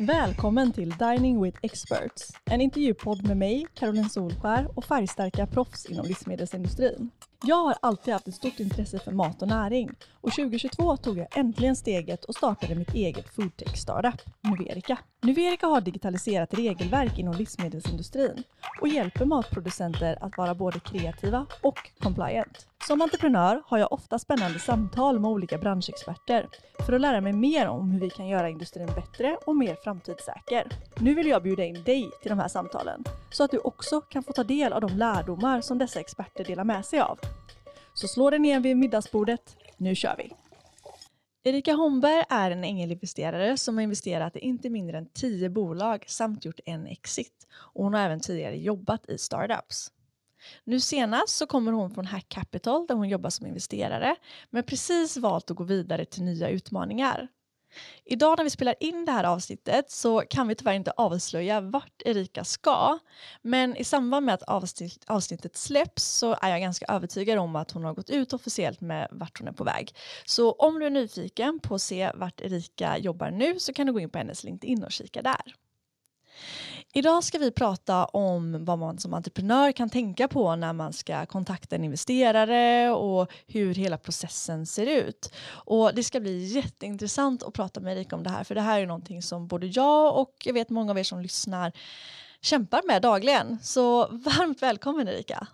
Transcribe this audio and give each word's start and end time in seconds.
Välkommen 0.00 0.72
till 0.72 0.90
Dining 0.90 1.42
with 1.42 1.58
Experts, 1.62 2.32
en 2.44 2.60
intervjupodd 2.60 3.26
med 3.26 3.36
mig, 3.36 3.66
Caroline 3.74 4.10
Solskär 4.10 4.68
och 4.74 4.84
färgstarka 4.84 5.46
proffs 5.46 5.86
inom 5.86 6.06
livsmedelsindustrin. 6.06 7.10
Jag 7.42 7.56
har 7.56 7.74
alltid 7.82 8.12
haft 8.14 8.28
ett 8.28 8.34
stort 8.34 8.60
intresse 8.60 8.98
för 8.98 9.12
mat 9.12 9.42
och 9.42 9.48
näring 9.48 9.90
och 10.20 10.32
2022 10.32 10.96
tog 10.96 11.18
jag 11.18 11.38
äntligen 11.38 11.76
steget 11.76 12.24
och 12.24 12.34
startade 12.34 12.74
mitt 12.74 12.94
eget 12.94 13.28
foodtech 13.28 13.76
startup, 13.76 14.20
Nuverica. 14.40 14.98
Nuverica 15.22 15.66
har 15.66 15.80
digitaliserat 15.80 16.54
regelverk 16.54 17.18
inom 17.18 17.34
livsmedelsindustrin 17.34 18.42
och 18.80 18.88
hjälper 18.88 19.24
matproducenter 19.24 20.18
att 20.20 20.36
vara 20.36 20.54
både 20.54 20.80
kreativa 20.80 21.46
och 21.62 21.90
compliant. 21.98 22.66
Som 22.88 23.02
entreprenör 23.02 23.62
har 23.66 23.78
jag 23.78 23.92
ofta 23.92 24.18
spännande 24.18 24.58
samtal 24.58 25.20
med 25.20 25.30
olika 25.30 25.58
branschexperter 25.58 26.48
för 26.86 26.92
att 26.92 27.00
lära 27.00 27.20
mig 27.20 27.32
mer 27.32 27.68
om 27.68 27.90
hur 27.90 28.00
vi 28.00 28.10
kan 28.10 28.28
göra 28.28 28.48
industrin 28.48 28.86
bättre 28.86 29.38
och 29.46 29.56
mer 29.56 29.76
framtidssäker. 29.84 30.66
Nu 31.00 31.14
vill 31.14 31.26
jag 31.26 31.42
bjuda 31.42 31.64
in 31.64 31.82
dig 31.84 32.10
till 32.22 32.28
de 32.28 32.38
här 32.38 32.48
samtalen 32.48 33.04
så 33.30 33.44
att 33.44 33.50
du 33.50 33.58
också 33.58 34.00
kan 34.00 34.22
få 34.22 34.32
ta 34.32 34.44
del 34.44 34.72
av 34.72 34.80
de 34.80 34.96
lärdomar 34.96 35.60
som 35.60 35.78
dessa 35.78 36.00
experter 36.00 36.44
delar 36.44 36.64
med 36.64 36.84
sig 36.84 37.00
av. 37.00 37.18
Så 37.94 38.08
slå 38.08 38.30
dig 38.30 38.38
ner 38.38 38.60
vid 38.60 38.76
middagsbordet, 38.76 39.56
nu 39.76 39.94
kör 39.94 40.14
vi! 40.18 40.32
Erika 41.44 41.72
Holmberg 41.72 42.24
är 42.28 42.50
en 42.50 42.64
ängelinvesterare 42.64 43.56
som 43.56 43.76
har 43.76 43.82
investerat 43.82 44.36
i 44.36 44.38
inte 44.38 44.70
mindre 44.70 44.98
än 44.98 45.08
tio 45.14 45.50
bolag 45.50 46.04
samt 46.08 46.44
gjort 46.44 46.60
en 46.64 46.86
exit 46.86 47.46
och 47.54 47.84
hon 47.84 47.94
har 47.94 48.00
även 48.00 48.20
tidigare 48.20 48.56
jobbat 48.56 49.08
i 49.08 49.18
startups. 49.18 49.92
Nu 50.64 50.80
senast 50.80 51.36
så 51.36 51.46
kommer 51.46 51.72
hon 51.72 51.90
från 51.90 52.06
Hack 52.06 52.28
Capital 52.28 52.86
där 52.86 52.94
hon 52.94 53.08
jobbar 53.08 53.30
som 53.30 53.46
investerare 53.46 54.16
men 54.50 54.62
precis 54.62 55.16
valt 55.16 55.50
att 55.50 55.56
gå 55.56 55.64
vidare 55.64 56.04
till 56.04 56.22
nya 56.22 56.48
utmaningar. 56.48 57.28
Idag 58.04 58.38
när 58.38 58.44
vi 58.44 58.50
spelar 58.50 58.74
in 58.80 59.04
det 59.04 59.12
här 59.12 59.24
avsnittet 59.24 59.90
så 59.90 60.20
kan 60.20 60.48
vi 60.48 60.54
tyvärr 60.54 60.72
inte 60.72 60.90
avslöja 60.90 61.60
vart 61.60 62.02
Erika 62.04 62.44
ska. 62.44 62.98
Men 63.42 63.76
i 63.76 63.84
samband 63.84 64.26
med 64.26 64.34
att 64.34 64.42
avsnitt, 64.42 65.04
avsnittet 65.06 65.56
släpps 65.56 66.04
så 66.04 66.36
är 66.40 66.50
jag 66.50 66.60
ganska 66.60 66.86
övertygad 66.88 67.38
om 67.38 67.56
att 67.56 67.70
hon 67.70 67.84
har 67.84 67.94
gått 67.94 68.10
ut 68.10 68.32
officiellt 68.32 68.80
med 68.80 69.08
vart 69.10 69.38
hon 69.38 69.48
är 69.48 69.52
på 69.52 69.64
väg. 69.64 69.94
Så 70.24 70.52
om 70.52 70.78
du 70.78 70.86
är 70.86 70.90
nyfiken 70.90 71.60
på 71.60 71.74
att 71.74 71.82
se 71.82 72.10
vart 72.14 72.40
Erika 72.40 72.98
jobbar 72.98 73.30
nu 73.30 73.58
så 73.58 73.72
kan 73.72 73.86
du 73.86 73.92
gå 73.92 74.00
in 74.00 74.10
på 74.10 74.18
hennes 74.18 74.44
LinkedIn 74.44 74.84
och 74.84 74.92
kika 74.92 75.22
där. 75.22 75.54
Idag 76.92 77.24
ska 77.24 77.38
vi 77.38 77.50
prata 77.50 78.04
om 78.04 78.64
vad 78.64 78.78
man 78.78 78.98
som 78.98 79.14
entreprenör 79.14 79.72
kan 79.72 79.90
tänka 79.90 80.28
på 80.28 80.56
när 80.56 80.72
man 80.72 80.92
ska 80.92 81.26
kontakta 81.26 81.76
en 81.76 81.84
investerare 81.84 82.90
och 82.90 83.32
hur 83.46 83.74
hela 83.74 83.98
processen 83.98 84.66
ser 84.66 84.86
ut. 84.86 85.32
Och 85.48 85.94
det 85.94 86.04
ska 86.04 86.20
bli 86.20 86.44
jätteintressant 86.44 87.42
att 87.42 87.54
prata 87.54 87.80
med 87.80 87.96
Erika 87.96 88.16
om 88.16 88.22
det 88.22 88.30
här 88.30 88.44
för 88.44 88.54
det 88.54 88.60
här 88.60 88.80
är 88.80 88.86
någonting 88.86 89.22
som 89.22 89.48
både 89.48 89.66
jag 89.66 90.16
och 90.16 90.34
jag 90.44 90.54
vet 90.54 90.70
många 90.70 90.90
av 90.90 90.98
er 90.98 91.04
som 91.04 91.20
lyssnar 91.20 91.72
kämpar 92.40 92.82
med 92.86 93.02
dagligen. 93.02 93.58
Så 93.62 94.06
varmt 94.06 94.62
välkommen 94.62 95.08
Erika. 95.08 95.46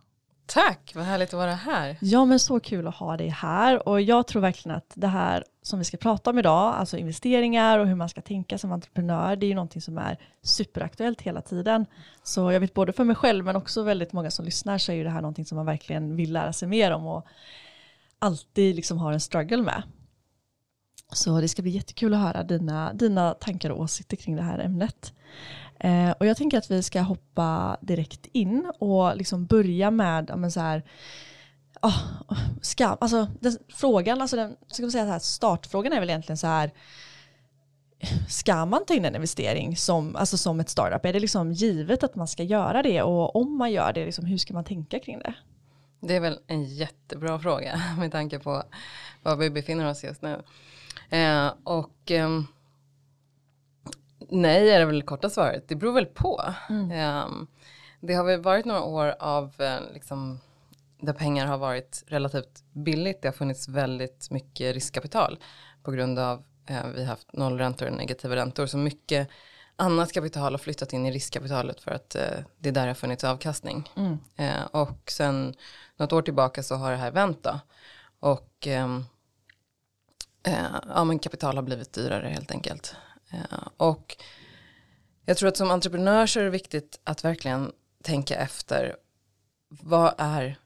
Tack, 0.46 0.92
vad 0.94 1.04
härligt 1.04 1.28
att 1.28 1.38
vara 1.38 1.54
här. 1.54 1.96
Ja 2.00 2.24
men 2.24 2.38
så 2.38 2.60
kul 2.60 2.86
att 2.86 2.94
ha 2.94 3.16
dig 3.16 3.28
här 3.28 3.88
och 3.88 4.00
jag 4.00 4.26
tror 4.26 4.42
verkligen 4.42 4.76
att 4.76 4.92
det 4.94 5.06
här 5.06 5.44
som 5.62 5.78
vi 5.78 5.84
ska 5.84 5.96
prata 5.96 6.30
om 6.30 6.38
idag, 6.38 6.74
alltså 6.74 6.96
investeringar 6.96 7.78
och 7.78 7.86
hur 7.86 7.94
man 7.94 8.08
ska 8.08 8.20
tänka 8.20 8.58
som 8.58 8.72
entreprenör, 8.72 9.36
det 9.36 9.46
är 9.46 9.48
ju 9.48 9.54
någonting 9.54 9.82
som 9.82 9.98
är 9.98 10.18
superaktuellt 10.42 11.22
hela 11.22 11.40
tiden. 11.42 11.86
Så 12.22 12.52
jag 12.52 12.60
vet 12.60 12.74
både 12.74 12.92
för 12.92 13.04
mig 13.04 13.16
själv 13.16 13.44
men 13.44 13.56
också 13.56 13.82
väldigt 13.82 14.12
många 14.12 14.30
som 14.30 14.44
lyssnar 14.44 14.78
så 14.78 14.92
är 14.92 14.96
ju 14.96 15.04
det 15.04 15.10
här 15.10 15.20
någonting 15.20 15.44
som 15.44 15.56
man 15.56 15.66
verkligen 15.66 16.16
vill 16.16 16.32
lära 16.32 16.52
sig 16.52 16.68
mer 16.68 16.90
om 16.90 17.06
och 17.06 17.26
alltid 18.18 18.76
liksom 18.76 18.98
har 18.98 19.12
en 19.12 19.20
struggle 19.20 19.62
med. 19.62 19.82
Så 21.12 21.40
det 21.40 21.48
ska 21.48 21.62
bli 21.62 21.70
jättekul 21.70 22.14
att 22.14 22.20
höra 22.20 22.42
dina, 22.42 22.92
dina 22.92 23.34
tankar 23.34 23.70
och 23.70 23.80
åsikter 23.80 24.16
kring 24.16 24.36
det 24.36 24.42
här 24.42 24.58
ämnet. 24.58 25.12
Eh, 25.84 26.10
och 26.10 26.26
jag 26.26 26.36
tänker 26.36 26.58
att 26.58 26.70
vi 26.70 26.82
ska 26.82 27.00
hoppa 27.00 27.76
direkt 27.80 28.26
in 28.32 28.72
och 28.78 29.16
liksom 29.16 29.46
börja 29.46 29.90
med, 29.90 30.26
ja, 30.28 30.36
men 30.36 30.50
så 30.50 30.60
här, 30.60 30.82
oh, 31.82 31.98
skam, 32.62 32.96
alltså 33.00 33.28
den, 33.40 33.58
frågan, 33.68 34.22
alltså 34.22 34.36
den, 34.36 34.56
ska 34.66 34.82
man 34.82 34.92
säga 34.92 35.04
så 35.04 35.10
här, 35.10 35.18
startfrågan 35.18 35.92
är 35.92 36.00
väl 36.00 36.10
egentligen 36.10 36.36
så 36.36 36.46
här, 36.46 36.70
ska 38.28 38.66
man 38.66 38.84
ta 38.84 38.94
in 38.94 39.04
en 39.04 39.14
investering 39.14 39.76
som, 39.76 40.16
alltså 40.16 40.36
som 40.36 40.60
ett 40.60 40.68
startup? 40.68 41.04
Är 41.04 41.12
det 41.12 41.20
liksom 41.20 41.52
givet 41.52 42.04
att 42.04 42.14
man 42.14 42.28
ska 42.28 42.42
göra 42.42 42.82
det 42.82 43.02
och 43.02 43.36
om 43.36 43.56
man 43.56 43.72
gör 43.72 43.92
det, 43.92 44.04
liksom, 44.04 44.24
hur 44.24 44.38
ska 44.38 44.54
man 44.54 44.64
tänka 44.64 44.98
kring 44.98 45.18
det? 45.18 45.34
Det 46.00 46.16
är 46.16 46.20
väl 46.20 46.38
en 46.46 46.64
jättebra 46.64 47.38
fråga 47.38 47.82
med 47.98 48.12
tanke 48.12 48.38
på 48.38 48.62
var 49.22 49.36
vi 49.36 49.50
befinner 49.50 49.90
oss 49.90 50.04
just 50.04 50.22
nu. 50.22 50.42
Eh, 51.10 51.52
och 51.64 52.10
eh, 52.10 52.28
nej 54.30 54.70
är 54.70 54.78
det 54.78 54.86
väl 54.86 55.02
korta 55.02 55.30
svaret, 55.30 55.68
det 55.68 55.74
beror 55.74 55.92
väl 55.92 56.06
på. 56.06 56.42
Mm. 56.68 56.90
Eh, 56.90 57.46
det 58.00 58.14
har 58.14 58.24
väl 58.24 58.42
varit 58.42 58.64
några 58.64 58.82
år 58.82 59.14
av 59.18 59.54
eh, 59.58 59.78
liksom, 59.92 60.40
där 61.00 61.12
pengar 61.12 61.46
har 61.46 61.58
varit 61.58 62.04
relativt 62.06 62.62
billigt. 62.72 63.22
Det 63.22 63.28
har 63.28 63.32
funnits 63.32 63.68
väldigt 63.68 64.30
mycket 64.30 64.74
riskkapital 64.74 65.38
på 65.82 65.90
grund 65.90 66.18
av 66.18 66.44
eh, 66.66 66.86
vi 66.94 67.00
har 67.00 67.08
haft 67.08 67.32
nollräntor 67.32 67.86
och 67.86 67.92
negativa 67.92 68.36
räntor. 68.36 68.66
Så 68.66 68.78
mycket 68.78 69.28
annat 69.76 70.12
kapital 70.12 70.52
har 70.52 70.58
flyttat 70.58 70.92
in 70.92 71.06
i 71.06 71.10
riskkapitalet 71.10 71.80
för 71.80 71.90
att 71.90 72.14
eh, 72.14 72.38
det 72.58 72.68
är 72.68 72.72
där 72.72 72.86
har 72.86 72.94
funnits 72.94 73.24
avkastning. 73.24 73.90
Mm. 73.96 74.18
Eh, 74.36 74.64
och 74.64 75.10
sen 75.10 75.54
något 75.96 76.12
år 76.12 76.22
tillbaka 76.22 76.62
så 76.62 76.74
har 76.74 76.90
det 76.90 76.96
här 76.96 77.10
vänt 77.10 77.42
då. 77.42 77.60
Och 78.20 78.66
ehm, 78.66 79.04
eh, 80.46 80.76
ja, 80.88 81.04
men 81.04 81.18
kapital 81.18 81.56
har 81.56 81.62
blivit 81.62 81.92
dyrare 81.92 82.28
helt 82.28 82.50
enkelt. 82.50 82.96
Eh, 83.34 83.68
och 83.76 84.16
jag 85.24 85.36
tror 85.36 85.48
att 85.48 85.56
som 85.56 85.70
entreprenör 85.70 86.26
så 86.26 86.40
är 86.40 86.44
det 86.44 86.50
viktigt 86.50 87.00
att 87.04 87.24
verkligen 87.24 87.72
tänka 88.02 88.36
efter 88.36 88.96
vad 89.68 90.14
är 90.18 90.58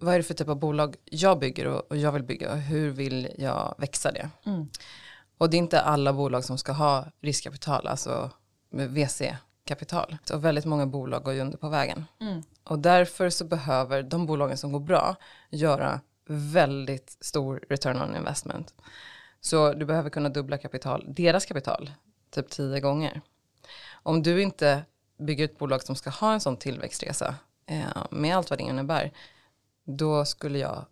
vad 0.00 0.14
är 0.14 0.18
det 0.18 0.24
för 0.24 0.34
typ 0.34 0.48
av 0.48 0.58
bolag 0.58 0.96
jag 1.04 1.38
bygger 1.38 1.66
och, 1.66 1.90
och 1.90 1.96
jag 1.96 2.12
vill 2.12 2.22
bygga 2.22 2.52
och 2.52 2.58
hur 2.58 2.90
vill 2.90 3.28
jag 3.38 3.74
växa 3.78 4.12
det. 4.12 4.30
Mm. 4.44 4.68
Och 5.38 5.50
det 5.50 5.56
är 5.56 5.58
inte 5.58 5.80
alla 5.80 6.12
bolag 6.12 6.44
som 6.44 6.58
ska 6.58 6.72
ha 6.72 7.04
riskkapital, 7.20 7.86
alltså 7.86 8.30
VC-kapital. 8.70 10.16
Och 10.32 10.44
väldigt 10.44 10.64
många 10.64 10.86
bolag 10.86 11.22
går 11.22 11.34
ju 11.34 11.40
under 11.40 11.58
på 11.58 11.68
vägen. 11.68 12.04
Mm. 12.20 12.42
Och 12.64 12.78
därför 12.78 13.30
så 13.30 13.44
behöver 13.44 14.02
de 14.02 14.26
bolagen 14.26 14.58
som 14.58 14.72
går 14.72 14.80
bra 14.80 15.16
göra 15.50 16.00
väldigt 16.28 17.16
stor 17.20 17.64
return 17.68 18.02
on 18.02 18.16
investment. 18.16 18.74
Så 19.40 19.72
du 19.72 19.86
behöver 19.86 20.10
kunna 20.10 20.28
dubbla 20.28 20.58
kapital, 20.58 21.04
deras 21.08 21.46
kapital, 21.46 21.90
typ 22.30 22.50
tio 22.50 22.80
gånger. 22.80 23.20
Om 23.92 24.22
du 24.22 24.42
inte 24.42 24.84
bygger 25.18 25.44
ett 25.44 25.58
bolag 25.58 25.82
som 25.82 25.96
ska 25.96 26.10
ha 26.10 26.32
en 26.32 26.40
sån 26.40 26.56
tillväxtresa 26.56 27.34
eh, 27.66 28.04
med 28.10 28.36
allt 28.36 28.50
vad 28.50 28.58
det 28.58 28.62
innebär, 28.62 29.12
då 29.84 30.24
skulle 30.24 30.58
jag 30.58 30.84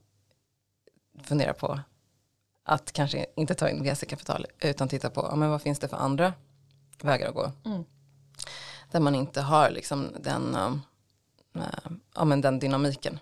fundera 1.23 1.55
på 1.55 1.81
att 2.62 2.93
kanske 2.93 3.27
inte 3.37 3.55
ta 3.55 3.69
in 3.69 3.83
VC-kapital 3.83 4.47
utan 4.61 4.89
titta 4.89 5.11
på 5.11 5.37
men 5.37 5.51
vad 5.51 5.62
finns 5.62 5.79
det 5.79 5.89
för 5.89 5.97
andra 5.97 6.33
vägar 7.03 7.29
att 7.29 7.35
gå. 7.35 7.53
Mm. 7.65 7.85
Där 8.91 9.01
man 9.01 9.15
inte 9.15 9.41
har 9.41 9.71
liksom 9.71 10.09
den, 10.21 10.55
äh, 10.55 11.62
ja, 12.15 12.25
men 12.25 12.41
den 12.41 12.59
dynamiken. 12.59 13.21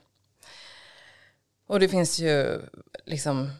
Och 1.67 1.81
det 1.81 1.89
finns 1.89 2.19
ju 2.19 2.61
liksom 3.05 3.51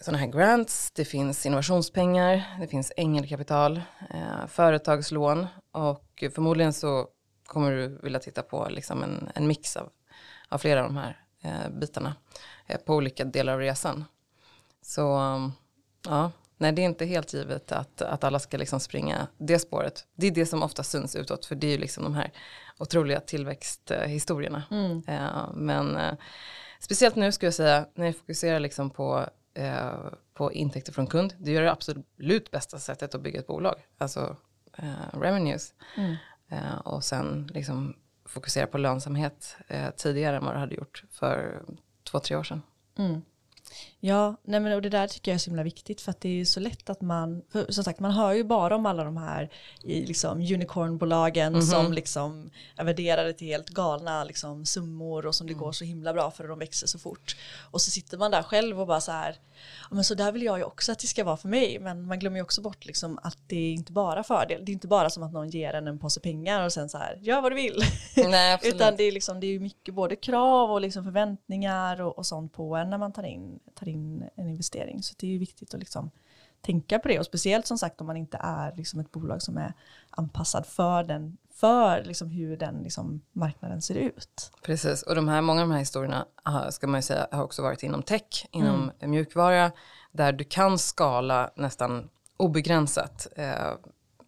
sådana 0.00 0.18
här 0.18 0.26
grants, 0.26 0.90
det 0.90 1.04
finns 1.04 1.46
innovationspengar, 1.46 2.56
det 2.60 2.66
finns 2.66 2.92
ängelkapital, 2.96 3.82
eh, 4.10 4.46
företagslån 4.46 5.46
och 5.72 6.24
förmodligen 6.34 6.72
så 6.72 7.08
kommer 7.46 7.70
du 7.70 7.98
vilja 8.02 8.18
titta 8.18 8.42
på 8.42 8.68
liksom 8.68 9.02
en, 9.02 9.30
en 9.34 9.46
mix 9.46 9.76
av, 9.76 9.90
av 10.48 10.58
flera 10.58 10.80
av 10.80 10.86
de 10.86 10.96
här 10.96 11.20
eh, 11.42 11.70
bitarna 11.70 12.14
eh, 12.66 12.80
på 12.80 12.94
olika 12.94 13.24
delar 13.24 13.52
av 13.52 13.58
resan. 13.58 14.04
Så 14.82 15.02
ja, 16.04 16.30
nej 16.56 16.72
det 16.72 16.82
är 16.82 16.86
inte 16.86 17.04
helt 17.04 17.32
givet 17.34 17.72
att, 17.72 18.02
att 18.02 18.24
alla 18.24 18.38
ska 18.38 18.56
liksom 18.56 18.80
springa 18.80 19.26
det 19.38 19.58
spåret. 19.58 20.06
Det 20.14 20.26
är 20.26 20.30
det 20.30 20.46
som 20.46 20.62
ofta 20.62 20.82
syns 20.82 21.16
utåt 21.16 21.46
för 21.46 21.54
det 21.54 21.66
är 21.66 21.70
ju 21.70 21.78
liksom 21.78 22.04
de 22.04 22.14
här 22.14 22.32
otroliga 22.78 23.20
tillväxthistorierna. 23.20 24.62
Mm. 24.70 25.02
Eh, 25.06 25.52
men 25.54 25.96
eh, 25.96 26.14
speciellt 26.80 27.16
nu 27.16 27.32
skulle 27.32 27.46
jag 27.46 27.54
säga 27.54 27.86
när 27.94 28.06
jag 28.06 28.16
fokuserar 28.16 28.60
liksom 28.60 28.90
på 28.90 29.26
eh, 29.54 29.94
på 30.34 30.52
intäkter 30.52 30.92
från 30.92 31.06
kund. 31.06 31.34
Det 31.38 31.56
är 31.56 31.62
det 31.62 31.72
absolut 31.72 32.50
bästa 32.50 32.78
sättet 32.78 33.14
att 33.14 33.20
bygga 33.20 33.40
ett 33.40 33.46
bolag. 33.46 33.74
Alltså 33.98 34.36
eh, 34.78 35.20
revenues. 35.20 35.74
Mm. 35.96 36.16
Eh, 36.48 36.78
och 36.78 37.04
sen 37.04 37.50
liksom 37.54 37.96
fokusera 38.24 38.66
på 38.66 38.78
lönsamhet 38.78 39.56
eh, 39.68 39.90
tidigare 39.90 40.36
än 40.36 40.44
vad 40.44 40.54
du 40.54 40.58
hade 40.58 40.74
gjort 40.74 41.04
för 41.10 41.62
två, 42.04 42.18
tre 42.18 42.36
år 42.36 42.42
sedan. 42.42 42.62
Mm. 42.98 43.22
Ja, 44.00 44.36
nej 44.42 44.60
men 44.60 44.72
och 44.72 44.82
det 44.82 44.88
där 44.88 45.06
tycker 45.06 45.30
jag 45.30 45.34
är 45.34 45.38
så 45.38 45.50
himla 45.50 45.62
viktigt 45.62 46.00
för 46.00 46.10
att 46.10 46.20
det 46.20 46.40
är 46.40 46.44
så 46.44 46.60
lätt 46.60 46.90
att 46.90 47.00
man, 47.00 47.42
för 47.52 47.72
som 47.72 47.84
sagt 47.84 48.00
man 48.00 48.10
hör 48.10 48.32
ju 48.32 48.44
bara 48.44 48.76
om 48.76 48.86
alla 48.86 49.04
de 49.04 49.16
här 49.16 49.50
i 49.82 50.06
liksom 50.06 50.38
unicornbolagen 50.38 51.46
mm 51.46 51.60
-hmm. 51.60 51.70
som 51.70 51.92
liksom 51.92 52.50
är 52.76 52.84
värderade 52.84 53.32
till 53.32 53.46
helt 53.46 53.68
galna 53.68 54.24
liksom 54.24 54.66
summor 54.66 55.26
och 55.26 55.34
som 55.34 55.46
det 55.46 55.52
mm. 55.52 55.64
går 55.64 55.72
så 55.72 55.84
himla 55.84 56.12
bra 56.12 56.30
för 56.30 56.44
att 56.44 56.50
de 56.50 56.58
växer 56.58 56.86
så 56.86 56.98
fort. 56.98 57.36
Och 57.70 57.80
så 57.80 57.90
sitter 57.90 58.18
man 58.18 58.30
där 58.30 58.42
själv 58.42 58.80
och 58.80 58.86
bara 58.86 59.00
så 59.00 59.12
här, 59.12 59.36
men 59.90 60.04
så 60.04 60.14
där 60.14 60.32
vill 60.32 60.42
jag 60.42 60.58
ju 60.58 60.64
också 60.64 60.92
att 60.92 60.98
det 60.98 61.06
ska 61.06 61.24
vara 61.24 61.36
för 61.36 61.48
mig, 61.48 61.78
men 61.78 62.06
man 62.06 62.18
glömmer 62.18 62.38
ju 62.38 62.42
också 62.42 62.62
bort 62.62 62.84
liksom 62.84 63.18
att 63.22 63.38
det 63.46 63.56
är 63.56 63.72
inte 63.72 63.92
bara 63.92 64.24
fördel, 64.24 64.64
det 64.64 64.72
är 64.72 64.74
inte 64.74 64.88
bara 64.88 65.10
som 65.10 65.22
att 65.22 65.32
någon 65.32 65.50
ger 65.50 65.72
en 65.74 65.94
en 65.94 65.98
påse 65.98 66.20
pengar 66.20 66.64
och 66.64 66.72
sen 66.72 66.88
så 66.88 66.98
här, 66.98 67.18
gör 67.22 67.40
vad 67.40 67.52
du 67.52 67.56
vill. 67.56 67.82
Nej, 68.16 68.58
Utan 68.64 68.96
det 68.96 69.02
är 69.02 69.12
liksom, 69.12 69.40
det 69.40 69.46
är 69.46 69.60
mycket 69.60 69.94
både 69.94 70.16
krav 70.16 70.70
och 70.70 70.80
liksom 70.80 71.04
förväntningar 71.04 72.00
och, 72.00 72.18
och 72.18 72.26
sånt 72.26 72.52
på 72.52 72.76
en 72.76 72.90
när 72.90 72.98
man 72.98 73.12
tar 73.12 73.22
in, 73.22 73.60
tar 73.74 73.88
in 73.88 74.28
en 74.34 74.48
investering. 74.48 75.02
Så 75.02 75.14
det 75.18 75.26
är 75.26 75.30
ju 75.30 75.38
viktigt 75.38 75.74
att 75.74 75.80
liksom 75.80 76.10
tänka 76.60 76.98
på 76.98 77.08
det 77.08 77.18
och 77.18 77.26
speciellt 77.26 77.66
som 77.66 77.78
sagt 77.78 78.00
om 78.00 78.06
man 78.06 78.16
inte 78.16 78.38
är 78.40 78.76
liksom 78.76 79.00
ett 79.00 79.12
bolag 79.12 79.42
som 79.42 79.56
är 79.56 79.72
anpassad 80.10 80.66
för, 80.66 81.04
den, 81.04 81.36
för 81.54 82.04
liksom 82.04 82.30
hur 82.30 82.56
den 82.56 82.82
liksom 82.82 83.20
marknaden 83.32 83.82
ser 83.82 83.94
ut. 83.94 84.50
Precis, 84.62 85.02
och 85.02 85.14
de 85.14 85.28
här, 85.28 85.40
många 85.40 85.62
av 85.62 85.68
de 85.68 85.72
här 85.72 85.80
historierna 85.80 86.26
ska 86.70 86.86
man 86.86 86.98
ju 86.98 87.02
säga 87.02 87.26
har 87.30 87.42
också 87.42 87.62
varit 87.62 87.82
inom 87.82 88.02
tech, 88.02 88.46
inom 88.50 88.90
mm. 89.00 89.10
mjukvara, 89.10 89.72
där 90.12 90.32
du 90.32 90.44
kan 90.44 90.78
skala 90.78 91.50
nästan 91.56 92.10
obegränsat. 92.36 93.26
Eh, 93.36 93.72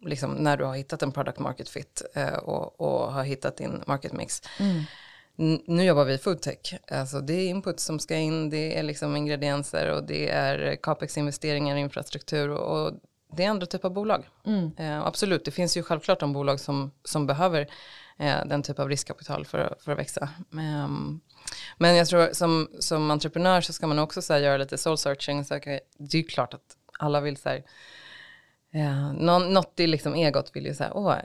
liksom 0.01 0.31
när 0.31 0.57
du 0.57 0.65
har 0.65 0.75
hittat 0.75 1.03
en 1.03 1.11
product 1.11 1.39
market 1.39 1.69
fit 1.69 2.01
eh, 2.13 2.33
och, 2.33 2.81
och, 2.81 3.13
har 3.13 3.23
hittat 3.23 3.57
din 3.57 3.83
market 3.87 4.13
mix. 4.13 4.41
Mm 4.59 4.83
nu 5.65 5.83
jobbar 5.83 6.05
vi 6.05 6.17
foodtech. 6.17 6.79
Alltså 6.91 7.21
det 7.21 7.33
är 7.33 7.49
input 7.49 7.79
som 7.79 7.99
ska 7.99 8.15
in, 8.15 8.49
det 8.49 8.79
är 8.79 8.83
liksom 8.83 9.15
ingredienser 9.15 9.91
och 9.91 10.03
det 10.03 10.29
är 10.29 10.75
capex-investeringar 10.75 11.75
i 11.75 11.79
infrastruktur 11.79 12.49
och, 12.49 12.85
och 12.85 12.93
det 13.31 13.43
är 13.43 13.49
andra 13.49 13.65
typer 13.65 13.87
av 13.87 13.93
bolag. 13.93 14.27
Mm. 14.45 14.71
Eh, 14.77 15.05
absolut, 15.05 15.45
det 15.45 15.51
finns 15.51 15.77
ju 15.77 15.83
självklart 15.83 16.19
de 16.19 16.33
bolag 16.33 16.59
som, 16.59 16.91
som 17.03 17.27
behöver 17.27 17.61
eh, 18.17 18.45
den 18.45 18.63
typ 18.63 18.79
av 18.79 18.89
riskkapital 18.89 19.45
för, 19.45 19.75
för 19.79 19.91
att 19.91 19.97
växa. 19.97 20.29
Eh, 20.53 20.89
men 21.77 21.95
jag 21.95 22.07
tror 22.07 22.29
som, 22.33 22.67
som 22.79 23.11
entreprenör 23.11 23.61
så 23.61 23.73
ska 23.73 23.87
man 23.87 23.99
också 23.99 24.21
så 24.21 24.33
här, 24.33 24.39
göra 24.39 24.57
lite 24.57 24.77
soul 24.77 24.97
searching. 24.97 25.45
Så 25.45 25.55
okay, 25.55 25.79
det 25.97 26.17
är 26.17 26.21
ju 26.21 26.27
klart 26.27 26.53
att 26.53 26.77
alla 26.99 27.21
vill 27.21 27.37
så 27.37 27.49
här, 27.49 27.63
eh, 28.73 29.13
något 29.13 29.79
i 29.79 29.87
liksom 29.87 30.15
egot 30.15 30.55
vill 30.55 30.65
ju 30.65 30.73
säga, 30.73 30.93
åh, 30.93 31.15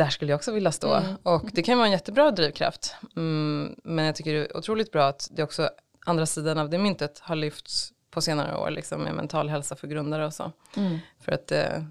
där 0.00 0.10
skulle 0.10 0.32
jag 0.32 0.36
också 0.36 0.52
vilja 0.52 0.72
stå. 0.72 0.94
Mm. 0.94 1.16
Och 1.22 1.50
det 1.52 1.62
kan 1.62 1.78
vara 1.78 1.86
en 1.86 1.92
jättebra 1.92 2.30
drivkraft. 2.30 2.94
Mm, 3.16 3.76
men 3.84 4.04
jag 4.04 4.16
tycker 4.16 4.32
det 4.32 4.38
är 4.38 4.56
otroligt 4.56 4.92
bra 4.92 5.06
att 5.06 5.28
det 5.30 5.42
också 5.42 5.70
andra 6.06 6.26
sidan 6.26 6.58
av 6.58 6.70
det 6.70 6.78
myntet 6.78 7.18
har 7.18 7.36
lyfts 7.36 7.92
på 8.10 8.20
senare 8.20 8.56
år, 8.56 8.70
liksom 8.70 9.02
med 9.02 9.14
mental 9.14 9.48
hälsa 9.48 9.76
för 9.76 9.88
grundare 9.88 10.26
och 10.26 10.34
så. 10.34 10.52
Mm. 10.76 10.98
För 11.20 11.32
att 11.32 11.52
eh, 11.52 11.82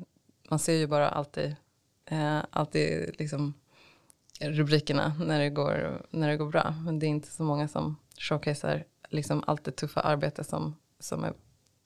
man 0.49 0.59
ser 0.59 0.73
ju 0.73 0.87
bara 0.87 1.09
alltid, 1.09 1.55
eh, 2.05 2.39
alltid 2.49 3.15
liksom 3.19 3.53
rubrikerna 4.41 5.13
när 5.19 5.39
det, 5.39 5.49
går, 5.49 6.01
när 6.09 6.29
det 6.29 6.37
går 6.37 6.49
bra. 6.49 6.73
Men 6.85 6.99
det 6.99 7.05
är 7.05 7.07
inte 7.09 7.31
så 7.31 7.43
många 7.43 7.67
som 7.67 7.95
showcasear 8.17 8.85
liksom 9.09 9.43
allt 9.47 9.63
det 9.63 9.71
tuffa 9.71 10.01
arbete 10.01 10.43
som, 10.43 10.75
som 10.99 11.23
är 11.23 11.33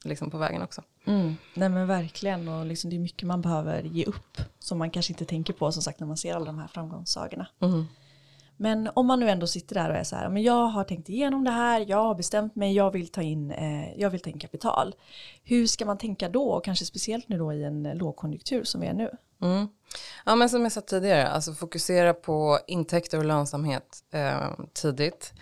liksom 0.06 0.30
på 0.30 0.38
vägen 0.38 0.62
också. 0.62 0.82
Mm. 1.06 1.36
Nej 1.54 1.70
men 1.70 1.88
verkligen 1.88 2.48
och 2.48 2.66
liksom 2.66 2.90
det 2.90 2.96
är 2.96 3.00
mycket 3.00 3.28
man 3.28 3.42
behöver 3.42 3.84
ge 3.84 4.06
upp 4.06 4.42
som 4.60 4.78
man 4.78 4.90
kanske 4.90 5.14
inte 5.14 5.26
tänker 5.26 5.54
på 5.54 5.72
som 5.72 5.84
sagt 5.84 6.00
när 6.00 6.08
man 6.08 6.18
ser 6.18 6.34
alla 6.34 6.46
de 6.46 6.60
här 6.60 6.68
framgångssagorna. 6.68 7.48
Mm. 7.60 7.86
Men 8.58 8.90
om 8.94 9.08
man 9.08 9.20
nu 9.20 9.30
ändå 9.30 9.48
sitter 9.48 9.76
där 9.76 9.90
och 9.90 9.96
är 9.96 10.04
så 10.04 10.16
här, 10.16 10.30
men 10.30 10.44
jag 10.44 10.68
har 10.68 10.84
tänkt 10.84 11.10
igenom 11.10 11.44
det 11.44 11.52
här, 11.52 11.86
jag 11.88 12.04
har 12.04 12.16
bestämt 12.16 12.56
mig, 12.56 12.74
jag 12.74 12.92
vill 12.92 13.08
ta 13.08 13.22
in, 13.22 13.52
eh, 13.52 14.00
jag 14.00 14.10
vill 14.10 14.20
ta 14.20 14.30
in 14.30 14.40
kapital. 14.40 14.96
Hur 15.44 15.68
ska 15.68 15.86
man 15.86 15.98
tänka 15.98 16.30
då, 16.30 16.44
och 16.44 16.64
kanske 16.64 16.86
speciellt 16.86 17.30
nu 17.30 17.38
då 17.38 17.54
i 17.54 17.64
en 17.64 17.84
lågkonjunktur 17.84 18.64
som 18.64 18.82
vi 18.82 18.88
är 18.88 18.94
nu? 18.94 19.10
Mm. 19.42 19.68
Ja 20.26 20.36
men 20.36 20.50
som 20.50 20.64
jag 20.64 20.72
sa 20.72 20.82
tidigare, 20.82 21.28
alltså 21.28 21.54
fokusera 21.54 22.14
på 22.14 22.60
intäkter 22.68 23.18
och 23.18 23.26
lönsamhet 23.26 24.04
eh, 24.12 24.52
tidigt. 24.74 25.34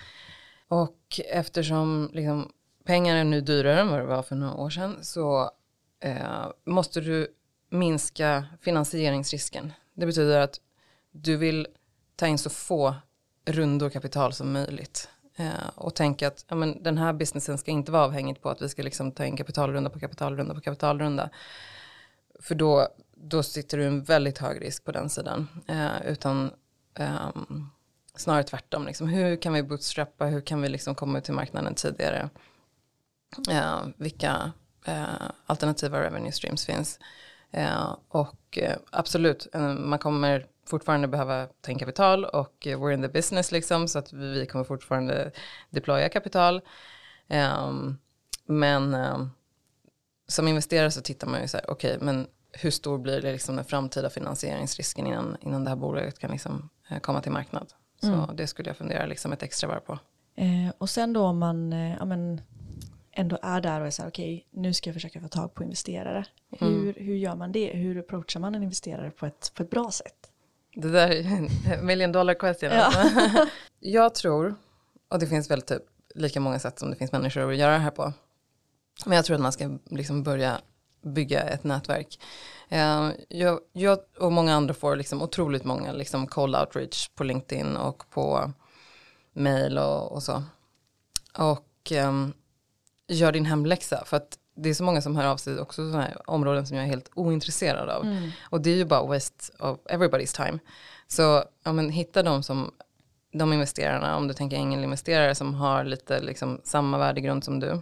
Och 0.67 1.19
eftersom 1.31 2.09
liksom, 2.13 2.51
pengar 2.83 3.15
är 3.15 3.23
nu 3.23 3.41
dyrare 3.41 3.79
än 3.81 3.89
vad 3.89 3.99
det 3.99 4.05
var 4.05 4.23
för 4.23 4.35
några 4.35 4.53
år 4.53 4.69
sedan 4.69 4.97
så 5.01 5.51
eh, 5.99 6.47
måste 6.65 7.01
du 7.01 7.27
minska 7.69 8.45
finansieringsrisken. 8.61 9.73
Det 9.93 10.05
betyder 10.05 10.39
att 10.39 10.59
du 11.11 11.37
vill 11.37 11.67
ta 12.15 12.27
in 12.27 12.37
så 12.37 12.49
få 12.49 12.95
rundor 13.45 13.89
kapital 13.89 14.33
som 14.33 14.51
möjligt. 14.51 15.09
Eh, 15.35 15.69
och 15.75 15.95
tänka 15.95 16.27
att 16.27 16.45
ja, 16.47 16.55
men 16.55 16.83
den 16.83 16.97
här 16.97 17.13
businessen 17.13 17.57
ska 17.57 17.71
inte 17.71 17.91
vara 17.91 18.03
avhängigt 18.03 18.41
på 18.41 18.49
att 18.49 18.61
vi 18.61 18.69
ska 18.69 18.83
liksom 18.83 19.11
ta 19.11 19.25
in 19.25 19.37
kapitalrunda 19.37 19.89
på 19.89 19.99
kapitalrunda 19.99 20.55
på 20.55 20.61
kapitalrunda. 20.61 21.29
För 22.39 22.55
då, 22.55 22.87
då 23.15 23.43
sitter 23.43 23.77
du 23.77 23.85
en 23.85 24.03
väldigt 24.03 24.37
hög 24.37 24.61
risk 24.61 24.85
på 24.85 24.91
den 24.91 25.09
sidan. 25.09 25.47
Eh, 25.67 26.07
utan 26.07 26.51
ehm, 26.95 27.69
snarare 28.15 28.43
tvärtom. 28.43 28.85
Liksom. 28.85 29.07
Hur 29.07 29.35
kan 29.35 29.53
vi 29.53 29.63
bootstrappa, 29.63 30.25
hur 30.25 30.41
kan 30.41 30.61
vi 30.61 30.69
liksom 30.69 30.95
komma 30.95 31.17
ut 31.17 31.23
till 31.23 31.33
marknaden 31.33 31.75
tidigare? 31.75 32.29
Eh, 33.49 33.81
vilka 33.97 34.51
eh, 34.85 35.05
alternativa 35.45 36.01
revenue 36.01 36.31
streams 36.31 36.65
finns. 36.65 36.99
Eh, 37.51 37.95
och 38.07 38.57
eh, 38.57 38.77
absolut, 38.89 39.47
eh, 39.53 39.73
man 39.73 39.99
kommer 39.99 40.47
fortfarande 40.65 41.07
behöva 41.07 41.47
ta 41.61 41.71
in 41.71 41.79
kapital 41.79 42.25
och 42.25 42.67
eh, 42.67 42.79
we're 42.79 42.93
in 42.93 43.01
the 43.01 43.07
business 43.07 43.51
liksom 43.51 43.87
så 43.87 43.99
att 43.99 44.13
vi, 44.13 44.45
kommer 44.45 44.65
fortfarande 44.65 45.31
deploya 45.69 46.09
kapital. 46.09 46.61
Ehm, 47.27 47.97
men 48.45 48.95
som 50.27 50.47
investerare 50.47 50.91
så 50.91 51.01
tittar 51.01 51.27
man 51.27 51.41
ju 51.41 51.47
så 51.47 51.57
här, 51.57 51.69
okej, 51.69 51.95
okay, 51.95 52.05
men 52.05 52.27
hur 52.51 52.71
stor 52.71 52.97
blir 52.97 53.21
det 53.21 53.31
liksom 53.31 53.55
den 53.55 53.65
framtida 53.65 54.09
finansieringsrisken 54.09 55.07
innan, 55.07 55.37
innan 55.41 55.63
det 55.63 55.69
här 55.69 55.77
bolaget 55.77 56.19
kan 56.19 56.31
liksom, 56.31 56.69
komma 57.01 57.21
till 57.21 57.31
marknad. 57.31 57.73
Så 58.01 58.07
mm. 58.07 58.35
det 58.35 58.47
skulle 58.47 58.69
jag 58.69 58.77
fundera 58.77 59.05
liksom 59.05 59.31
ett 59.33 59.43
extra 59.43 59.69
varv 59.69 59.79
på. 59.79 59.99
Eh, 60.35 60.73
och 60.77 60.89
sen 60.89 61.13
då 61.13 61.23
om 61.23 61.37
man, 61.39 61.73
eh, 61.73 61.95
ja, 61.99 62.05
men 62.05 62.41
ändå 63.11 63.37
är 63.41 63.61
där 63.61 63.81
och 63.81 63.87
är 63.87 63.91
så 63.91 64.01
här, 64.01 64.09
okej, 64.09 64.45
okay, 64.49 64.61
nu 64.61 64.73
ska 64.73 64.89
jag 64.89 64.95
försöka 64.95 65.21
få 65.21 65.27
tag 65.27 65.53
på 65.53 65.63
investerare. 65.63 66.25
Mm. 66.59 66.73
Hur, 66.73 66.93
hur 66.93 67.15
gör 67.15 67.35
man 67.35 67.51
det? 67.51 67.67
Hur 67.67 67.99
approachar 67.99 68.39
man 68.39 68.55
en 68.55 68.63
investerare 68.63 69.11
på 69.11 69.25
ett, 69.25 69.51
på 69.55 69.63
ett 69.63 69.69
bra 69.69 69.91
sätt? 69.91 70.31
Det 70.75 70.91
där 70.91 71.09
är 71.09 71.23
en 71.23 71.85
million 71.85 72.11
dollar 72.11 72.33
question. 72.33 72.69
Ja. 72.69 72.91
jag 73.79 74.15
tror, 74.15 74.55
och 75.09 75.19
det 75.19 75.27
finns 75.27 75.51
väl 75.51 75.61
typ 75.61 75.83
lika 76.15 76.39
många 76.39 76.59
sätt 76.59 76.79
som 76.79 76.89
det 76.89 76.95
finns 76.95 77.11
människor 77.11 77.51
att 77.51 77.57
göra 77.57 77.71
det 77.71 77.79
här 77.79 77.91
på. 77.91 78.13
Men 79.05 79.15
jag 79.15 79.25
tror 79.25 79.35
att 79.35 79.41
man 79.41 79.51
ska 79.51 79.77
liksom 79.85 80.23
börja 80.23 80.61
bygga 81.01 81.41
ett 81.41 81.63
nätverk. 81.63 82.19
Uh, 82.71 83.11
jag, 83.29 83.59
jag, 83.73 83.99
och 84.19 84.31
många 84.31 84.55
andra 84.55 84.73
får 84.73 84.95
liksom 84.95 85.21
otroligt 85.21 85.63
många 85.63 85.91
liksom 85.91 86.27
call 86.27 86.55
outreach 86.55 87.09
på 87.09 87.23
LinkedIn 87.23 87.77
och 87.77 88.09
på 88.09 88.51
mail 89.33 89.77
och, 89.77 90.11
och 90.11 90.23
så. 90.23 90.43
Och 91.37 91.91
um, 91.91 92.33
gör 93.13 93.31
din 93.31 93.45
hemläxa. 93.45 94.03
För 94.05 94.17
att 94.17 94.37
det 94.55 94.69
är 94.69 94.73
så 94.73 94.83
många 94.83 95.01
som 95.01 95.15
hör 95.15 95.25
av 95.25 95.37
sig 95.37 95.59
också 95.59 95.75
sådana 95.75 96.01
här 96.01 96.29
områden 96.29 96.67
som 96.67 96.77
jag 96.77 96.85
är 96.85 96.89
helt 96.89 97.09
ointresserad 97.15 97.89
av. 97.89 98.03
Mm. 98.03 98.31
Och 98.43 98.61
det 98.61 98.69
är 98.71 98.75
ju 98.75 98.85
bara 98.85 99.03
waste 99.03 99.53
of 99.59 99.79
everybody's 99.85 100.45
time. 100.45 100.59
Så 101.07 101.43
ja, 101.63 101.73
men, 101.73 101.89
hitta 101.89 102.23
de 102.23 102.43
som 102.43 102.71
de 103.33 103.53
investerarna, 103.53 104.17
om 104.17 104.27
du 104.27 104.33
tänker 104.33 104.57
ängelinvesterare 104.57 105.35
som 105.35 105.53
har 105.53 105.83
lite 105.83 106.19
liksom, 106.19 106.61
samma 106.63 106.97
värdegrund 106.97 107.43
som 107.43 107.59
du. 107.59 107.81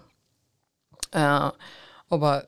Uh, 1.16 1.52
och 2.08 2.20
bara 2.20 2.42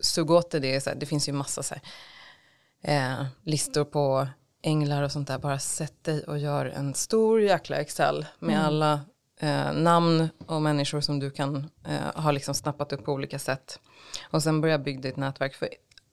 sug 0.00 0.30
åt 0.30 0.50
det. 0.50 0.80
Så 0.80 0.90
här, 0.90 0.96
det 0.96 1.06
finns 1.06 1.28
ju 1.28 1.32
massa 1.32 1.62
så 1.62 1.74
här, 1.74 3.20
uh, 3.20 3.26
listor 3.42 3.84
på 3.84 4.28
änglar 4.62 5.02
och 5.02 5.12
sånt 5.12 5.28
där. 5.28 5.38
Bara 5.38 5.58
sätt 5.58 6.04
dig 6.04 6.24
och 6.24 6.38
gör 6.38 6.66
en 6.66 6.94
stor 6.94 7.42
jäkla 7.42 7.76
Excel 7.76 8.26
med 8.38 8.54
mm. 8.54 8.66
alla 8.66 9.00
eh, 9.40 9.72
namn 9.72 10.28
och 10.46 10.62
människor 10.62 11.00
som 11.00 11.18
du 11.18 11.30
kan 11.30 11.70
eh, 11.84 12.22
ha 12.22 12.30
liksom 12.30 12.54
snappat 12.54 12.92
upp 12.92 13.04
på 13.04 13.12
olika 13.12 13.38
sätt. 13.38 13.80
Och 14.30 14.42
sen 14.42 14.60
börja 14.60 14.78
bygga 14.78 15.00
ditt 15.00 15.16
nätverk. 15.16 15.54
För 15.54 15.68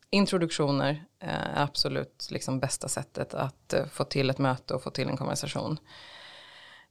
introduktioner 0.09 1.05
eh, 1.19 1.57
är 1.57 1.63
absolut 1.63 2.27
liksom 2.31 2.59
bästa 2.59 2.87
sättet 2.87 3.33
att 3.33 3.73
eh, 3.73 3.85
få 3.85 4.03
till 4.03 4.29
ett 4.29 4.37
möte 4.37 4.73
och 4.73 4.83
få 4.83 4.89
till 4.89 5.07
en 5.07 5.17
konversation. 5.17 5.79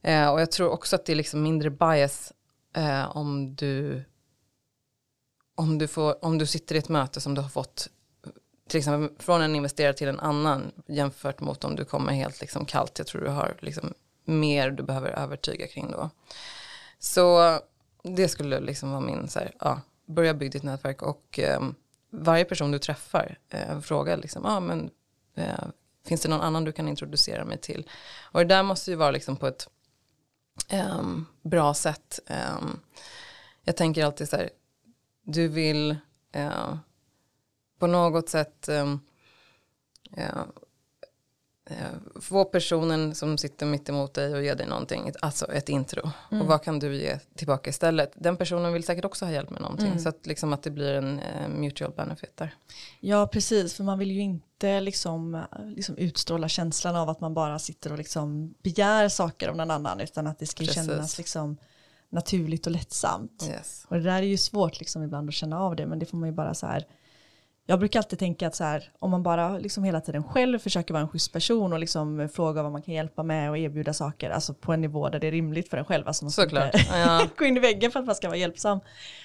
Eh, 0.01 0.29
och 0.29 0.41
jag 0.41 0.51
tror 0.51 0.69
också 0.69 0.95
att 0.95 1.05
det 1.05 1.11
är 1.11 1.15
liksom 1.15 1.43
mindre 1.43 1.69
bias 1.69 2.33
eh, 2.75 3.17
om 3.17 3.55
du 3.55 4.03
om 5.55 5.77
du, 5.77 5.87
får, 5.87 6.25
om 6.25 6.37
du 6.37 6.45
sitter 6.45 6.75
i 6.75 6.77
ett 6.77 6.89
möte 6.89 7.21
som 7.21 7.35
du 7.35 7.41
har 7.41 7.49
fått 7.49 7.89
till 8.67 8.77
exempel 8.77 9.09
från 9.19 9.41
en 9.41 9.55
investerare 9.55 9.93
till 9.93 10.07
en 10.07 10.19
annan 10.19 10.71
jämfört 10.87 11.39
mot 11.39 11.63
om 11.63 11.75
du 11.75 11.85
kommer 11.85 12.13
helt 12.13 12.41
liksom 12.41 12.65
kallt. 12.65 12.97
Jag 12.97 13.07
tror 13.07 13.21
du 13.21 13.29
har 13.29 13.57
liksom 13.59 13.93
mer 14.27 14.71
du 14.71 14.83
behöver 14.83 15.09
övertyga 15.09 15.67
kring 15.67 15.91
då. 15.91 16.09
Så 16.99 17.59
det 18.03 18.27
skulle 18.27 18.59
liksom 18.59 18.91
vara 18.91 19.01
min, 19.01 19.27
så 19.27 19.39
här, 19.39 19.51
ja, 19.59 19.81
börja 20.05 20.33
bygga 20.33 20.51
ditt 20.51 20.63
nätverk 20.63 21.01
och 21.01 21.39
eh, 21.39 21.61
varje 22.09 22.45
person 22.45 22.71
du 22.71 22.79
träffar 22.79 23.37
eh, 23.49 23.79
frågar 23.79 24.17
liksom, 24.17 24.41
ja 24.45 24.59
men 24.59 24.89
eh, 25.35 25.67
finns 26.05 26.21
det 26.21 26.29
någon 26.29 26.41
annan 26.41 26.63
du 26.63 26.71
kan 26.71 26.87
introducera 26.87 27.45
mig 27.45 27.57
till? 27.57 27.89
Och 28.31 28.39
det 28.39 28.45
där 28.45 28.63
måste 28.63 28.91
ju 28.91 28.97
vara 28.97 29.11
liksom 29.11 29.35
på 29.35 29.47
ett 29.47 29.69
ehm, 30.69 31.25
bra 31.41 31.73
sätt. 31.73 32.19
Ehm. 32.27 32.79
Jag 33.63 33.77
tänker 33.77 34.05
alltid 34.05 34.29
så 34.29 34.35
här, 34.35 34.49
du 35.23 35.47
vill 35.47 35.97
eh, 36.31 36.75
på 37.79 37.87
något 37.87 38.29
sätt 38.29 38.69
ehm, 38.69 38.99
eh, 40.17 40.25
eh, 40.25 40.45
få 42.21 42.45
personen 42.45 43.15
som 43.15 43.37
sitter 43.37 43.65
mitt 43.65 43.89
emot 43.89 44.13
dig 44.13 44.33
och 44.33 44.43
ger 44.43 44.55
dig 44.55 44.67
någonting, 44.67 45.11
alltså 45.21 45.51
ett 45.51 45.69
intro. 45.69 46.11
Mm. 46.31 46.41
Och 46.41 46.47
vad 46.47 46.63
kan 46.63 46.79
du 46.79 46.95
ge 46.95 47.19
tillbaka 47.35 47.69
istället? 47.69 48.11
Den 48.15 48.37
personen 48.37 48.73
vill 48.73 48.83
säkert 48.83 49.05
också 49.05 49.25
ha 49.25 49.31
hjälp 49.31 49.49
med 49.49 49.61
någonting. 49.61 49.87
Mm. 49.87 49.99
Så 49.99 50.09
att, 50.09 50.25
liksom, 50.25 50.53
att 50.53 50.63
det 50.63 50.71
blir 50.71 50.93
en 50.93 51.19
eh, 51.19 51.47
mutual 51.49 51.91
benefit 51.91 52.37
där. 52.37 52.55
Ja, 52.99 53.27
precis. 53.27 53.73
För 53.73 53.83
man 53.83 53.99
vill 53.99 54.11
ju 54.11 54.21
inte 54.21 54.79
liksom, 54.79 55.45
liksom 55.75 55.97
utstråla 55.97 56.47
känslan 56.47 56.95
av 56.95 57.09
att 57.09 57.21
man 57.21 57.33
bara 57.33 57.59
sitter 57.59 57.91
och 57.91 57.97
liksom 57.97 58.53
begär 58.63 59.09
saker 59.09 59.49
av 59.49 59.55
någon 59.55 59.71
annan. 59.71 59.99
Utan 59.99 60.27
att 60.27 60.39
det 60.39 60.47
ska 60.47 60.63
kännas 60.63 61.17
liksom 61.17 61.57
naturligt 62.09 62.65
och 62.65 62.71
lättsamt. 62.71 63.45
Yes. 63.49 63.85
Och 63.89 63.95
det 63.95 64.03
där 64.03 64.17
är 64.17 64.21
ju 64.21 64.37
svårt 64.37 64.79
liksom 64.79 65.03
ibland 65.03 65.29
att 65.29 65.35
känna 65.35 65.59
av 65.59 65.75
det. 65.75 65.85
Men 65.85 65.99
det 65.99 66.05
får 66.05 66.17
man 66.17 66.29
ju 66.29 66.35
bara 66.35 66.53
så 66.53 66.67
här 66.67 66.85
jag 67.69 67.79
brukar 67.79 67.99
alltid 67.99 68.19
tänka 68.19 68.47
att 68.47 68.55
så 68.55 68.63
här, 68.63 68.89
om 68.99 69.11
man 69.11 69.23
bara 69.23 69.57
liksom 69.57 69.83
hela 69.83 70.01
tiden 70.01 70.23
själv 70.23 70.59
försöker 70.59 70.93
vara 70.93 71.01
en 71.01 71.09
schysst 71.09 71.33
person 71.33 71.73
och 71.73 71.79
liksom 71.79 72.29
fråga 72.33 72.63
vad 72.63 72.71
man 72.71 72.81
kan 72.81 72.93
hjälpa 72.93 73.23
med 73.23 73.49
och 73.49 73.57
erbjuda 73.57 73.93
saker, 73.93 74.29
alltså 74.29 74.53
på 74.53 74.73
en 74.73 74.81
nivå 74.81 75.09
där 75.09 75.19
det 75.19 75.27
är 75.27 75.31
rimligt 75.31 75.69
för 75.69 75.77
en 75.77 75.85
själv. 75.85 76.07
Alltså 76.07 76.25
man 76.25 76.31
ska 76.31 76.41
Såklart. 76.41 76.75
inte 76.75 76.97
ja. 76.97 77.27
gå 77.37 77.45
in 77.45 77.57
i 77.57 77.59
väggen 77.59 77.91
för 77.91 77.99
att 77.99 78.05
man 78.05 78.15
ska 78.15 78.27
vara 78.27 78.37
hjälpsam. 78.37 78.79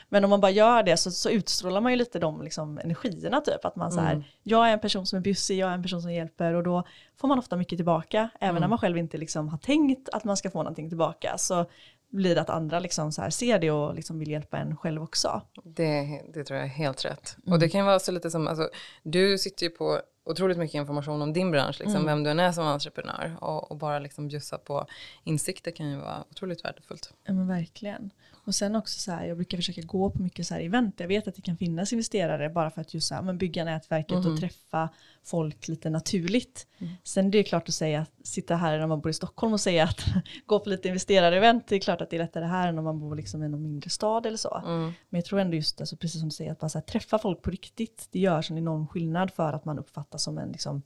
Men 0.09 0.25
om 0.25 0.31
man 0.31 0.41
bara 0.41 0.51
gör 0.51 0.83
det 0.83 0.97
så, 0.97 1.11
så 1.11 1.31
utstrålar 1.31 1.81
man 1.81 1.93
ju 1.93 1.97
lite 1.97 2.19
de 2.19 2.43
liksom 2.43 2.79
energierna 2.79 3.41
typ. 3.41 3.65
Att 3.65 3.77
man 3.77 3.93
så 3.93 4.01
här, 4.01 4.13
mm. 4.13 4.25
jag 4.43 4.69
är 4.69 4.73
en 4.73 4.81
person 4.81 5.07
som 5.07 5.17
är 5.17 5.23
bussig, 5.23 5.59
jag 5.59 5.71
är 5.71 5.75
en 5.75 5.83
person 5.83 6.03
som 6.03 6.13
hjälper 6.13 6.55
och 6.55 6.63
då 6.63 6.85
får 7.21 7.29
man 7.29 7.39
ofta 7.39 7.57
mycket 7.57 7.79
tillbaka. 7.79 8.31
Även 8.41 8.51
mm. 8.51 8.61
när 8.61 8.69
man 8.69 8.79
själv 8.79 8.99
inte 8.99 9.19
liksom 9.19 9.49
har 9.49 9.59
tänkt 9.59 10.09
att 10.09 10.25
man 10.25 10.37
ska 10.37 10.51
få 10.51 10.59
någonting 10.59 10.89
tillbaka. 10.89 11.39
Så 11.39 11.67
blir 12.13 12.39
att 12.39 12.51
andra 12.51 12.79
liksom 12.79 13.13
så 13.13 13.23
här 13.23 13.31
ser 13.31 13.59
det 13.59 13.71
och 13.71 13.95
liksom 13.95 14.19
vill 14.19 14.31
hjälpa 14.31 14.59
en 14.59 14.77
själv 14.77 15.03
också. 15.03 15.43
Det, 15.65 16.23
det 16.35 16.45
tror 16.45 16.59
jag 16.59 16.67
är 16.67 16.71
helt 16.71 17.05
rätt. 17.05 17.37
Mm. 17.43 17.53
Och 17.53 17.59
det 17.59 17.69
kan 17.69 17.81
ju 17.81 17.87
vara 17.87 17.99
så 17.99 18.13
lite 18.13 18.31
som, 18.31 18.49
alltså, 18.49 18.69
du 19.03 19.39
sitter 19.39 19.67
ju 19.67 19.71
på 19.71 20.01
otroligt 20.25 20.59
mycket 20.59 20.75
information 20.75 21.23
om 21.23 21.33
din 21.33 21.51
bransch, 21.51 21.81
liksom, 21.81 22.01
mm. 22.01 22.07
vem 22.07 22.25
du 22.25 22.31
än 22.31 22.41
är 22.41 22.53
som 22.53 22.67
entreprenör. 22.67 23.37
Och, 23.41 23.71
och 23.71 23.77
bara 23.77 23.99
liksom 23.99 24.29
bjussa 24.29 24.59
på 24.59 24.87
insikter 25.25 25.71
kan 25.71 25.91
ju 25.91 25.97
vara 25.97 26.25
otroligt 26.31 26.65
värdefullt. 26.65 27.13
Ja 27.25 27.33
men 27.33 27.49
verkligen. 27.49 28.11
Och 28.45 28.55
sen 28.55 28.77
också 28.77 29.01
så 29.01 29.13
här, 29.13 29.27
jag 29.27 29.37
brukar 29.37 29.59
försöka 29.59 29.83
gå 29.83 30.11
på 30.11 30.23
mycket 30.23 30.47
så 30.47 30.55
här 30.55 30.61
event. 30.61 31.01
Jag 31.01 31.09
vet 31.09 31.29
att 31.29 31.35
det 31.35 31.43
kan 31.43 31.57
finnas 31.57 31.93
investerare 31.93 32.51
bara 32.51 32.71
för 32.71 32.81
att 32.81 32.95
just 32.95 33.09
så 33.09 33.15
här, 33.15 33.23
men 33.23 33.39
bygga 33.39 33.65
nätverket 33.65 34.11
mm. 34.11 34.25
och 34.25 34.31
mhm. 34.31 34.41
träffa 34.41 34.89
folk 35.25 35.69
lite 35.69 35.91
naturligt. 35.91 36.67
Mm. 36.79 36.93
Sen 37.05 37.27
är 37.27 37.31
det 37.31 37.43
klart 37.43 37.69
att 37.69 37.75
säga, 37.75 38.07
sitta 38.25 38.57
här 38.57 38.79
när 38.79 38.87
man 38.87 39.01
bor 39.01 39.11
i 39.11 39.15
Stockholm 39.15 39.53
och 39.53 39.61
säga 39.61 39.85
att 39.85 40.01
gå 40.47 40.59
på 40.59 40.69
lite 40.69 40.89
investerare-event, 40.89 41.63
det 41.69 41.77
är 41.77 41.81
klart 41.81 42.01
att 42.01 42.11
det 42.11 42.17
är 42.17 42.19
lättare 42.19 42.45
här 42.45 42.69
än 42.69 42.79
om 42.79 42.85
man 42.85 43.01
bor 43.01 43.17
liksom 43.17 43.43
i 43.43 43.49
någon 43.49 43.63
mindre 43.63 43.91
stad 43.91 44.27
eller 44.27 44.37
så. 44.37 44.63
Mm. 44.67 44.83
Men 44.83 45.19
jag 45.19 45.25
tror 45.25 45.41
ändå 45.41 45.57
just, 45.57 45.81
alltså, 45.81 45.97
precis 45.97 46.21
som 46.21 46.29
du 46.29 46.35
säger, 46.35 46.53
att 46.53 46.61
bara 46.61 46.69
så 46.69 46.79
här, 46.79 46.87
träffa 46.87 47.19
folk 47.19 47.43
på 47.43 47.51
riktigt, 47.51 48.09
det 48.11 48.19
gör 48.19 48.43
sån 48.43 48.59
enorm 48.59 48.87
skillnad 48.87 49.31
för 49.31 49.53
att 49.53 49.65
man 49.65 49.79
uppfattas 49.79 50.23
som 50.23 50.39
en 50.39 50.53
liksom, 50.53 50.83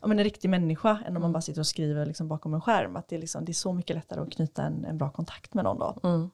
ja, 0.00 0.08
men 0.08 0.18
en 0.18 0.24
riktig 0.24 0.48
människa 0.50 0.90
än 0.90 1.06
om 1.06 1.12
man 1.14 1.22
mm. 1.22 1.32
bara 1.32 1.40
sitter 1.40 1.60
och 1.60 1.66
skriver 1.66 2.06
liksom 2.06 2.28
bakom 2.28 2.54
en 2.54 2.60
skärm. 2.60 2.96
Att 2.96 3.08
det, 3.08 3.16
är 3.16 3.20
liksom, 3.20 3.44
det 3.44 3.52
är 3.52 3.54
så 3.54 3.72
mycket 3.72 3.96
lättare 3.96 4.20
att 4.20 4.32
knyta 4.32 4.62
en, 4.62 4.84
en 4.84 4.98
bra 4.98 5.10
kontakt 5.10 5.54
med 5.54 5.64
någon 5.64 5.78
då. 5.78 6.08
Mm. 6.08 6.30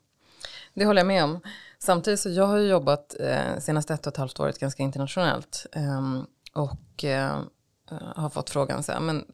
Det 0.76 0.84
håller 0.84 1.00
jag 1.00 1.06
med 1.06 1.24
om. 1.24 1.40
Samtidigt 1.78 2.20
så 2.20 2.28
jag 2.30 2.46
har 2.46 2.56
ju 2.56 2.68
jobbat 2.68 3.16
eh, 3.20 3.58
senaste 3.58 3.94
ett 3.94 4.06
och 4.06 4.12
ett 4.12 4.16
halvt 4.16 4.40
året 4.40 4.58
ganska 4.58 4.82
internationellt. 4.82 5.66
Eh, 5.72 6.22
och 6.54 7.04
eh, 7.04 7.40
har 8.16 8.30
fått 8.30 8.50
frågan 8.50 8.82
så 8.82 8.92
här, 8.92 9.00
men, 9.00 9.24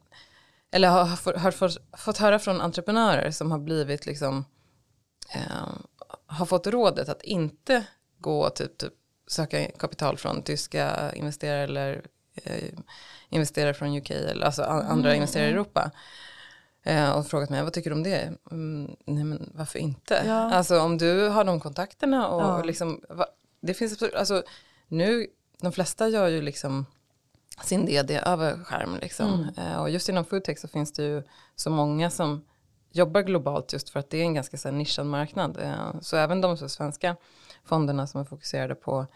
eller 0.71 0.89
har, 0.89 1.05
har, 1.05 1.33
har 1.33 1.51
fått, 1.51 1.77
fått 1.97 2.17
höra 2.17 2.39
från 2.39 2.61
entreprenörer 2.61 3.31
som 3.31 3.51
har 3.51 3.59
blivit 3.59 4.05
liksom, 4.05 4.45
ehm, 5.29 5.83
har 6.25 6.45
fått 6.45 6.67
rådet 6.67 7.09
att 7.09 7.21
inte 7.21 7.85
gå 8.17 8.49
typ, 8.49 8.77
typ 8.77 8.93
söka 9.27 9.71
kapital 9.71 10.17
från 10.17 10.43
tyska 10.43 11.11
investerare 11.15 11.63
eller 11.63 12.05
eh, 12.35 12.69
investerare 13.29 13.73
från 13.73 13.97
UK 13.97 14.09
eller 14.09 14.45
alltså 14.45 14.63
andra 14.63 15.09
mm. 15.09 15.15
investerare 15.15 15.47
i 15.47 15.51
Europa. 15.51 15.91
Eh, 16.83 17.11
och 17.11 17.27
frågat 17.27 17.49
mig, 17.49 17.63
vad 17.63 17.73
tycker 17.73 17.89
du 17.89 17.95
om 17.95 18.03
det? 18.03 18.33
Mm, 18.51 18.95
nej 19.05 19.23
men 19.23 19.51
varför 19.55 19.79
inte? 19.79 20.23
Ja. 20.25 20.51
Alltså 20.51 20.79
om 20.79 20.97
du 20.97 21.27
har 21.27 21.43
de 21.43 21.59
kontakterna 21.59 22.27
och, 22.27 22.41
ja. 22.41 22.63
liksom, 22.63 23.01
va, 23.09 23.25
det 23.61 23.73
finns 23.73 24.03
alltså 24.03 24.43
nu, 24.87 25.27
de 25.61 25.71
flesta 25.71 26.07
gör 26.09 26.27
ju 26.27 26.41
liksom 26.41 26.85
sin 27.63 27.85
DD 27.85 28.11
över 28.25 28.63
skärm 28.63 28.97
liksom. 29.01 29.49
Mm. 29.57 29.71
Eh, 29.71 29.81
och 29.81 29.89
just 29.89 30.09
inom 30.09 30.25
foodtech 30.25 30.59
så 30.59 30.67
finns 30.67 30.93
det 30.93 31.03
ju 31.03 31.23
så 31.55 31.69
många 31.69 32.09
som 32.09 32.45
jobbar 32.91 33.21
globalt 33.21 33.73
just 33.73 33.89
för 33.89 33.99
att 33.99 34.09
det 34.09 34.17
är 34.17 34.23
en 34.23 34.33
ganska 34.33 34.57
så 34.57 34.67
här, 34.67 34.75
nischad 34.75 35.05
marknad. 35.05 35.57
Eh, 35.57 36.01
så 36.01 36.17
även 36.17 36.41
de 36.41 36.57
så 36.57 36.69
svenska 36.69 37.15
fonderna 37.65 38.07
som 38.07 38.21
är 38.21 38.25
fokuserade 38.25 38.75
på 38.75 39.07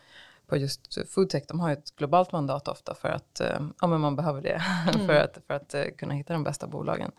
på 0.48 0.58
just 0.58 1.10
foodtech, 1.10 1.44
de 1.48 1.60
har 1.60 1.72
ett 1.72 1.96
globalt 1.96 2.32
mandat 2.32 2.68
ofta 2.68 2.96
för 2.96 3.10
att 3.10 3.40
eh, 3.40 3.60
ja, 3.82 3.88
men 3.88 4.02
man 4.02 4.16
behöver 4.16 4.42
det 4.42 4.62
mm. 4.94 5.08
för 5.08 5.14
att, 5.14 5.38
för 5.48 5.54
att 5.54 5.76
uh, 5.76 5.84
kunna 5.98 6.14
hitta 6.14 6.34
de 6.34 6.44
bästa 6.44 6.68
bolagen. 6.68 7.12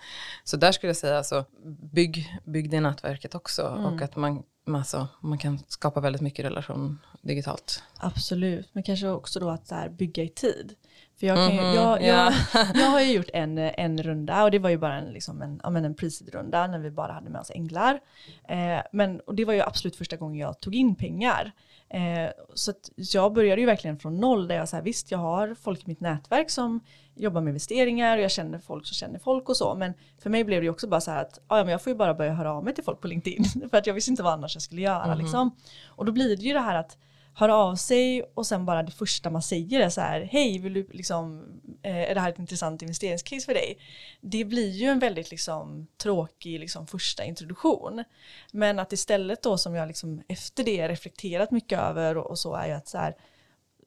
Så 0.44 0.56
där 0.56 0.72
skulle 0.72 0.88
jag 0.88 0.96
säga, 0.96 1.16
alltså, 1.16 1.44
bygg, 1.92 2.40
bygg 2.44 2.70
det 2.70 2.80
nätverket 2.80 3.34
också 3.34 3.62
mm. 3.66 3.84
och 3.84 4.02
att 4.02 4.16
man, 4.16 4.42
alltså, 4.66 5.08
man 5.20 5.38
kan 5.38 5.58
skapa 5.68 6.00
väldigt 6.00 6.22
mycket 6.22 6.44
relation 6.44 6.98
digitalt. 7.22 7.82
Absolut, 7.96 8.68
men 8.72 8.82
kanske 8.82 9.08
också 9.08 9.40
då 9.40 9.50
att 9.50 9.70
här, 9.70 9.88
bygga 9.88 10.22
i 10.22 10.28
tid. 10.28 10.74
För 11.20 11.26
jag, 11.26 11.36
kan 11.36 11.54
ju, 11.54 11.60
mm 11.60 11.72
-hmm, 11.72 11.74
jag, 11.74 12.02
jag, 12.02 12.32
jag, 12.74 12.86
har 12.86 13.00
ju 13.00 13.12
gjort 13.12 13.30
en, 13.32 13.58
en 13.58 14.02
runda 14.02 14.44
och 14.44 14.50
det 14.50 14.58
var 14.58 14.70
ju 14.70 14.78
bara 14.78 14.94
en, 14.94 15.12
liksom 15.12 15.42
en, 15.42 15.60
ja, 15.62 15.78
en 15.78 15.94
prisrunda 15.94 16.66
när 16.66 16.78
vi 16.78 16.90
bara 16.90 17.12
hade 17.12 17.30
med 17.30 17.40
oss 17.40 17.50
änglar. 17.50 18.00
Eh, 18.48 18.80
men, 18.92 19.20
och 19.20 19.34
det 19.34 19.44
var 19.44 19.54
ju 19.54 19.60
absolut 19.60 19.96
första 19.96 20.16
gången 20.16 20.38
jag 20.40 20.60
tog 20.60 20.74
in 20.74 20.94
pengar. 20.94 21.52
Eh, 21.90 22.30
så 22.54 22.72
jag 22.96 23.32
började 23.32 23.60
ju 23.60 23.66
verkligen 23.66 23.98
från 23.98 24.20
noll 24.20 24.48
där 24.48 24.54
jag 24.54 24.68
så 24.68 24.76
här, 24.76 24.82
visst 24.82 25.10
jag 25.10 25.18
har 25.18 25.54
folk 25.54 25.80
i 25.80 25.84
mitt 25.86 26.00
nätverk 26.00 26.50
som 26.50 26.80
jobbar 27.14 27.40
med 27.40 27.50
investeringar 27.50 28.16
och 28.16 28.22
jag 28.22 28.30
känner 28.30 28.58
folk 28.58 28.86
som 28.86 28.94
känner 28.94 29.18
folk 29.18 29.48
och 29.48 29.56
så. 29.56 29.74
Men 29.74 29.94
för 30.18 30.30
mig 30.30 30.44
blev 30.44 30.60
det 30.60 30.64
ju 30.64 30.70
också 30.70 30.88
bara 30.88 31.00
så 31.00 31.10
här 31.10 31.22
att 31.22 31.38
ja, 31.48 31.56
men 31.56 31.68
jag 31.68 31.82
får 31.82 31.90
ju 31.90 31.96
bara 31.96 32.14
börja 32.14 32.32
höra 32.32 32.52
av 32.52 32.64
mig 32.64 32.74
till 32.74 32.84
folk 32.84 33.00
på 33.00 33.06
LinkedIn. 33.06 33.44
för 33.70 33.76
att 33.76 33.86
jag 33.86 33.94
visste 33.94 34.10
inte 34.10 34.22
vad 34.22 34.32
annars 34.32 34.54
jag 34.54 34.62
skulle 34.62 34.80
göra. 34.80 35.04
Mm 35.04 35.18
liksom. 35.18 35.50
Och 35.86 36.04
då 36.04 36.12
blir 36.12 36.36
det 36.36 36.42
ju 36.42 36.52
det 36.52 36.60
här 36.60 36.74
att 36.74 36.96
Hör 37.38 37.48
av 37.48 37.74
sig 37.74 38.22
och 38.34 38.46
sen 38.46 38.66
bara 38.66 38.82
det 38.82 38.92
första 38.92 39.30
man 39.30 39.42
säger 39.42 39.80
är 39.80 39.88
så 39.88 40.00
här, 40.00 40.20
hej, 40.20 40.58
vill 40.58 40.72
du 40.72 40.88
liksom, 40.92 41.46
eh, 41.82 42.10
är 42.10 42.14
det 42.14 42.20
här 42.20 42.30
ett 42.30 42.38
intressant 42.38 42.82
investeringscase 42.82 43.46
för 43.46 43.54
dig? 43.54 43.78
Det 44.20 44.44
blir 44.44 44.70
ju 44.70 44.86
en 44.86 44.98
väldigt 44.98 45.30
liksom 45.30 45.86
tråkig 46.02 46.60
liksom 46.60 46.86
första 46.86 47.24
introduktion. 47.24 48.04
Men 48.52 48.78
att 48.78 48.92
istället 48.92 49.42
då 49.42 49.58
som 49.58 49.74
jag 49.74 49.88
liksom 49.88 50.22
efter 50.28 50.64
det 50.64 50.88
reflekterat 50.88 51.50
mycket 51.50 51.78
över 51.80 52.16
och, 52.16 52.30
och 52.30 52.38
så 52.38 52.54
är 52.54 52.66
ju 52.66 52.72
att 52.72 52.88
så 52.88 52.98
här, 52.98 53.14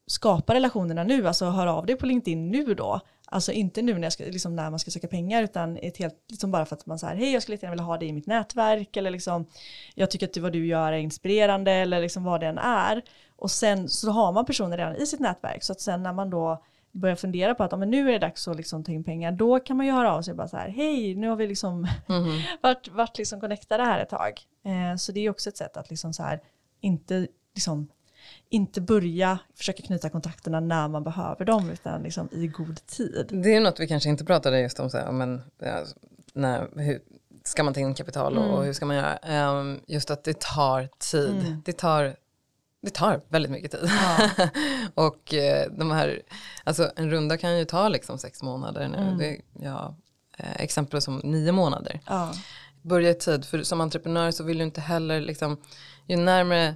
skapa 0.08 0.54
relationerna 0.54 1.04
nu, 1.04 1.28
alltså 1.28 1.46
hör 1.46 1.68
av 1.68 1.86
dig 1.86 1.96
på 1.96 2.06
LinkedIn 2.06 2.50
nu 2.50 2.74
då. 2.74 3.02
Alltså 3.34 3.52
inte 3.52 3.82
nu 3.82 4.00
när, 4.00 4.10
ska, 4.10 4.24
liksom 4.24 4.56
när 4.56 4.70
man 4.70 4.80
ska 4.80 4.92
söka 4.92 5.08
pengar 5.08 5.44
utan 5.44 5.78
ett 5.78 5.98
helt, 5.98 6.16
liksom 6.30 6.52
bara 6.52 6.66
för 6.66 6.76
att 6.76 6.86
man 6.86 7.00
säger 7.00 7.16
hej 7.16 7.34
jag 7.34 7.42
skulle 7.42 7.58
gärna 7.58 7.72
vilja 7.72 7.84
ha 7.84 7.98
dig 7.98 8.08
i 8.08 8.14
mitt 8.14 8.28
nätverk 8.28 8.98
eller 8.98 9.12
liksom 9.12 9.46
jag 9.96 10.12
tycker 10.12 10.28
att 10.28 10.38
vad 10.38 10.54
du 10.54 10.66
gör 10.66 10.94
är 10.94 10.98
inspirerande 10.98 11.72
eller 11.72 12.02
liksom 12.02 12.24
vad 12.24 12.40
det 12.40 12.48
än 12.48 12.58
är. 12.58 13.02
Och 13.36 13.52
sen 13.52 13.90
så 13.90 14.12
har 14.12 14.32
man 14.32 14.46
personer 14.46 14.78
redan 14.78 14.96
i 14.96 15.06
sitt 15.06 15.20
nätverk 15.20 15.64
så 15.64 15.72
att 15.72 15.82
sen 15.82 16.04
när 16.04 16.14
man 16.14 16.30
då 16.30 16.64
börjar 16.92 17.16
fundera 17.16 17.56
på 17.56 17.64
att 17.64 17.80
men 17.80 17.90
nu 17.90 18.08
är 18.08 18.12
det 18.12 18.20
dags 18.20 18.48
att 18.48 18.58
liksom 18.58 18.84
ta 18.84 18.92
in 18.92 19.04
pengar, 19.04 19.32
då 19.32 19.60
kan 19.60 19.78
man 19.78 19.86
ju 19.86 19.92
höra 19.92 20.14
av 20.14 20.22
sig 20.22 20.34
bara 20.34 20.48
så 20.48 20.58
här, 20.58 20.70
hej, 20.70 21.16
nu 21.16 21.30
har 21.30 21.36
vi 21.36 21.48
liksom 21.48 21.88
mm 22.08 22.24
-hmm. 22.24 22.42
varit, 22.62 22.88
varit 22.88 23.18
liksom 23.18 23.42
connectade 23.42 23.84
här 23.84 24.00
ett 24.00 24.10
tag. 24.10 24.42
Eh, 24.66 24.96
så 24.98 25.12
det 25.12 25.20
är 25.20 25.30
också 25.30 25.50
ett 25.50 25.58
sätt 25.58 25.78
att 25.78 25.90
liksom 25.90 26.14
så 26.14 26.24
här, 26.24 26.42
inte 26.82 27.28
liksom 27.56 27.88
inte 28.50 28.82
börja 28.82 29.40
försöka 29.56 29.84
knyta 29.84 30.10
kontakterna 30.10 30.60
när 30.60 30.88
man 30.88 31.04
behöver 31.04 31.46
dem 31.46 31.70
utan 31.70 32.04
liksom 32.04 32.30
i 32.32 32.48
god 32.48 32.86
tid. 32.86 33.30
Det 33.32 33.56
är 33.56 33.62
något 33.62 33.80
vi 33.80 33.88
kanske 33.88 34.10
inte 34.10 34.26
pratade 34.26 34.60
just 34.60 34.80
om, 34.80 34.90
så 34.90 34.98
här, 34.98 35.12
men, 35.12 35.42
när, 36.34 36.70
hur 36.76 37.02
ska 37.44 37.64
man 37.64 37.74
ta 37.74 37.80
in 37.80 37.94
kapital 37.94 38.38
och, 38.38 38.44
mm. 38.44 38.56
och 38.56 38.66
hur 38.66 38.74
ska 38.74 38.86
man 38.86 38.96
göra? 38.96 39.60
Um, 39.60 39.80
just 39.88 40.12
att 40.12 40.24
det 40.24 40.40
tar 40.40 40.90
tid. 41.12 41.46
Mm. 41.46 41.62
Det, 41.66 41.74
tar, 41.74 42.16
det 42.82 42.90
tar 42.90 43.22
väldigt 43.30 43.52
mycket 43.52 43.72
tid. 43.72 43.90
Ja. 44.02 44.30
och 45.06 45.34
uh, 45.34 45.78
de 45.78 45.92
här, 45.92 46.22
alltså 46.64 46.92
en 46.96 47.12
runda 47.12 47.38
kan 47.38 47.58
ju 47.58 47.66
ta 47.66 47.90
liksom 47.90 48.18
sex 48.18 48.44
månader 48.44 48.88
nu. 48.88 48.98
Mm. 48.98 49.18
Det, 49.18 49.42
ja, 49.60 49.96
uh, 50.40 50.62
exempel 50.62 51.02
som 51.02 51.18
nio 51.24 51.52
månader. 51.52 52.00
Ja. 52.08 52.34
Börja 52.82 53.10
i 53.10 53.14
tid, 53.14 53.46
för 53.46 53.64
som 53.64 53.82
entreprenör 53.82 54.32
så 54.32 54.44
vill 54.44 54.58
du 54.58 54.64
inte 54.64 54.82
heller 54.82 55.22
liksom, 55.22 55.58
ju 56.08 56.18
närmare 56.18 56.76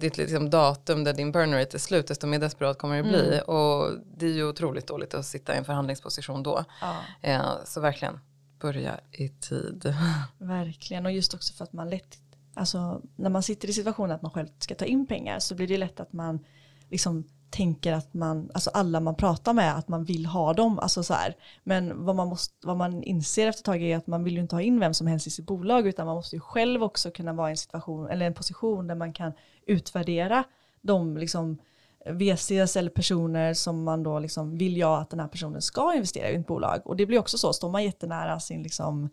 ditt 0.00 0.18
liksom 0.18 0.50
datum 0.50 1.04
där 1.04 1.12
din 1.12 1.32
burn 1.32 1.54
rate 1.54 1.76
är 1.76 1.78
slut 1.78 2.06
desto 2.06 2.26
mer 2.26 2.38
desperat 2.38 2.78
kommer 2.78 2.96
det 2.96 3.02
bli. 3.02 3.26
Mm. 3.26 3.44
Och 3.44 3.98
det 4.16 4.26
är 4.26 4.32
ju 4.32 4.48
otroligt 4.48 4.86
dåligt 4.86 5.14
att 5.14 5.26
sitta 5.26 5.54
i 5.54 5.58
en 5.58 5.64
förhandlingsposition 5.64 6.42
då. 6.42 6.64
Ja. 6.80 6.96
Eh, 7.22 7.50
så 7.64 7.80
verkligen 7.80 8.20
börja 8.58 9.00
i 9.12 9.28
tid. 9.28 9.94
Verkligen 10.38 11.06
och 11.06 11.12
just 11.12 11.34
också 11.34 11.52
för 11.52 11.64
att 11.64 11.72
man 11.72 11.90
lätt, 11.90 12.18
alltså 12.54 13.02
när 13.16 13.30
man 13.30 13.42
sitter 13.42 13.68
i 13.68 13.72
situationen 13.72 14.12
att 14.12 14.22
man 14.22 14.30
själv 14.30 14.48
ska 14.58 14.74
ta 14.74 14.84
in 14.84 15.06
pengar 15.06 15.38
så 15.38 15.54
blir 15.54 15.66
det 15.66 15.78
lätt 15.78 16.00
att 16.00 16.12
man 16.12 16.44
liksom 16.90 17.24
tänker 17.54 17.92
att 17.92 18.14
man, 18.14 18.50
alltså 18.54 18.70
alla 18.70 19.00
man 19.00 19.14
pratar 19.14 19.52
med, 19.52 19.76
att 19.76 19.88
man 19.88 20.04
vill 20.04 20.26
ha 20.26 20.52
dem. 20.52 20.78
Alltså 20.78 21.02
så 21.02 21.14
här. 21.14 21.36
Men 21.64 22.04
vad 22.04 22.16
man, 22.16 22.28
måste, 22.28 22.54
vad 22.66 22.76
man 22.76 23.02
inser 23.02 23.46
efter 23.46 23.60
ett 23.60 23.64
tag 23.64 23.82
är 23.82 23.96
att 23.96 24.06
man 24.06 24.24
vill 24.24 24.34
ju 24.34 24.40
inte 24.40 24.56
ha 24.56 24.62
in 24.62 24.80
vem 24.80 24.94
som 24.94 25.06
helst 25.06 25.26
i 25.26 25.30
sitt 25.30 25.46
bolag, 25.46 25.86
utan 25.86 26.06
man 26.06 26.16
måste 26.16 26.36
ju 26.36 26.40
själv 26.40 26.82
också 26.82 27.10
kunna 27.10 27.32
vara 27.32 27.48
i 27.48 27.50
en 27.50 27.56
situation, 27.56 28.08
eller 28.08 28.26
en 28.26 28.34
position 28.34 28.86
där 28.86 28.94
man 28.94 29.12
kan 29.12 29.32
utvärdera 29.66 30.44
de 30.82 31.16
liksom, 31.16 31.58
VCs 32.06 32.76
eller 32.76 32.90
personer 32.90 33.54
som 33.54 33.84
man 33.84 34.02
då 34.02 34.18
liksom 34.18 34.58
vill 34.58 34.76
jag 34.76 35.00
att 35.00 35.10
den 35.10 35.20
här 35.20 35.28
personen 35.28 35.62
ska 35.62 35.94
investera 35.94 36.30
i 36.30 36.34
ett 36.34 36.46
bolag. 36.46 36.80
Och 36.84 36.96
det 36.96 37.06
blir 37.06 37.18
också 37.18 37.38
så, 37.38 37.52
står 37.52 37.70
man 37.70 37.84
jättenära 37.84 38.40
sin 38.40 38.62
liksom, 38.62 39.10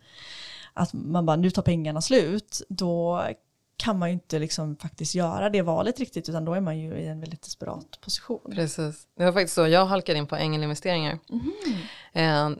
att 0.73 0.93
man 0.93 1.25
bara 1.25 1.35
nu 1.35 1.51
tar 1.51 1.61
pengarna 1.61 2.01
slut, 2.01 2.61
då 2.69 3.23
kan 3.81 3.99
man 3.99 4.09
ju 4.09 4.13
inte 4.13 4.39
liksom 4.39 4.75
faktiskt 4.75 5.15
göra 5.15 5.49
det 5.49 5.61
valet 5.61 5.99
riktigt 5.99 6.29
utan 6.29 6.45
då 6.45 6.53
är 6.53 6.61
man 6.61 6.79
ju 6.79 6.93
i 6.93 7.07
en 7.07 7.19
väldigt 7.19 7.41
desperat 7.41 8.01
position. 8.01 8.51
Precis, 8.55 9.07
det 9.17 9.25
var 9.25 9.31
faktiskt 9.31 9.53
så 9.53 9.67
jag 9.67 9.85
halkade 9.85 10.19
in 10.19 10.27
på 10.27 10.35
ängelinvesteringar. 10.35 11.19
Mm. 12.13 12.57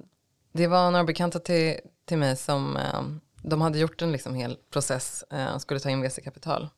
det 0.51 0.67
var 0.67 0.91
några 0.91 1.03
bekanta 1.03 1.39
till, 1.39 1.79
till 2.05 2.17
mig 2.17 2.37
som 2.37 2.77
eh, 2.77 3.01
de 3.41 3.61
hade 3.61 3.79
gjort 3.79 4.01
en 4.01 4.11
liksom 4.11 4.35
hel 4.35 4.57
process, 4.71 5.23
eh, 5.29 5.57
skulle 5.57 5.79
ta 5.79 5.89
in 5.89 6.01
VC-kapital. 6.01 6.69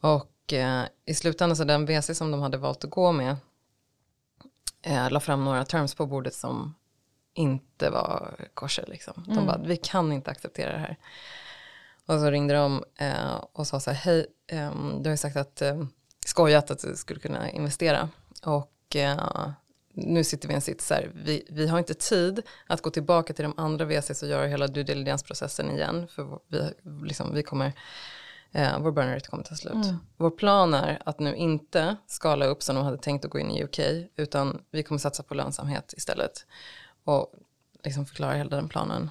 Och 0.00 0.52
eh, 0.52 0.84
i 1.06 1.14
slutändan 1.14 1.56
så 1.56 1.64
den 1.64 1.86
VC 1.86 2.18
som 2.18 2.30
de 2.30 2.40
hade 2.40 2.56
valt 2.56 2.84
att 2.84 2.90
gå 2.90 3.12
med 3.12 3.36
eh, 4.82 5.10
la 5.10 5.20
fram 5.20 5.44
några 5.44 5.64
terms 5.64 5.94
på 5.94 6.06
bordet 6.06 6.34
som 6.34 6.74
inte 7.34 7.90
var 7.90 8.34
korser. 8.54 8.84
Liksom. 8.88 9.24
De 9.26 9.32
mm. 9.32 9.46
bara, 9.46 9.58
vi 9.58 9.76
kan 9.76 10.12
inte 10.12 10.30
acceptera 10.30 10.72
det 10.72 10.78
här. 10.78 10.96
Och 12.06 12.20
så 12.20 12.30
ringde 12.30 12.54
de 12.54 12.84
eh, 12.98 13.34
och 13.52 13.66
sa 13.66 13.80
så 13.80 13.90
här, 13.90 13.96
hej, 13.96 14.26
eh, 14.46 14.74
du 14.74 15.08
har 15.08 15.10
ju 15.10 15.16
sagt 15.16 15.36
att, 15.36 15.62
eh, 15.62 15.84
skojat 16.26 16.70
att 16.70 16.78
du 16.78 16.96
skulle 16.96 17.20
kunna 17.20 17.50
investera. 17.50 18.08
Och 18.42 18.96
eh, 18.96 19.48
nu 19.94 20.24
sitter 20.24 20.48
vi 20.48 20.52
i 20.52 20.54
en 20.54 20.62
sits 20.62 20.90
här, 20.90 21.10
vi, 21.14 21.46
vi 21.50 21.66
har 21.66 21.78
inte 21.78 21.94
tid 21.94 22.42
att 22.66 22.82
gå 22.82 22.90
tillbaka 22.90 23.32
till 23.32 23.42
de 23.42 23.54
andra 23.56 23.84
VCs 23.84 24.22
och 24.22 24.28
göra 24.28 24.46
hela 24.46 24.66
due 24.66 24.82
diligence-processen 24.84 25.70
igen. 25.70 26.08
För 26.08 26.38
vi, 26.48 26.70
liksom, 27.02 27.34
vi 27.34 27.42
kommer, 27.42 27.72
eh, 28.52 28.78
vår 28.80 28.92
burn 28.92 29.14
rate 29.14 29.28
kommer 29.28 29.44
ta 29.44 29.54
slut. 29.54 29.74
Mm. 29.74 29.96
Vår 30.16 30.30
plan 30.30 30.74
är 30.74 31.02
att 31.06 31.20
nu 31.20 31.36
inte 31.36 31.96
skala 32.06 32.46
upp 32.46 32.62
som 32.62 32.76
de 32.76 32.84
hade 32.84 32.98
tänkt 32.98 33.24
att 33.24 33.30
gå 33.30 33.38
in 33.38 33.50
i 33.50 33.64
UK, 33.64 33.78
utan 34.16 34.62
vi 34.70 34.82
kommer 34.82 34.98
satsa 34.98 35.22
på 35.22 35.34
lönsamhet 35.34 35.94
istället. 35.96 36.46
Och 37.04 37.34
liksom 37.84 38.06
förklara 38.06 38.34
hela 38.34 38.56
den 38.56 38.68
planen. 38.68 39.10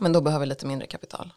Men 0.00 0.12
då 0.12 0.20
behöver 0.20 0.40
vi 0.40 0.48
lite 0.48 0.66
mindre 0.66 0.86
kapital. 0.86 1.32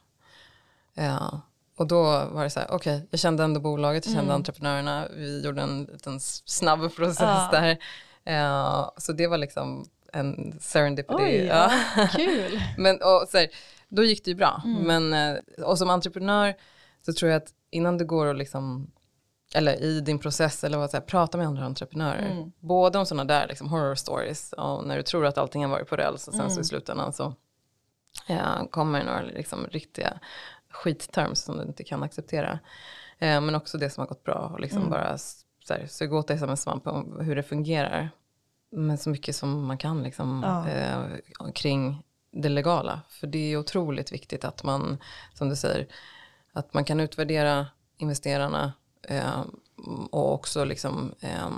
Ja. 0.94 1.42
Och 1.78 1.88
då 1.88 2.04
var 2.04 2.44
det 2.44 2.50
så 2.50 2.60
här, 2.60 2.68
okej, 2.72 2.96
okay, 2.96 3.08
jag 3.12 3.20
kände 3.20 3.44
ändå 3.44 3.60
bolaget, 3.60 4.06
jag 4.06 4.14
kände 4.14 4.32
mm. 4.32 4.36
entreprenörerna, 4.36 5.08
vi 5.16 5.42
gjorde 5.46 5.62
en 5.62 5.84
liten 5.84 6.20
snabb 6.20 6.96
process 6.96 7.20
ja. 7.20 7.50
där. 7.52 7.78
Ja, 8.24 8.94
så 8.98 9.14
det 9.14 9.28
var 9.28 9.38
liksom 9.38 9.86
en 10.14 10.60
serendipity. 10.60 11.24
Oj, 11.24 11.46
ja. 11.46 11.72
Kul. 12.16 12.62
Men, 12.78 12.96
och, 12.96 13.28
så 13.30 13.38
här, 13.38 13.48
då 13.90 14.04
gick 14.04 14.26
det 14.26 14.32
ju 14.32 14.36
bra. 14.36 14.62
Mm. 14.66 14.82
Men, 14.84 15.36
eh, 15.36 15.66
och 15.66 15.78
som 15.78 15.90
entreprenör 15.90 16.54
så 17.06 17.14
tror 17.14 17.32
jag 17.32 17.38
att 17.38 17.54
innan 17.70 17.98
du 17.98 18.06
går 18.06 18.26
och 18.26 18.36
liksom, 18.36 18.92
eller 19.54 19.84
i 19.84 20.02
din 20.02 20.20
process 20.20 20.64
eller 20.64 20.78
vad 20.78 20.90
säger, 20.90 21.06
prata 21.06 21.38
med 21.38 21.48
andra 21.48 21.66
entreprenörer. 21.66 22.32
Mm. 22.32 22.52
Både 22.60 23.00
om 23.00 23.06
sådana 23.06 23.26
där 23.26 23.48
liksom, 23.48 23.70
horror 23.70 23.96
stories 23.96 24.54
och 24.54 24.88
när 24.88 24.98
du 24.98 25.04
tror 25.04 25.26
att 25.26 25.38
allting 25.38 25.64
har 25.64 25.70
varit 25.70 25.90
på 25.90 25.96
räls 25.96 26.28
och 26.28 26.34
sen 26.34 26.50
så 26.50 26.54
i 26.54 26.58
mm. 26.58 26.64
slutändan 26.64 27.14
så 27.14 27.36
ja, 28.28 28.68
kommer 28.72 29.04
några 29.04 29.22
liksom, 29.22 29.68
riktiga 29.72 30.20
skitterms 30.72 31.40
som 31.40 31.58
du 31.58 31.64
inte 31.64 31.84
kan 31.84 32.04
acceptera. 32.04 32.60
Eh, 33.20 33.42
men 33.42 33.56
också 33.56 33.78
det 33.78 33.90
som 33.90 34.02
har 34.02 34.08
gått 34.08 34.24
bra 34.24 34.52
och 34.54 34.60
liksom 34.60 34.80
mm. 34.80 34.90
bara 34.90 35.18
så 35.64 35.74
här, 35.74 35.88
suga 35.88 36.18
åt 36.18 36.28
dig 36.28 36.40
som 36.40 36.50
en 36.50 36.58
svamp 36.58 36.88
om 36.88 37.20
hur 37.20 37.36
det 37.36 37.44
fungerar. 37.44 38.10
Men 38.72 38.98
så 38.98 39.10
mycket 39.10 39.36
som 39.36 39.66
man 39.66 39.78
kan 39.78 40.04
liksom 40.04 40.44
ja. 40.44 40.70
eh, 40.70 41.52
kring 41.54 42.04
det 42.32 42.50
legala. 42.50 43.02
För 43.10 43.28
det 43.28 43.54
är 43.54 43.58
otroligt 43.58 44.12
viktigt 44.12 44.46
att 44.46 44.64
man, 44.64 44.98
som 45.34 45.50
du 45.50 45.56
säger, 45.56 45.88
att 46.54 46.74
man 46.74 46.86
kan 46.86 47.00
utvärdera 47.00 47.68
investerarna 47.98 48.74
eh, 49.02 49.42
och 50.12 50.34
också 50.34 50.64
liksom 50.64 51.14
eh, 51.20 51.50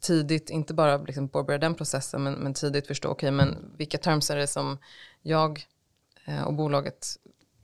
tidigt, 0.00 0.50
inte 0.50 0.74
bara 0.74 0.96
liksom 0.96 1.28
påbörja 1.28 1.58
den 1.58 1.74
processen, 1.74 2.22
men, 2.22 2.34
men 2.34 2.54
tidigt 2.54 2.86
förstå, 2.86 3.08
okej, 3.08 3.28
okay, 3.28 3.30
men 3.30 3.72
vilka 3.76 3.98
terms 3.98 4.30
är 4.30 4.36
det 4.36 4.46
som 4.46 4.78
jag 5.22 5.66
eh, 6.24 6.42
och 6.42 6.54
bolaget 6.54 7.06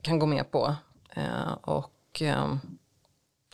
kan 0.07 0.19
gå 0.19 0.27
med 0.27 0.51
på. 0.51 0.75
Eh, 1.11 1.53
och 1.53 2.23
eh, 2.23 2.57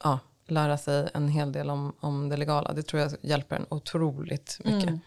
ja, 0.03 0.19
lära 0.47 0.79
sig 0.79 1.09
en 1.15 1.29
hel 1.29 1.53
del 1.53 1.71
om, 1.71 1.93
om 2.01 2.29
det 2.29 2.37
legala. 2.37 2.73
Det 2.73 2.83
tror 2.83 3.03
jag 3.03 3.13
hjälper 3.23 3.57
en 3.57 3.67
otroligt 3.69 4.61
mycket. 4.65 4.89
Mm. 4.89 5.01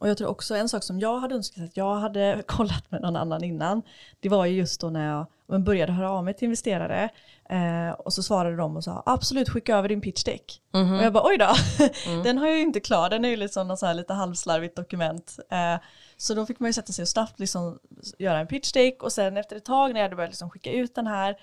Och 0.00 0.08
jag 0.08 0.18
tror 0.18 0.28
också 0.28 0.56
en 0.56 0.68
sak 0.68 0.84
som 0.84 1.00
jag 1.00 1.18
hade 1.18 1.34
önskat 1.34 1.64
att 1.64 1.76
jag 1.76 1.94
hade 1.94 2.42
kollat 2.46 2.90
med 2.90 3.02
någon 3.02 3.16
annan 3.16 3.44
innan, 3.44 3.82
det 4.20 4.28
var 4.28 4.46
ju 4.46 4.56
just 4.56 4.80
då 4.80 4.90
när 4.90 5.26
jag 5.48 5.62
började 5.62 5.92
höra 5.92 6.10
av 6.10 6.24
mig 6.24 6.34
till 6.34 6.44
investerare 6.44 7.08
eh, 7.50 7.90
och 7.90 8.12
så 8.12 8.22
svarade 8.22 8.56
de 8.56 8.76
och 8.76 8.84
sa 8.84 9.02
absolut 9.06 9.48
skicka 9.48 9.76
över 9.76 9.88
din 9.88 10.00
pitch 10.00 10.24
deck. 10.24 10.60
Mm 10.74 10.86
-hmm. 10.86 10.98
Och 10.98 11.04
jag 11.04 11.12
bara 11.12 11.26
oj 11.26 11.38
då, 11.38 11.54
mm. 12.06 12.22
den 12.22 12.38
har 12.38 12.46
jag 12.46 12.56
ju 12.56 12.62
inte 12.62 12.80
klar, 12.80 13.10
den 13.10 13.24
är 13.24 13.28
ju 13.28 13.36
liksom 13.36 13.68
något 13.68 13.78
så 13.78 13.86
här 13.86 13.94
lite 13.94 14.14
halvslarvigt 14.14 14.76
dokument. 14.76 15.38
Eh, 15.50 15.80
så 16.16 16.34
då 16.34 16.46
fick 16.46 16.60
man 16.60 16.68
ju 16.68 16.72
sätta 16.72 16.92
sig 16.92 17.02
och 17.02 17.08
snabbt 17.08 17.40
liksom 17.40 17.78
göra 18.18 18.38
en 18.38 18.46
pitch 18.46 18.72
deck 18.72 19.02
och 19.02 19.12
sen 19.12 19.36
efter 19.36 19.56
ett 19.56 19.64
tag 19.64 19.92
när 19.92 20.00
jag 20.00 20.04
hade 20.04 20.16
börjat 20.16 20.30
liksom 20.30 20.50
skicka 20.50 20.72
ut 20.72 20.94
den 20.94 21.06
här 21.06 21.36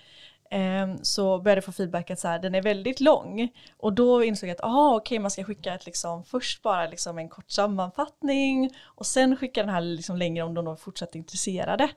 Ehm, 0.51 1.03
så 1.03 1.39
började 1.39 1.57
jag 1.57 1.63
få 1.63 1.71
feedback 1.71 2.12
att 2.12 2.19
så 2.19 2.27
här, 2.27 2.39
den 2.39 2.55
är 2.55 2.62
väldigt 2.62 2.99
lång. 2.99 3.49
Och 3.77 3.93
då 3.93 4.23
insåg 4.23 4.49
jag 4.49 4.55
att 4.55 4.63
aha, 4.63 4.95
okej, 4.95 5.19
man 5.19 5.31
ska 5.31 5.43
skicka 5.43 5.73
ett, 5.73 5.86
liksom, 5.86 6.23
först 6.23 6.62
bara 6.62 6.88
liksom 6.88 7.17
en 7.17 7.29
kort 7.29 7.51
sammanfattning 7.51 8.71
och 8.83 9.05
sen 9.05 9.38
skicka 9.38 9.62
den 9.62 9.69
här 9.69 9.81
liksom 9.81 10.17
längre 10.17 10.43
om 10.43 10.53
de 10.53 10.65
då 10.65 10.75
fortsatt 10.75 11.15
intresserade. 11.15 11.89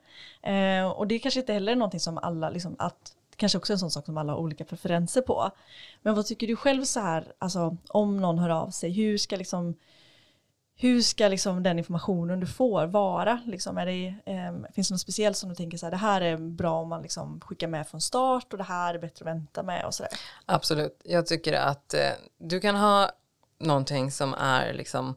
Eh, 0.43 0.91
och 0.91 1.07
det 1.07 1.19
kanske 1.19 1.39
inte 1.39 1.53
heller 1.53 1.71
är 1.71 1.75
någonting 1.75 1.99
som 1.99 2.17
alla, 2.17 2.49
liksom, 2.49 2.75
att, 2.79 3.15
kanske 3.35 3.57
också 3.57 3.73
är 3.73 3.75
en 3.75 3.79
sån 3.79 3.91
sak 3.91 4.05
som 4.05 4.17
alla 4.17 4.33
har 4.33 4.39
olika 4.39 4.63
preferenser 4.63 5.21
på. 5.21 5.51
Men 6.01 6.15
vad 6.15 6.25
tycker 6.25 6.47
du 6.47 6.55
själv 6.55 6.83
så 6.83 6.99
här, 6.99 7.33
alltså 7.39 7.77
om 7.89 8.17
någon 8.17 8.39
hör 8.39 8.49
av 8.49 8.69
sig, 8.69 8.91
hur 8.91 9.17
ska 9.17 9.35
liksom 9.35 9.75
hur 10.81 11.01
ska 11.01 11.27
liksom 11.27 11.63
den 11.63 11.77
informationen 11.77 12.39
du 12.39 12.47
får 12.47 12.85
vara? 12.87 13.41
Liksom, 13.45 13.77
är 13.77 13.85
det, 13.85 14.15
eh, 14.25 14.73
finns 14.73 14.87
det 14.87 14.93
något 14.93 15.01
speciellt 15.01 15.37
som 15.37 15.49
du 15.49 15.55
tänker 15.55 15.77
så 15.77 15.85
här, 15.85 15.91
det 15.91 15.97
här 15.97 16.21
är 16.21 16.37
bra 16.37 16.81
om 16.81 16.89
man 16.89 17.01
liksom 17.01 17.41
skickar 17.41 17.67
med 17.67 17.87
från 17.87 18.01
start 18.01 18.47
och 18.51 18.57
det 18.57 18.63
här 18.63 18.93
är 18.93 18.99
bättre 18.99 19.23
att 19.23 19.35
vänta 19.35 19.63
med 19.63 19.85
och 19.85 19.93
sådär? 19.93 20.11
Absolut, 20.45 21.01
jag 21.03 21.25
tycker 21.25 21.53
att 21.53 21.93
eh, 21.93 22.09
du 22.37 22.59
kan 22.59 22.75
ha 22.75 23.11
någonting 23.59 24.11
som 24.11 24.33
är 24.33 24.73
liksom 24.73 25.15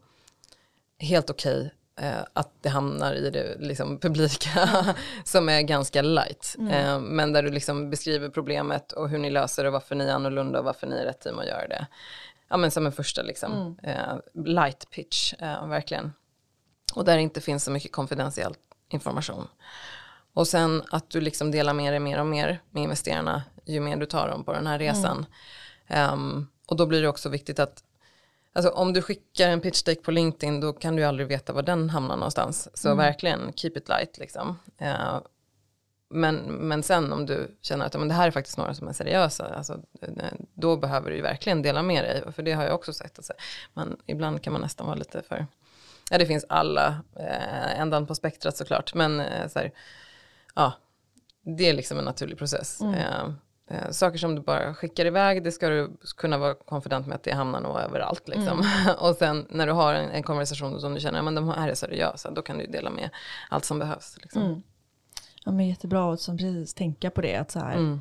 helt 0.99 1.31
okej 1.31 1.73
okay, 1.97 2.09
eh, 2.09 2.25
att 2.33 2.51
det 2.61 2.69
hamnar 2.69 3.15
i 3.15 3.31
det 3.31 3.57
liksom, 3.59 3.99
publika 3.99 4.69
som 5.25 5.49
är 5.49 5.63
ganska 5.63 6.03
light. 6.03 6.55
Mm. 6.59 6.73
Eh, 6.73 7.01
men 7.01 7.33
där 7.33 7.43
du 7.43 7.51
liksom 7.51 7.91
beskriver 7.91 8.29
problemet 8.29 8.93
och 8.93 9.09
hur 9.09 9.19
ni 9.19 9.31
löser 9.31 9.63
det 9.63 9.69
och 9.69 9.73
varför 9.73 9.95
ni 9.95 10.05
är 10.05 10.13
annorlunda 10.13 10.59
och 10.59 10.65
varför 10.65 10.87
ni 10.87 10.97
är 10.97 11.05
rätt 11.05 11.21
team 11.21 11.39
att 11.39 11.47
göra 11.47 11.69
det 11.69 11.87
ja, 12.49 12.57
men 12.57 12.71
som 12.71 12.87
en 12.87 12.93
första 12.93 13.23
liksom, 13.23 13.53
mm. 13.53 13.77
eh, 13.83 14.17
light 14.45 14.91
pitch, 14.91 15.35
eh, 15.39 15.67
verkligen. 15.67 16.13
Och 16.95 17.05
där 17.05 17.17
det 17.17 17.23
inte 17.23 17.41
finns 17.41 17.65
så 17.65 17.71
mycket 17.71 17.93
konfidentiell 17.93 18.55
information. 18.89 19.49
Och 20.35 20.49
sen 20.49 20.83
att 20.91 21.11
du 21.11 21.21
liksom 21.21 21.51
delar 21.51 21.75
med 21.75 21.93
dig 21.93 22.01
mer 22.01 22.21
och 22.21 22.27
mer 22.27 22.61
med 22.71 22.83
investerarna 22.83 23.43
ju 23.67 23.81
mer 23.81 23.97
du 23.97 24.07
tar 24.07 24.29
dem 24.29 24.45
på 24.45 24.53
den 24.53 24.67
här 24.67 24.79
resan. 24.79 25.27
Mm. 25.87 26.13
Um, 26.13 26.49
och 26.67 26.77
då 26.77 26.87
blir 26.87 27.03
det 27.03 27.09
också 27.09 27.29
viktigt 27.29 27.59
att 27.59 27.85
Alltså 28.57 28.71
om 28.71 28.93
du 28.93 29.03
skickar 29.03 29.49
en 29.49 29.61
pitch 29.61 29.83
deck 29.83 30.03
på 30.03 30.11
LinkedIn 30.11 30.61
då 30.61 30.73
kan 30.73 30.97
du 30.97 31.05
aldrig 31.05 31.29
veta 31.29 31.53
var 31.53 31.63
den 31.63 31.91
hamnar 31.91 32.17
någonstans. 32.17 32.69
Så 32.75 32.89
mm. 32.89 32.99
verkligen 32.99 33.53
keep 33.53 33.73
it 33.77 33.89
light 33.89 34.19
liksom. 34.19 34.59
Uh, 34.83 35.21
men, 36.15 36.37
men 36.37 36.83
sen 36.83 37.13
om 37.13 37.27
du 37.27 37.57
känner 37.63 37.87
att 37.87 37.99
men 37.99 38.09
det 38.09 38.15
här 38.15 38.27
är 38.27 38.31
faktiskt 38.31 38.59
några 38.59 38.75
som 38.75 38.89
är 38.89 38.93
seriösa, 38.93 39.55
alltså, 39.55 39.81
då 40.55 40.77
behöver 40.77 41.11
du 41.11 41.17
ju 41.17 41.23
verkligen 41.23 41.63
dela 41.63 41.83
med 41.83 42.05
dig. 42.05 42.33
För 42.33 42.43
det 42.43 42.53
har 42.53 42.65
jag 42.65 42.75
också 42.75 42.93
sett. 42.93 43.19
Alltså, 43.19 43.33
man, 43.73 43.97
ibland 44.07 44.43
kan 44.43 44.53
man 44.53 44.63
nästan 44.63 44.87
vara 44.87 44.97
lite 44.97 45.23
för, 45.23 45.47
ja 46.11 46.19
det 46.19 46.27
finns 46.27 46.45
alla 46.49 46.89
eh, 47.17 47.81
ändan 47.81 48.07
på 48.07 48.15
spektrat 48.15 48.57
såklart. 48.57 48.95
Men 48.95 49.21
eh, 49.21 49.49
så 49.49 49.59
här, 49.59 49.73
ja, 50.55 50.73
det 51.43 51.69
är 51.69 51.73
liksom 51.73 51.99
en 51.99 52.05
naturlig 52.05 52.39
process. 52.39 52.81
Mm. 52.81 52.95
Eh, 52.95 53.25
eh, 53.71 53.91
saker 53.91 54.19
som 54.19 54.35
du 54.35 54.43
bara 54.43 54.75
skickar 54.75 55.07
iväg, 55.07 55.45
det 55.45 55.53
ska 55.53 55.69
du 55.69 55.97
kunna 56.17 56.39
vara 56.39 56.55
konfident 56.55 57.07
med 57.07 57.15
att 57.15 57.23
det 57.23 57.35
hamnar 57.35 57.61
nog 57.61 57.79
överallt. 57.79 58.29
Liksom. 58.29 58.61
Mm. 58.61 58.95
och 58.99 59.17
sen 59.17 59.47
när 59.51 59.67
du 59.67 59.73
har 59.73 59.95
en, 59.95 60.11
en 60.11 60.23
konversation 60.23 60.81
som 60.81 60.95
du 60.95 61.01
känner, 61.01 61.19
ja 61.19 61.23
men 61.23 61.35
de 61.35 61.49
här 61.49 61.69
är 61.69 61.75
seriösa, 61.75 62.31
då 62.31 62.43
kan 62.43 62.59
du 62.59 62.67
dela 62.67 62.91
med 62.91 63.11
allt 63.51 63.65
som 63.65 63.79
behövs. 63.79 64.19
Liksom. 64.23 64.43
Mm. 64.43 64.63
Ja, 65.45 65.53
men 65.53 65.69
jättebra 65.69 66.13
att 66.13 66.27
precis 66.27 66.75
tänka 66.75 67.11
på 67.11 67.21
det. 67.21 67.37
Att 67.37 67.51
så 67.51 67.59
här, 67.59 67.77
mm. 67.77 68.01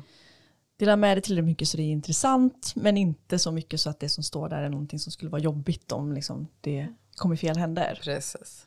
Dela 0.76 0.96
med 0.96 1.16
dig 1.16 1.22
tillräckligt 1.22 1.44
mycket 1.44 1.68
så 1.68 1.76
det 1.76 1.82
är 1.82 1.92
intressant 1.92 2.72
men 2.76 2.96
inte 2.96 3.38
så 3.38 3.52
mycket 3.52 3.80
så 3.80 3.90
att 3.90 4.00
det 4.00 4.08
som 4.08 4.24
står 4.24 4.48
där 4.48 4.62
är 4.62 4.68
någonting 4.68 4.98
som 4.98 5.12
skulle 5.12 5.30
vara 5.30 5.42
jobbigt 5.42 5.92
om 5.92 6.12
liksom, 6.12 6.48
det 6.60 6.88
kommer 7.16 7.36
fel 7.36 7.56
händer. 7.56 8.00
Precis. 8.02 8.66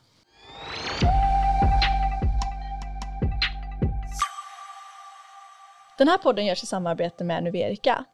Den 5.98 6.08
här 6.08 6.18
podden 6.18 6.46
görs 6.46 6.62
i 6.62 6.66
samarbete 6.66 7.24
med 7.24 7.44
Nuverica. 7.44 8.04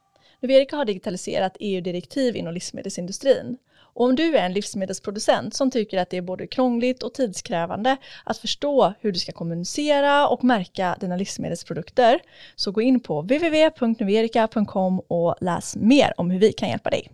Nuverica 0.40 0.76
har 0.76 0.84
digitaliserat 0.84 1.56
EU-direktiv 1.60 2.36
inom 2.36 2.54
livsmedelsindustrin. 2.54 3.58
Och 3.94 4.06
om 4.06 4.16
du 4.16 4.36
är 4.36 4.46
en 4.46 4.52
livsmedelsproducent 4.52 5.54
som 5.54 5.70
tycker 5.70 5.98
att 5.98 6.10
det 6.10 6.16
är 6.16 6.22
både 6.22 6.46
krångligt 6.46 7.02
och 7.02 7.14
tidskrävande 7.14 7.96
att 8.24 8.38
förstå 8.38 8.94
hur 9.00 9.12
du 9.12 9.18
ska 9.18 9.32
kommunicera 9.32 10.28
och 10.28 10.44
märka 10.44 10.96
dina 11.00 11.16
livsmedelsprodukter 11.16 12.20
så 12.56 12.70
gå 12.70 12.82
in 12.82 13.00
på 13.00 13.22
www.nuverica.com 13.22 15.00
och 15.00 15.34
läs 15.40 15.76
mer 15.76 16.12
om 16.16 16.30
hur 16.30 16.38
vi 16.38 16.52
kan 16.52 16.68
hjälpa 16.68 16.90
dig. 16.90 17.10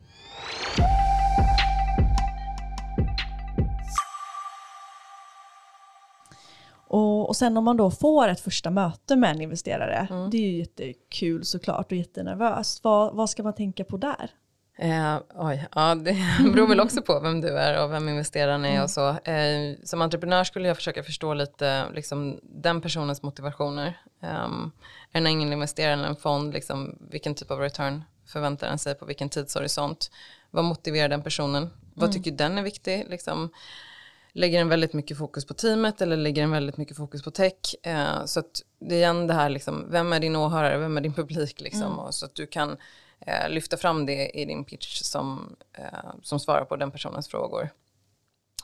Och, 6.88 7.29
och 7.29 7.37
sen 7.37 7.57
om 7.57 7.64
man 7.64 7.77
då 7.77 7.90
får 7.90 8.29
ett 8.29 8.40
första 8.40 8.71
möte 8.71 9.16
med 9.16 9.31
en 9.31 9.40
investerare, 9.40 10.07
mm. 10.11 10.31
det 10.31 10.37
är 10.37 10.51
ju 10.51 10.59
jättekul 10.59 11.45
såklart 11.45 11.93
och 11.93 11.99
jättenervöst. 11.99 12.85
Vad, 12.85 13.14
vad 13.14 13.31
ska 13.31 13.43
man 13.43 13.55
tänka 13.55 13.85
på 13.85 13.97
där? 13.97 14.31
Eh, 14.83 15.19
oj, 15.35 15.69
ja, 15.75 15.95
det 15.95 16.16
beror 16.55 16.66
väl 16.69 16.81
också 16.81 17.03
på 17.03 17.21
vem 17.21 17.40
du 17.40 17.49
är 17.49 17.85
och 17.85 17.93
vem 17.93 18.09
investeraren 18.09 18.64
är 18.64 18.71
mm. 18.71 18.83
och 18.83 18.90
så. 18.90 19.09
Eh, 19.09 19.77
som 19.85 20.03
entreprenör 20.03 20.45
skulle 20.45 20.69
jag 20.69 20.77
försöka 20.77 21.03
förstå 21.03 21.35
lite 21.35 21.87
liksom, 21.95 22.40
den 22.43 22.81
personens 22.81 23.23
motivationer. 23.23 24.01
Um, 24.23 24.73
är 25.12 25.19
en 25.19 25.27
ängelinvesterare 25.27 25.93
eller 25.93 26.09
en 26.09 26.16
fond, 26.16 26.53
liksom, 26.53 26.99
vilken 27.11 27.35
typ 27.35 27.51
av 27.51 27.59
return 27.59 28.05
förväntar 28.27 28.69
den 28.69 28.79
sig 28.79 28.95
på 28.95 29.05
vilken 29.05 29.29
tidshorisont? 29.29 30.11
Vad 30.51 30.64
motiverar 30.64 31.09
den 31.09 31.23
personen? 31.23 31.71
Vad 31.95 32.11
mm. 32.11 32.12
tycker 32.12 32.31
den 32.31 32.59
är 32.59 32.62
viktig? 32.62 33.07
Liksom, 33.09 33.51
lägger 34.33 34.59
den 34.59 34.69
väldigt 34.69 34.93
mycket 34.93 35.19
fokus 35.19 35.47
på 35.47 35.55
teamet 35.55 36.01
eller 36.01 36.16
lägger 36.16 36.43
den 36.43 36.51
väldigt 36.51 36.77
mycket 36.77 36.97
fokus 36.97 37.23
på 37.23 37.31
tech? 37.31 37.75
Eh, 37.83 38.25
så 38.25 38.40
att 38.40 38.62
det 38.79 38.95
är 38.95 38.99
igen 38.99 39.27
det 39.27 39.35
här, 39.35 39.49
liksom, 39.49 39.87
vem 39.90 40.12
är 40.12 40.21
din 40.21 40.37
åhörare, 40.37 40.79
vem 40.79 40.97
är 40.97 41.01
din 41.01 41.14
publik? 41.14 41.61
Liksom, 41.61 41.83
mm. 41.83 41.99
och 41.99 42.14
så 42.14 42.27
att 42.27 42.35
du 42.35 42.47
kan 42.47 42.77
eh, 43.26 43.48
lyfta 43.48 43.76
fram 43.76 44.06
det 44.06 44.28
i 44.28 44.44
din 44.44 44.64
pitch 44.64 45.02
som, 45.02 45.56
eh, 45.72 46.11
som 46.22 46.40
svarar 46.40 46.64
på 46.64 46.76
den 46.76 46.90
personens 46.90 47.28
frågor. 47.28 47.70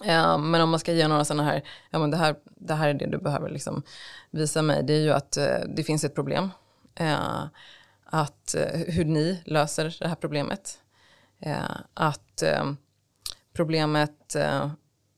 Eh, 0.04 0.38
men 0.38 0.60
om 0.60 0.70
man 0.70 0.80
ska 0.80 0.92
ge 0.92 1.08
några 1.08 1.24
sådana 1.24 1.44
här, 1.44 1.62
ja 1.90 1.98
men 1.98 2.10
det 2.10 2.16
här, 2.16 2.36
det 2.44 2.74
här 2.74 2.88
är 2.88 2.94
det 2.94 3.06
du 3.06 3.18
behöver 3.18 3.50
liksom 3.50 3.82
visa 4.30 4.62
mig, 4.62 4.82
det 4.82 4.92
är 4.92 5.00
ju 5.00 5.12
att 5.12 5.36
eh, 5.36 5.58
det 5.76 5.82
finns 5.82 6.04
ett 6.04 6.14
problem. 6.14 6.50
Eh, 6.94 7.44
att 8.04 8.54
eh, 8.54 8.80
hur 8.86 9.04
ni 9.04 9.42
löser 9.44 9.96
det 10.00 10.08
här 10.08 10.14
problemet. 10.14 10.78
Eh, 11.40 11.76
att 11.94 12.42
eh, 12.42 12.72
problemet 13.52 14.34
eh, 14.34 14.70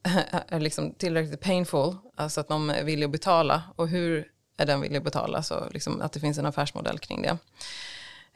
är 0.48 0.61
liksom 0.61 0.94
tillräckligt 0.94 1.40
painful, 1.40 1.96
alltså 2.16 2.40
att 2.40 2.48
de 2.48 2.70
är 2.70 2.85
villiga 2.85 3.07
att 3.07 3.12
betala 3.12 3.62
och 3.77 3.88
hur 3.88 4.33
är 4.57 4.66
den 4.66 4.81
villig 4.81 4.96
att 4.96 5.05
betala, 5.05 5.42
så 5.42 5.70
liksom 5.70 6.01
att 6.01 6.12
det 6.12 6.20
finns 6.20 6.38
en 6.38 6.46
affärsmodell 6.46 6.98
kring 6.98 7.22
det. 7.22 7.38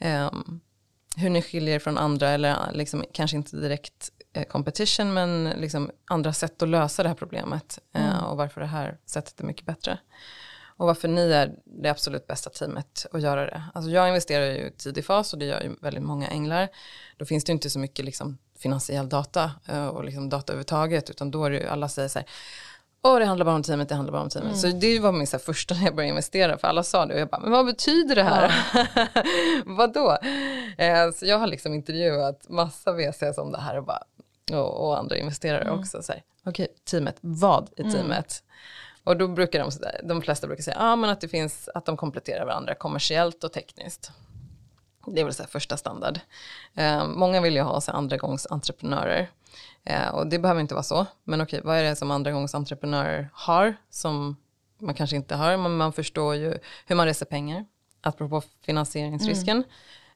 Um, 0.08 0.60
hur 1.16 1.30
ni 1.30 1.42
skiljer 1.42 1.78
från 1.78 1.98
andra 1.98 2.28
eller 2.28 2.72
liksom, 2.72 3.04
kanske 3.12 3.36
inte 3.36 3.56
direkt 3.56 4.10
eh, 4.32 4.44
competition 4.44 5.14
men 5.14 5.44
liksom 5.44 5.90
andra 6.04 6.32
sätt 6.32 6.62
att 6.62 6.68
lösa 6.68 7.02
det 7.02 7.08
här 7.08 7.16
problemet 7.16 7.78
eh, 7.94 8.12
mm. 8.12 8.24
och 8.24 8.36
varför 8.36 8.60
det 8.60 8.66
här 8.66 8.98
sättet 9.06 9.40
är 9.40 9.44
mycket 9.44 9.66
bättre. 9.66 9.98
Och 10.76 10.86
varför 10.86 11.08
ni 11.08 11.30
är 11.30 11.54
det 11.64 11.88
absolut 11.88 12.26
bästa 12.26 12.50
teamet 12.50 13.06
att 13.12 13.22
göra 13.22 13.46
det. 13.46 13.62
Alltså 13.74 13.90
jag 13.90 14.08
investerar 14.08 14.46
ju 14.46 14.66
i 14.66 14.70
tidig 14.70 15.04
fas 15.04 15.32
och 15.32 15.38
det 15.38 15.44
gör 15.44 15.62
ju 15.62 15.74
väldigt 15.80 16.02
många 16.02 16.28
änglar. 16.28 16.68
Då 17.16 17.24
finns 17.24 17.44
det 17.44 17.52
inte 17.52 17.70
så 17.70 17.78
mycket 17.78 18.04
liksom 18.04 18.38
finansiell 18.58 19.08
data 19.08 19.50
eh, 19.68 19.86
och 19.86 20.04
liksom 20.04 20.28
data 20.28 20.52
överhuvudtaget 20.52 21.10
utan 21.10 21.30
då 21.30 21.44
är 21.44 21.50
det 21.50 21.58
ju 21.58 21.66
alla 21.66 21.88
säger 21.88 22.08
så 22.08 22.18
här 22.18 22.28
Åh, 23.04 23.18
det 23.18 23.24
handlar 23.24 23.46
bara 23.46 23.54
om 23.54 23.62
teamet, 23.62 23.88
det 23.88 23.94
handlar 23.94 24.12
bara 24.12 24.22
om 24.22 24.30
teamet. 24.30 24.48
Mm. 24.50 24.60
Så 24.60 24.78
det 24.78 25.00
var 25.00 25.12
min 25.12 25.26
så 25.26 25.36
här, 25.36 25.44
första 25.44 25.74
när 25.74 25.84
jag 25.84 25.94
började 25.94 26.08
investera, 26.08 26.58
för 26.58 26.68
alla 26.68 26.82
sa 26.82 27.06
det 27.06 27.14
och 27.14 27.20
jag 27.20 27.28
bara, 27.28 27.40
men 27.40 27.50
vad 27.50 27.66
betyder 27.66 28.14
det 28.14 28.22
här? 28.22 28.54
Ja. 28.74 29.06
Vadå? 29.66 30.18
Eh, 30.78 31.10
så 31.10 31.26
jag 31.26 31.38
har 31.38 31.46
liksom 31.46 31.74
intervjuat 31.74 32.48
massa 32.48 32.92
VCs 32.92 33.38
om 33.38 33.52
det 33.52 33.60
här 33.60 33.78
och, 33.78 33.84
bara, 33.84 34.02
och, 34.52 34.86
och 34.86 34.98
andra 34.98 35.16
investerare 35.16 35.62
mm. 35.62 35.78
också. 35.78 35.98
Okej, 35.98 36.22
okay, 36.44 36.66
teamet, 36.84 37.16
vad 37.20 37.70
är 37.76 37.80
mm. 37.80 37.92
teamet? 37.92 38.42
Mm. 38.42 38.52
Och 39.04 39.16
då 39.16 39.28
brukar 39.28 39.58
de, 39.58 39.70
de 40.08 40.22
flesta 40.22 40.46
brukar 40.46 40.62
säga 40.62 40.76
ah, 40.80 40.96
men 40.96 41.10
att, 41.10 41.20
det 41.20 41.28
finns, 41.28 41.68
att 41.74 41.86
de 41.86 41.96
kompletterar 41.96 42.46
varandra 42.46 42.74
kommersiellt 42.74 43.44
och 43.44 43.52
tekniskt. 43.52 44.10
Det 45.06 45.20
är 45.20 45.24
väl 45.24 45.34
så 45.34 45.44
första 45.44 45.76
standard. 45.76 46.20
Eh, 46.74 47.06
många 47.06 47.40
vill 47.40 47.54
ju 47.54 47.62
ha 47.62 47.80
så 47.80 47.92
andra 47.92 48.16
gångs 48.16 48.46
entreprenörer. 48.50 49.30
Eh, 49.84 50.08
och 50.08 50.26
det 50.26 50.38
behöver 50.38 50.60
inte 50.60 50.74
vara 50.74 50.82
så. 50.82 51.06
Men 51.24 51.40
okej, 51.40 51.60
vad 51.64 51.76
är 51.76 51.82
det 51.82 51.96
som 51.96 52.10
andra 52.10 52.32
gångs 52.32 52.54
entreprenörer 52.54 53.30
har 53.32 53.74
som 53.90 54.36
man 54.78 54.94
kanske 54.94 55.16
inte 55.16 55.34
har? 55.34 55.56
Men 55.56 55.76
man 55.76 55.92
förstår 55.92 56.34
ju 56.34 56.58
hur 56.86 56.96
man 56.96 57.06
reser 57.06 57.26
pengar, 57.26 57.64
apropå 58.00 58.42
finansieringsrisken. 58.64 59.64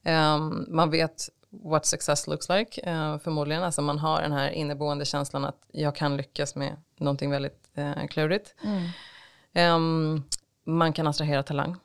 Mm. 0.03 0.43
Um, 0.43 0.67
man 0.69 0.91
vet 0.91 1.29
what 1.51 1.87
success 1.87 2.27
looks 2.27 2.49
like, 2.49 2.91
uh, 2.91 3.19
förmodligen. 3.19 3.63
Alltså 3.63 3.83
man 3.83 3.99
har 3.99 4.23
den 4.23 4.33
här 4.33 4.51
inneboende 4.51 5.05
känslan 5.05 5.45
att 5.45 5.69
jag 5.73 5.97
kan 5.97 6.17
lyckas 6.17 6.55
med 6.55 6.77
någonting 6.97 7.31
väldigt 7.31 7.71
uh, 7.79 8.07
klurigt. 8.07 8.55
Mm. 8.65 9.75
Um, 9.75 10.25
man 10.65 10.93
kan 10.93 11.07
attrahera 11.07 11.43
talang. 11.43 11.77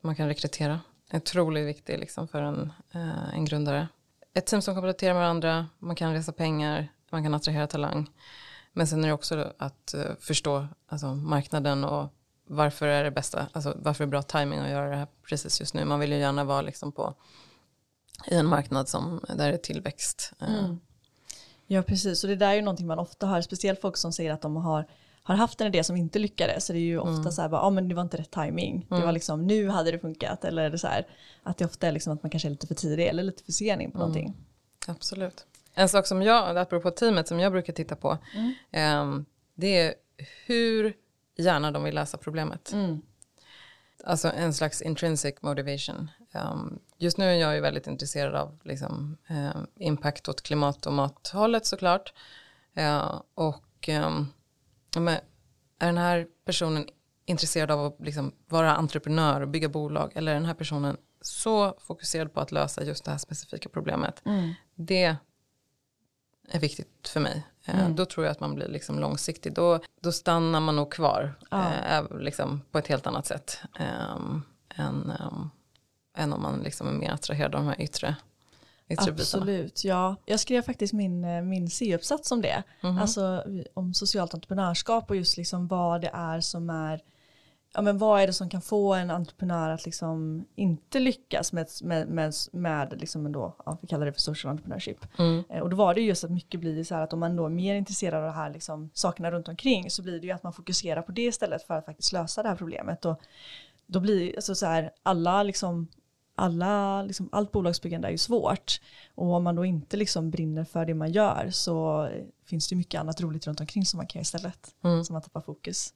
Man 0.00 0.16
kan 0.16 0.28
rekrytera. 0.28 0.80
Otroligt 1.12 1.66
viktigt 1.66 2.00
liksom 2.00 2.28
för 2.28 2.42
en, 2.42 2.72
uh, 2.94 3.34
en 3.34 3.44
grundare 3.44 3.88
ett 4.34 4.46
team 4.46 4.62
som 4.62 4.74
kompletterar 4.74 5.14
varandra, 5.14 5.66
man 5.78 5.96
kan 5.96 6.12
resa 6.12 6.32
pengar, 6.32 6.88
man 7.10 7.22
kan 7.22 7.34
attrahera 7.34 7.66
talang. 7.66 8.10
Men 8.72 8.86
sen 8.86 9.04
är 9.04 9.08
det 9.08 9.14
också 9.14 9.52
att 9.58 9.94
eh, 9.94 10.16
förstå 10.20 10.66
alltså, 10.88 11.14
marknaden 11.14 11.84
och 11.84 12.14
varför 12.44 12.86
är 12.86 13.04
det 13.04 13.10
bästa, 13.10 13.46
alltså 13.52 13.76
varför 13.76 14.04
är 14.04 14.06
det 14.06 14.10
bra 14.10 14.22
timing 14.22 14.58
att 14.58 14.70
göra 14.70 14.90
det 14.90 14.96
här 14.96 15.06
precis 15.28 15.60
just 15.60 15.74
nu. 15.74 15.84
Man 15.84 16.00
vill 16.00 16.12
ju 16.12 16.18
gärna 16.18 16.44
vara 16.44 16.62
liksom 16.62 16.92
på 16.92 17.14
i 18.26 18.34
en 18.34 18.46
marknad 18.46 18.88
som, 18.88 19.24
där 19.28 19.48
det 19.48 19.54
är 19.54 19.58
tillväxt. 19.58 20.32
Eh. 20.40 20.58
Mm. 20.58 20.80
Ja 21.66 21.82
precis, 21.82 22.24
och 22.24 22.30
det 22.30 22.36
där 22.36 22.48
är 22.48 22.54
ju 22.54 22.62
någonting 22.62 22.86
man 22.86 22.98
ofta 22.98 23.26
hör, 23.26 23.40
speciellt 23.40 23.80
folk 23.80 23.96
som 23.96 24.12
säger 24.12 24.32
att 24.32 24.42
de 24.42 24.56
har 24.56 24.86
har 25.22 25.34
haft 25.34 25.60
en 25.60 25.66
idé 25.66 25.84
som 25.84 25.96
inte 25.96 26.18
lyckades. 26.18 26.66
Så 26.66 26.72
det 26.72 26.78
är 26.78 26.80
ju 26.80 26.98
ofta 26.98 27.20
mm. 27.20 27.32
så 27.32 27.42
här, 27.42 27.48
ja 27.48 27.60
ah, 27.60 27.70
men 27.70 27.88
det 27.88 27.94
var 27.94 28.02
inte 28.02 28.16
rätt 28.16 28.30
timing. 28.30 28.86
Mm. 28.90 29.00
Det 29.00 29.06
var 29.06 29.12
liksom, 29.12 29.46
nu 29.46 29.68
hade 29.68 29.90
det 29.90 29.98
funkat. 29.98 30.44
Eller 30.44 30.62
är 30.62 30.70
det 30.70 30.78
så 30.78 30.86
här, 30.86 31.06
att 31.42 31.58
det 31.58 31.64
ofta 31.64 31.88
är 31.88 31.92
liksom 31.92 32.12
att 32.12 32.22
man 32.22 32.30
kanske 32.30 32.48
är 32.48 32.50
lite 32.50 32.66
för 32.66 32.74
tidig 32.74 33.06
eller 33.06 33.22
lite 33.22 33.44
för 33.44 33.52
sen 33.52 33.80
in 33.80 33.90
på 33.90 33.98
mm. 33.98 34.08
någonting. 34.08 34.36
Absolut. 34.86 35.46
En 35.74 35.88
sak 35.88 36.06
som 36.06 36.22
jag, 36.22 36.58
apropå 36.58 36.90
teamet, 36.90 37.28
som 37.28 37.40
jag 37.40 37.52
brukar 37.52 37.72
titta 37.72 37.96
på, 37.96 38.18
um, 38.72 39.26
det 39.54 39.78
är 39.78 39.94
hur 40.46 40.94
gärna 41.36 41.70
de 41.70 41.84
vill 41.84 41.94
lösa 41.94 42.18
problemet. 42.18 42.72
Mm. 42.72 43.02
Alltså 44.04 44.32
en 44.32 44.54
slags 44.54 44.82
intrinsic 44.82 45.34
motivation. 45.42 46.10
Um, 46.34 46.78
just 46.98 47.18
nu 47.18 47.24
är 47.24 47.34
jag 47.34 47.54
ju 47.54 47.60
väldigt 47.60 47.86
intresserad 47.86 48.34
av 48.34 48.58
liksom, 48.64 49.16
um, 49.28 49.66
impact 49.76 50.28
åt 50.28 50.42
klimat 50.42 50.86
och 50.86 50.92
mathållet 50.92 51.66
såklart. 51.66 52.12
Uh, 52.78 53.22
och 53.34 53.88
um, 53.88 54.28
men 54.96 55.18
är 55.78 55.86
den 55.86 55.98
här 55.98 56.26
personen 56.44 56.86
intresserad 57.24 57.70
av 57.70 57.86
att 57.86 58.00
liksom 58.00 58.32
vara 58.48 58.76
entreprenör 58.76 59.40
och 59.40 59.48
bygga 59.48 59.68
bolag 59.68 60.12
eller 60.14 60.32
är 60.32 60.34
den 60.34 60.44
här 60.44 60.54
personen 60.54 60.96
så 61.20 61.74
fokuserad 61.78 62.34
på 62.34 62.40
att 62.40 62.52
lösa 62.52 62.84
just 62.84 63.04
det 63.04 63.10
här 63.10 63.18
specifika 63.18 63.68
problemet. 63.68 64.22
Mm. 64.26 64.54
Det 64.74 65.16
är 66.48 66.60
viktigt 66.60 67.08
för 67.08 67.20
mig. 67.20 67.46
Eh, 67.64 67.80
mm. 67.80 67.96
Då 67.96 68.04
tror 68.04 68.26
jag 68.26 68.32
att 68.32 68.40
man 68.40 68.54
blir 68.54 68.68
liksom 68.68 68.98
långsiktig. 68.98 69.54
Då, 69.54 69.80
då 70.00 70.12
stannar 70.12 70.60
man 70.60 70.76
nog 70.76 70.92
kvar 70.92 71.34
ja. 71.50 71.72
eh, 71.74 72.18
liksom 72.18 72.60
på 72.70 72.78
ett 72.78 72.86
helt 72.86 73.06
annat 73.06 73.26
sätt. 73.26 73.58
Eh, 73.78 74.14
än, 74.76 75.12
um, 75.20 75.50
än 76.16 76.32
om 76.32 76.42
man 76.42 76.60
liksom 76.60 76.88
är 76.88 76.92
mer 76.92 77.10
attraherad 77.10 77.54
av 77.54 77.60
de 77.60 77.68
här 77.68 77.80
yttre 77.80 78.16
Absolut, 78.98 79.84
ja. 79.84 80.16
Jag 80.24 80.40
skrev 80.40 80.62
faktiskt 80.62 80.92
min, 80.92 81.24
eh, 81.24 81.42
min 81.42 81.70
C-uppsats 81.70 82.32
om 82.32 82.42
det. 82.42 82.62
Mm 82.82 82.96
-hmm. 82.96 83.00
Alltså 83.00 83.44
om 83.74 83.94
socialt 83.94 84.34
entreprenörskap 84.34 85.10
och 85.10 85.16
just 85.16 85.36
liksom 85.36 85.68
vad 85.68 86.00
det 86.00 86.10
är 86.12 86.40
som 86.40 86.70
är 86.70 87.00
ja, 87.74 87.82
men 87.82 87.98
vad 87.98 88.20
är 88.20 88.26
det 88.26 88.32
som 88.32 88.48
kan 88.48 88.62
få 88.62 88.94
en 88.94 89.10
entreprenör 89.10 89.70
att 89.70 89.84
liksom 89.84 90.44
inte 90.54 90.98
lyckas 90.98 91.52
med, 91.52 91.68
med, 91.82 92.08
med, 92.08 92.34
med 92.52 93.00
liksom 93.00 93.26
ändå, 93.26 93.56
ja, 93.66 93.78
vi 93.80 93.88
kallar 93.88 94.06
det 94.06 94.12
för 94.12 94.20
social 94.20 94.50
entrepreneurship. 94.50 95.18
Mm. 95.18 95.44
Eh, 95.50 95.60
och 95.60 95.70
då 95.70 95.76
var 95.76 95.94
det 95.94 96.00
just 96.00 96.24
att 96.24 96.30
mycket 96.30 96.60
blir 96.60 96.84
så 96.84 96.94
här 96.94 97.02
att 97.02 97.12
om 97.12 97.20
man 97.20 97.36
då 97.36 97.44
är 97.44 97.50
mer 97.50 97.74
intresserad 97.74 98.14
av 98.14 98.22
de 98.22 98.34
här 98.34 98.50
liksom, 98.50 98.90
sakerna 98.94 99.30
runt 99.30 99.48
omkring 99.48 99.90
så 99.90 100.02
blir 100.02 100.20
det 100.20 100.26
ju 100.26 100.32
att 100.32 100.42
man 100.42 100.52
fokuserar 100.52 101.02
på 101.02 101.12
det 101.12 101.22
istället 101.22 101.62
för 101.62 101.74
att 101.74 101.84
faktiskt 101.84 102.12
lösa 102.12 102.42
det 102.42 102.48
här 102.48 102.56
problemet. 102.56 103.04
Och 103.04 103.20
då 103.86 104.00
blir 104.00 104.36
alltså 104.36 104.54
så 104.54 104.66
här, 104.66 104.90
alla 105.02 105.42
liksom 105.42 105.88
alla, 106.40 107.02
liksom, 107.02 107.28
allt 107.32 107.52
bolagsbyggande 107.52 108.08
är 108.08 108.12
ju 108.12 108.18
svårt. 108.18 108.80
Och 109.14 109.32
om 109.32 109.44
man 109.44 109.56
då 109.56 109.64
inte 109.64 109.96
liksom 109.96 110.30
brinner 110.30 110.64
för 110.64 110.86
det 110.86 110.94
man 110.94 111.12
gör 111.12 111.50
så 111.50 112.08
finns 112.44 112.68
det 112.68 112.76
mycket 112.76 113.00
annat 113.00 113.20
roligt 113.20 113.46
runt 113.46 113.60
omkring 113.60 113.86
som 113.86 113.96
man 113.96 114.06
kan 114.06 114.18
göra 114.18 114.22
istället. 114.22 114.74
Mm. 114.84 115.04
Som 115.04 115.12
man 115.12 115.22
tappar 115.22 115.40
fokus. 115.40 115.94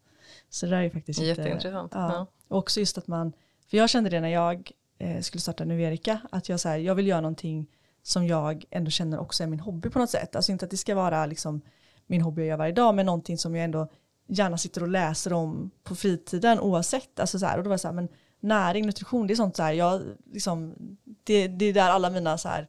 Så 0.50 0.66
det 0.66 0.72
där 0.72 0.82
är 0.82 0.90
faktiskt 0.90 1.20
Jätteintressant. 1.20 1.84
Inte, 1.84 1.98
ja. 1.98 2.26
Och 2.48 2.58
också 2.58 2.80
just 2.80 2.98
att 2.98 3.06
man, 3.06 3.32
för 3.70 3.76
jag 3.76 3.90
kände 3.90 4.10
det 4.10 4.20
när 4.20 4.28
jag 4.28 4.70
eh, 4.98 5.20
skulle 5.20 5.40
starta 5.40 5.64
Nuverika, 5.64 6.20
att 6.32 6.48
jag, 6.48 6.60
så 6.60 6.68
här, 6.68 6.76
jag 6.76 6.94
vill 6.94 7.06
göra 7.06 7.20
någonting 7.20 7.66
som 8.02 8.26
jag 8.26 8.64
ändå 8.70 8.90
känner 8.90 9.18
också 9.20 9.42
är 9.42 9.46
min 9.46 9.60
hobby 9.60 9.90
på 9.90 9.98
något 9.98 10.10
sätt. 10.10 10.36
Alltså 10.36 10.52
inte 10.52 10.64
att 10.64 10.70
det 10.70 10.76
ska 10.76 10.94
vara 10.94 11.26
liksom 11.26 11.60
min 12.06 12.20
hobby 12.20 12.42
jag 12.42 12.48
gör 12.48 12.56
varje 12.56 12.72
dag, 12.72 12.94
men 12.94 13.06
någonting 13.06 13.38
som 13.38 13.56
jag 13.56 13.64
ändå 13.64 13.88
gärna 14.26 14.58
sitter 14.58 14.82
och 14.82 14.88
läser 14.88 15.32
om 15.32 15.70
på 15.82 15.94
fritiden 15.94 16.60
oavsett. 16.60 17.20
Alltså 17.20 17.38
så 17.38 17.46
här, 17.46 17.58
och 17.58 17.64
då 17.64 17.68
var 17.68 17.74
det 17.74 17.78
så 17.78 17.88
här, 17.88 17.94
men 17.94 18.08
näring, 18.44 18.86
nutrition, 18.86 19.26
det 19.26 19.34
är 19.34 19.36
sånt 19.36 19.56
så 19.56 19.62
här, 19.62 19.72
jag 19.72 20.02
liksom 20.32 20.74
det, 21.24 21.48
det 21.48 21.64
är 21.64 21.72
där 21.72 21.90
alla 21.90 22.10
mina 22.10 22.38
så 22.38 22.48
här, 22.48 22.68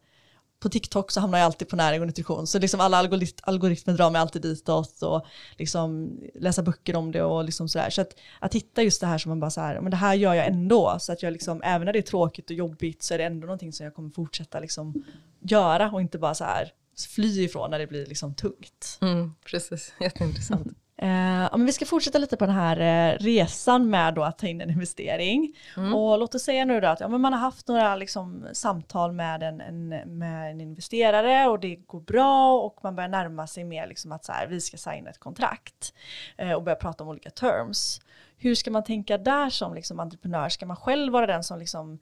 på 0.59 0.69
TikTok 0.69 1.11
så 1.11 1.19
hamnar 1.19 1.37
jag 1.37 1.45
alltid 1.45 1.69
på 1.69 1.75
näring 1.75 2.01
och 2.01 2.07
nutrition. 2.07 2.47
Så 2.47 2.59
liksom 2.59 2.79
alla 2.79 2.97
algorit 2.97 3.39
algoritmer 3.43 3.93
drar 3.93 4.09
mig 4.09 4.21
alltid 4.21 4.41
ditåt 4.41 5.01
och 5.01 5.25
liksom 5.57 6.17
läsa 6.35 6.63
böcker 6.63 6.95
om 6.95 7.11
det 7.11 7.23
och 7.23 7.43
liksom 7.43 7.69
sådär. 7.69 7.89
Så 7.89 8.01
att, 8.01 8.15
att 8.39 8.55
hitta 8.55 8.83
just 8.83 9.01
det 9.01 9.07
här 9.07 9.17
som 9.17 9.29
man 9.29 9.39
bara 9.39 9.51
så 9.51 9.61
här, 9.61 9.81
men 9.81 9.91
det 9.91 9.97
här 9.97 10.13
gör 10.13 10.33
jag 10.33 10.47
ändå. 10.47 10.97
Så 10.99 11.11
att 11.11 11.23
jag 11.23 11.33
liksom, 11.33 11.61
även 11.63 11.85
när 11.85 11.93
det 11.93 11.99
är 11.99 12.01
tråkigt 12.01 12.49
och 12.49 12.55
jobbigt 12.55 13.03
så 13.03 13.13
är 13.13 13.17
det 13.17 13.23
ändå 13.23 13.45
någonting 13.45 13.73
som 13.73 13.83
jag 13.83 13.95
kommer 13.95 14.09
fortsätta 14.09 14.59
liksom 14.59 15.03
göra 15.39 15.91
och 15.91 16.01
inte 16.01 16.17
bara 16.17 16.35
så 16.35 16.43
här 16.43 16.71
fly 17.15 17.43
ifrån 17.43 17.71
när 17.71 17.79
det 17.79 17.87
blir 17.87 18.05
liksom 18.05 18.35
tungt. 18.35 18.97
Mm, 19.01 19.31
precis, 19.45 19.93
jätteintressant. 19.99 20.67
Eh, 20.97 21.57
men 21.57 21.65
vi 21.65 21.71
ska 21.71 21.85
fortsätta 21.85 22.17
lite 22.17 22.37
på 22.37 22.45
den 22.45 22.55
här 22.55 22.79
eh, 22.79 23.17
resan 23.17 23.89
med 23.89 24.13
då 24.13 24.23
att 24.23 24.37
ta 24.37 24.47
in 24.47 24.61
en 24.61 24.69
investering. 24.69 25.55
Mm. 25.77 25.95
Och 25.95 26.19
låt 26.19 26.35
oss 26.35 26.43
säga 26.43 26.65
nu 26.65 26.81
då 26.81 26.87
att 26.87 26.99
ja, 26.99 27.07
men 27.07 27.21
man 27.21 27.33
har 27.33 27.39
haft 27.39 27.67
några 27.67 27.95
liksom, 27.95 28.47
samtal 28.53 29.11
med 29.11 29.43
en, 29.43 29.61
en, 29.61 29.89
med 30.17 30.51
en 30.51 30.61
investerare 30.61 31.47
och 31.47 31.59
det 31.59 31.75
går 31.75 31.99
bra 31.99 32.61
och 32.61 32.79
man 32.83 32.95
börjar 32.95 33.09
närma 33.09 33.47
sig 33.47 33.63
mer 33.63 33.87
liksom 33.87 34.11
att 34.11 34.25
så 34.25 34.31
här, 34.31 34.47
vi 34.47 34.61
ska 34.61 34.77
signa 34.77 35.09
ett 35.09 35.19
kontrakt 35.19 35.93
eh, 36.37 36.51
och 36.51 36.63
börja 36.63 36.75
prata 36.75 37.03
om 37.03 37.09
olika 37.09 37.29
terms. 37.29 38.01
Hur 38.37 38.55
ska 38.55 38.71
man 38.71 38.83
tänka 38.83 39.17
där 39.17 39.49
som 39.49 39.73
liksom, 39.73 39.99
entreprenör? 39.99 40.49
Ska 40.49 40.65
man 40.65 40.77
själv 40.77 41.13
vara 41.13 41.27
den 41.27 41.43
som 41.43 41.59
liksom, 41.59 41.99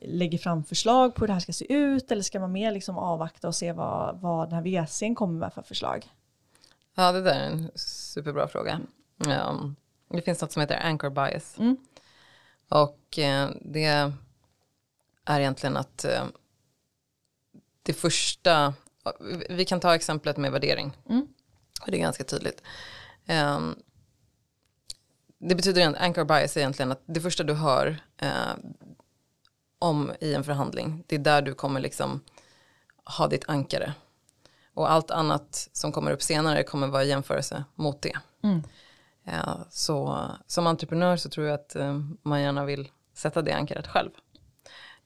lägger 0.00 0.38
fram 0.38 0.64
förslag 0.64 1.14
på 1.14 1.20
hur 1.20 1.26
det 1.26 1.32
här 1.32 1.40
ska 1.40 1.52
se 1.52 1.72
ut 1.72 2.12
eller 2.12 2.22
ska 2.22 2.40
man 2.40 2.52
mer 2.52 2.72
liksom 2.72 2.98
avvakta 2.98 3.48
och 3.48 3.54
se 3.54 3.72
vad, 3.72 4.20
vad 4.20 4.50
den 4.50 4.54
här 4.54 4.84
VCn 4.86 5.14
kommer 5.14 5.38
med 5.38 5.52
för 5.52 5.62
förslag? 5.62 6.06
Ja, 6.98 7.12
det 7.12 7.22
där 7.22 7.34
är 7.34 7.46
en 7.46 7.70
superbra 7.74 8.48
fråga. 8.48 8.80
Um, 9.26 9.76
det 10.08 10.22
finns 10.22 10.40
något 10.40 10.52
som 10.52 10.60
heter 10.60 10.80
anchor 10.82 11.10
bias. 11.10 11.58
Mm. 11.58 11.76
Och 12.68 13.18
eh, 13.18 13.50
det 13.60 13.84
är 15.24 15.40
egentligen 15.40 15.76
att 15.76 16.04
eh, 16.04 16.24
det 17.82 17.92
första, 17.92 18.74
vi 19.48 19.64
kan 19.64 19.80
ta 19.80 19.94
exemplet 19.94 20.36
med 20.36 20.52
värdering. 20.52 20.96
Mm. 21.08 21.26
Det 21.86 21.96
är 21.96 22.00
ganska 22.00 22.24
tydligt. 22.24 22.62
Um, 23.28 23.82
det 25.38 25.54
betyder 25.54 25.88
att 25.88 25.96
anchor 25.96 26.24
bias 26.24 26.56
är 26.56 26.60
egentligen 26.60 26.92
att 26.92 27.02
det 27.06 27.20
första 27.20 27.44
du 27.44 27.54
hör 27.54 28.02
eh, 28.16 28.54
om 29.78 30.12
i 30.20 30.34
en 30.34 30.44
förhandling, 30.44 31.04
det 31.06 31.14
är 31.14 31.20
där 31.20 31.42
du 31.42 31.54
kommer 31.54 31.80
liksom 31.80 32.20
ha 33.04 33.26
ditt 33.26 33.48
ankare. 33.48 33.94
Och 34.76 34.92
allt 34.92 35.10
annat 35.10 35.68
som 35.72 35.92
kommer 35.92 36.10
upp 36.10 36.22
senare 36.22 36.62
kommer 36.62 36.86
vara 36.86 37.04
jämförelse 37.04 37.64
mot 37.74 38.02
det. 38.02 38.16
Mm. 38.42 38.62
Så 39.70 40.20
som 40.46 40.66
entreprenör 40.66 41.16
så 41.16 41.28
tror 41.28 41.46
jag 41.46 41.54
att 41.54 41.76
eh, 41.76 42.00
man 42.22 42.42
gärna 42.42 42.64
vill 42.64 42.88
sätta 43.14 43.42
det 43.42 43.52
ankaret 43.52 43.86
själv. 43.86 44.10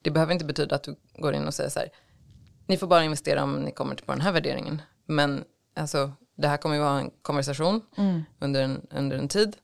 Det 0.01 0.11
behöver 0.11 0.33
inte 0.33 0.45
betyda 0.45 0.75
att 0.75 0.83
du 0.83 0.95
går 1.13 1.33
in 1.33 1.47
och 1.47 1.53
säger 1.53 1.69
så 1.69 1.79
här, 1.79 1.89
ni 2.65 2.77
får 2.77 2.87
bara 2.87 3.03
investera 3.03 3.43
om 3.43 3.55
ni 3.55 3.71
kommer 3.71 3.95
till 3.95 4.05
på 4.05 4.11
den 4.11 4.21
här 4.21 4.31
värderingen. 4.31 4.81
Men 5.05 5.43
alltså, 5.75 6.11
det 6.35 6.47
här 6.47 6.57
kommer 6.57 6.75
ju 6.75 6.81
vara 6.81 6.99
en 6.99 7.11
konversation 7.21 7.81
mm. 7.97 8.23
under, 8.39 8.63
en, 8.63 8.87
under 8.89 9.17
en 9.17 9.27
tid. 9.27 9.57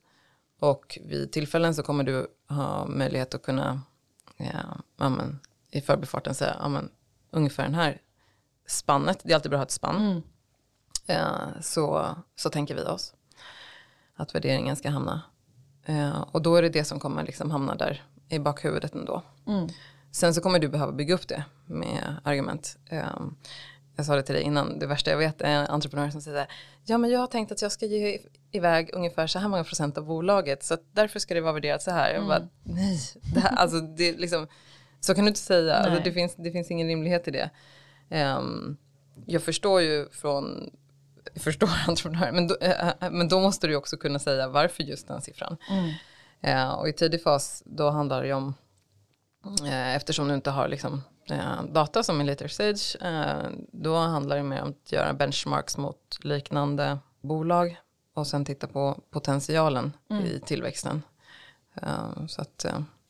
Och 0.59 0.97
vid 1.05 1.31
tillfällen 1.31 1.75
så 1.75 1.83
kommer 1.83 2.03
du 2.03 2.27
ha 2.49 2.85
möjlighet 2.87 3.33
att 3.33 3.43
kunna 3.43 3.81
ja, 4.37 4.77
amen, 4.97 5.39
i 5.71 5.81
förbifarten 5.81 6.35
säga 6.35 6.53
amen, 6.53 6.89
ungefär 7.31 7.63
den 7.63 7.75
här 7.75 8.01
spannet, 8.67 9.19
det 9.23 9.32
är 9.32 9.36
alltid 9.36 9.51
bra 9.51 9.58
att 9.58 9.62
ha 9.62 9.65
ett 9.65 9.71
spann. 9.71 9.95
Mm. 9.95 10.23
Uh, 11.10 11.62
så, 11.62 12.15
så 12.36 12.49
tänker 12.49 12.75
vi 12.75 12.82
oss 12.82 13.13
att 14.15 14.36
värderingen 14.36 14.75
ska 14.75 14.89
hamna. 14.89 15.21
Uh, 15.89 16.25
och 16.32 16.41
då 16.41 16.56
är 16.56 16.62
det 16.62 16.69
det 16.69 16.84
som 16.84 16.99
kommer 16.99 17.23
liksom 17.23 17.51
hamna 17.51 17.75
där 17.75 18.03
i 18.30 18.39
bakhuvudet 18.39 18.95
ändå. 18.95 19.23
Mm. 19.47 19.67
Sen 20.12 20.34
så 20.34 20.41
kommer 20.41 20.60
du 20.60 20.67
behöva 20.67 20.91
bygga 20.91 21.15
upp 21.15 21.27
det 21.27 21.43
med 21.65 22.15
argument. 22.23 22.77
Um, 22.91 23.38
jag 23.95 24.06
sa 24.06 24.15
det 24.15 24.23
till 24.23 24.36
dig 24.36 24.43
innan, 24.43 24.80
det 24.80 24.88
värsta 24.88 25.12
jag 25.12 25.17
vet 25.17 25.41
är 25.41 25.49
en 25.49 25.67
entreprenör 25.67 26.10
som 26.10 26.21
säger 26.21 26.47
ja 26.86 26.97
men 26.97 27.10
jag 27.10 27.19
har 27.19 27.27
tänkt 27.27 27.51
att 27.51 27.62
jag 27.62 27.71
ska 27.71 27.86
ge 27.86 28.19
iväg 28.51 28.89
ungefär 28.93 29.27
så 29.27 29.39
här 29.39 29.47
många 29.47 29.63
procent 29.63 29.97
av 29.97 30.06
bolaget 30.06 30.63
så 30.63 30.77
därför 30.91 31.19
ska 31.19 31.34
det 31.34 31.41
vara 31.41 31.53
värderat 31.53 31.82
så 31.82 31.91
här. 31.91 32.10
Mm. 32.10 32.21
Jag 32.21 32.27
bara, 32.27 32.49
nej, 32.63 32.99
det 33.34 33.39
här, 33.39 33.56
alltså 33.56 33.82
det 33.82 34.12
liksom, 34.12 34.47
så 34.99 35.15
kan 35.15 35.23
du 35.23 35.27
inte 35.27 35.39
säga, 35.39 35.75
alltså, 35.75 36.03
det, 36.03 36.12
finns, 36.12 36.36
det 36.36 36.51
finns 36.51 36.71
ingen 36.71 36.88
rimlighet 36.88 37.27
i 37.27 37.32
det. 37.32 37.49
Um, 38.09 38.77
jag 39.25 39.43
förstår 39.43 39.81
ju 39.81 40.09
från 40.09 40.71
förstår 41.35 41.69
entreprenörer, 41.87 42.31
men, 42.31 42.47
då, 42.47 42.55
äh, 42.61 42.93
men 43.11 43.27
då 43.27 43.39
måste 43.39 43.67
du 43.67 43.75
också 43.75 43.97
kunna 43.97 44.19
säga 44.19 44.47
varför 44.47 44.83
just 44.83 45.07
den 45.07 45.21
siffran. 45.21 45.57
Mm. 45.69 45.93
Uh, 46.45 46.73
och 46.73 46.89
i 46.89 46.93
tidig 46.93 47.23
fas 47.23 47.63
då 47.65 47.89
handlar 47.89 48.21
det 48.21 48.27
ju 48.27 48.33
om, 48.33 48.53
uh, 49.61 49.95
eftersom 49.95 50.27
du 50.27 50.33
inte 50.33 50.49
har 50.49 50.67
liksom, 50.67 51.03
data 51.69 52.03
som 52.03 52.21
i 52.21 52.23
later 52.23 52.47
stage, 52.47 52.97
då 53.71 53.95
handlar 53.95 54.37
det 54.37 54.43
mer 54.43 54.61
om 54.61 54.69
att 54.69 54.91
göra 54.91 55.13
benchmarks 55.13 55.77
mot 55.77 56.19
liknande 56.21 56.97
bolag 57.21 57.77
och 58.13 58.27
sen 58.27 58.45
titta 58.45 58.67
på 58.67 59.01
potentialen 59.09 59.93
mm. 60.09 60.25
i 60.25 60.39
tillväxten. 60.45 61.01
så 62.27 62.41
att 62.41 62.65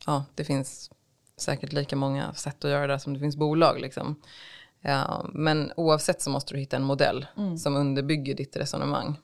ja, 0.06 0.24
det 0.34 0.44
finns 0.44 0.90
säkert 1.36 1.72
lika 1.72 1.96
många 1.96 2.34
sätt 2.34 2.64
att 2.64 2.70
göra 2.70 2.86
det 2.86 3.00
som 3.00 3.14
det 3.14 3.20
finns 3.20 3.36
bolag. 3.36 3.80
Liksom. 3.80 4.22
Ja, 4.82 5.26
men 5.34 5.72
oavsett 5.76 6.22
så 6.22 6.30
måste 6.30 6.54
du 6.54 6.60
hitta 6.60 6.76
en 6.76 6.84
modell 6.84 7.26
mm. 7.36 7.58
som 7.58 7.76
underbygger 7.76 8.34
ditt 8.34 8.56
resonemang. 8.56 9.16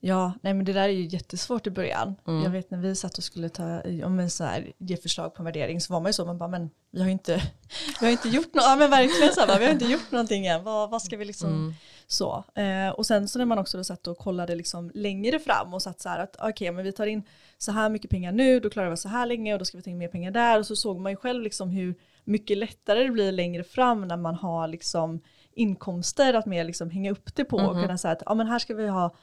Ja, 0.00 0.32
nej 0.42 0.54
men 0.54 0.64
det 0.64 0.72
där 0.72 0.88
är 0.88 0.92
ju 0.92 1.04
jättesvårt 1.06 1.66
i 1.66 1.70
början. 1.70 2.14
Mm. 2.26 2.42
Jag 2.42 2.50
vet 2.50 2.70
när 2.70 2.78
vi 2.78 2.96
satt 2.96 3.18
och 3.18 3.24
skulle 3.24 3.48
ta, 3.48 3.80
om 4.04 4.18
en 4.18 4.30
så 4.30 4.44
här, 4.44 4.72
ge 4.78 4.96
förslag 4.96 5.34
på 5.34 5.40
en 5.40 5.44
värdering 5.44 5.80
så 5.80 5.92
var 5.92 6.00
man 6.00 6.08
ju 6.08 6.12
så, 6.12 6.24
man 6.24 6.38
bara, 6.38 6.48
men 6.48 6.70
vi 6.90 7.00
har 7.00 7.06
ju 7.06 7.12
inte, 7.12 7.42
vi 8.00 8.06
har 8.06 8.12
inte 8.12 8.28
gjort 8.28 8.54
något, 8.54 8.64
ja 8.64 8.76
men 8.76 8.90
verkligen 8.90 9.32
så 9.32 9.40
här, 9.40 9.58
vi 9.58 9.64
har 9.64 9.72
inte 9.72 9.84
gjort 9.84 10.10
någonting 10.10 10.46
än, 10.46 10.64
vad, 10.64 10.90
vad 10.90 11.02
ska 11.02 11.16
vi 11.16 11.24
liksom, 11.24 11.48
mm. 11.48 11.74
så. 12.06 12.44
Eh, 12.54 12.88
och 12.88 13.06
sen 13.06 13.28
så 13.28 13.38
när 13.38 13.44
man 13.44 13.58
också 13.58 13.76
då 13.76 13.84
satt 13.84 14.06
och 14.06 14.18
kollade 14.18 14.54
liksom 14.54 14.90
längre 14.94 15.38
fram 15.38 15.74
och 15.74 15.82
satt 15.82 16.00
så 16.00 16.08
här 16.08 16.18
att 16.18 16.36
okej, 16.36 16.50
okay, 16.50 16.70
men 16.70 16.84
vi 16.84 16.92
tar 16.92 17.06
in 17.06 17.22
så 17.58 17.72
här 17.72 17.88
mycket 17.88 18.10
pengar 18.10 18.32
nu, 18.32 18.60
då 18.60 18.70
klarar 18.70 18.90
vi 18.90 18.96
så 18.96 19.08
här 19.08 19.26
länge 19.26 19.52
och 19.52 19.58
då 19.58 19.64
ska 19.64 19.76
vi 19.76 19.82
ta 19.82 19.90
in 19.90 19.98
mer 19.98 20.08
pengar 20.08 20.30
där 20.30 20.58
och 20.58 20.66
så 20.66 20.76
såg 20.76 21.00
man 21.00 21.12
ju 21.12 21.16
själv 21.16 21.42
liksom 21.42 21.70
hur 21.70 21.94
mycket 22.24 22.58
lättare 22.58 23.02
det 23.02 23.10
blir 23.10 23.32
längre 23.32 23.64
fram 23.64 24.08
när 24.08 24.16
man 24.16 24.34
har 24.34 24.68
liksom 24.68 25.20
inkomster 25.52 26.34
att 26.34 26.46
mer 26.46 26.64
liksom 26.64 26.90
hänga 26.90 27.10
upp 27.10 27.34
det 27.34 27.44
på 27.44 27.58
mm 27.58 27.70
och 27.70 27.82
kunna 27.82 27.98
säga 27.98 28.12
att 28.12 28.22
ja, 28.26 28.34
men 28.34 28.46
här 28.46 28.58
ska 28.58 28.74
vi 28.74 28.88
ha 28.88 29.16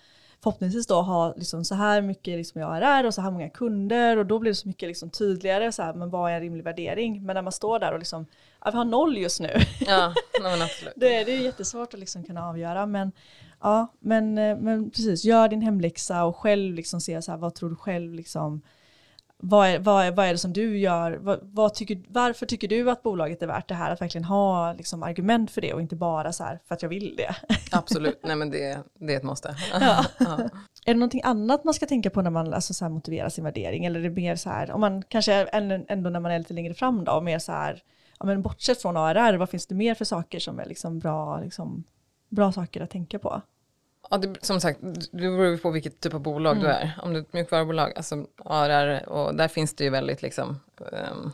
förhoppningsvis 0.43 0.87
då 0.87 1.01
ha 1.01 1.33
liksom 1.37 1.65
så 1.65 1.75
här 1.75 2.01
mycket 2.01 2.37
liksom 2.37 2.61
jag 2.61 2.77
är 2.77 3.05
och 3.05 3.13
så 3.13 3.21
här 3.21 3.31
många 3.31 3.49
kunder 3.49 4.17
och 4.17 4.25
då 4.25 4.39
blir 4.39 4.51
det 4.51 4.55
så 4.55 4.67
mycket 4.67 4.87
liksom 4.87 5.09
tydligare 5.09 5.71
så 5.71 5.83
här, 5.83 5.93
men 5.93 6.09
vad 6.09 6.31
är 6.31 6.35
en 6.35 6.41
rimlig 6.41 6.63
värdering? 6.63 7.25
Men 7.25 7.33
när 7.33 7.41
man 7.41 7.51
står 7.51 7.79
där 7.79 7.91
och 7.91 7.99
liksom, 7.99 8.25
ja, 8.65 8.71
vi 8.71 8.77
har 8.77 8.85
noll 8.85 9.17
just 9.17 9.39
nu. 9.39 9.49
Ja, 9.87 10.13
men 10.41 10.61
absolut. 10.61 10.93
det, 10.95 11.15
är, 11.15 11.25
det 11.25 11.31
är 11.31 11.41
jättesvårt 11.41 11.93
att 11.93 11.99
liksom 11.99 12.23
kunna 12.23 12.49
avgöra 12.49 12.85
men 12.85 13.11
ja, 13.61 13.87
men, 13.99 14.37
eh, 14.37 14.57
men 14.57 14.89
precis, 14.89 15.25
gör 15.25 15.47
din 15.47 15.61
hemläxa 15.61 16.25
och 16.25 16.37
själv 16.37 16.75
liksom 16.75 17.01
se 17.01 17.21
så 17.21 17.31
här, 17.31 17.37
vad 17.37 17.55
tror 17.55 17.69
du 17.69 17.75
själv 17.75 18.13
liksom 18.13 18.61
vad 19.45 19.67
är, 19.67 19.79
vad, 19.79 20.05
är, 20.05 20.11
vad 20.11 20.25
är 20.25 20.31
det 20.31 20.37
som 20.37 20.53
du 20.53 20.77
gör? 20.77 21.11
Vad, 21.11 21.39
vad 21.41 21.73
tycker, 21.73 22.03
varför 22.07 22.45
tycker 22.45 22.67
du 22.67 22.91
att 22.91 23.03
bolaget 23.03 23.41
är 23.41 23.47
värt 23.47 23.67
det 23.67 23.75
här? 23.75 23.91
Att 23.91 24.01
verkligen 24.01 24.25
ha 24.25 24.73
liksom, 24.73 25.03
argument 25.03 25.51
för 25.51 25.61
det 25.61 25.73
och 25.73 25.81
inte 25.81 25.95
bara 25.95 26.33
så 26.33 26.43
här 26.43 26.59
för 26.67 26.75
att 26.75 26.81
jag 26.81 26.89
vill 26.89 27.15
det. 27.17 27.35
Absolut, 27.71 28.19
nej 28.23 28.35
men 28.35 28.49
det, 28.49 28.83
det 28.99 29.13
är 29.13 29.17
ett 29.17 29.23
måste. 29.23 29.55
Ja. 29.73 30.05
ja. 30.19 30.39
Är 30.85 30.93
det 30.93 30.99
någonting 30.99 31.21
annat 31.23 31.63
man 31.63 31.73
ska 31.73 31.85
tänka 31.85 32.09
på 32.09 32.21
när 32.21 32.29
man 32.29 32.53
alltså, 32.53 32.73
så 32.73 32.85
här, 32.85 32.89
motiverar 32.89 33.29
sin 33.29 33.43
värdering? 33.43 33.85
Eller 33.85 33.99
är 33.99 34.03
det 34.03 34.09
mer 34.09 34.35
så 34.35 34.49
här, 34.49 34.71
om 34.71 34.81
man 34.81 35.03
kanske 35.03 35.33
ändå 35.33 36.09
när 36.09 36.19
man 36.19 36.31
är 36.31 36.39
lite 36.39 36.53
längre 36.53 36.73
fram 36.73 37.03
då, 37.03 37.21
mer 37.21 37.39
så 37.39 37.51
här, 37.51 37.83
ja, 38.19 38.25
men 38.25 38.41
bortsett 38.41 38.81
från 38.81 38.97
ARR, 38.97 39.33
vad 39.37 39.49
finns 39.49 39.67
det 39.67 39.75
mer 39.75 39.95
för 39.95 40.05
saker 40.05 40.39
som 40.39 40.59
är 40.59 40.65
liksom 40.65 40.99
bra, 40.99 41.39
liksom, 41.39 41.83
bra 42.29 42.51
saker 42.51 42.81
att 42.81 42.89
tänka 42.89 43.19
på? 43.19 43.41
Ja, 44.13 44.17
det, 44.17 44.45
som 44.45 44.61
sagt, 44.61 44.79
det 45.11 45.17
beror 45.17 45.57
på 45.57 45.71
vilket 45.71 45.99
typ 45.99 46.13
av 46.13 46.19
bolag 46.19 46.51
mm. 46.51 46.63
du 46.63 46.69
är. 46.69 46.99
Om 47.01 47.13
du 47.13 47.19
är 47.19 47.23
ett 47.23 47.33
mjukvarubolag, 47.33 47.93
alltså 47.95 48.25
ARR, 48.45 49.09
och 49.09 49.35
där 49.35 49.47
finns 49.47 49.75
det 49.75 49.83
ju 49.83 49.89
väldigt 49.89 50.21
liksom, 50.21 50.59
um, 50.77 51.31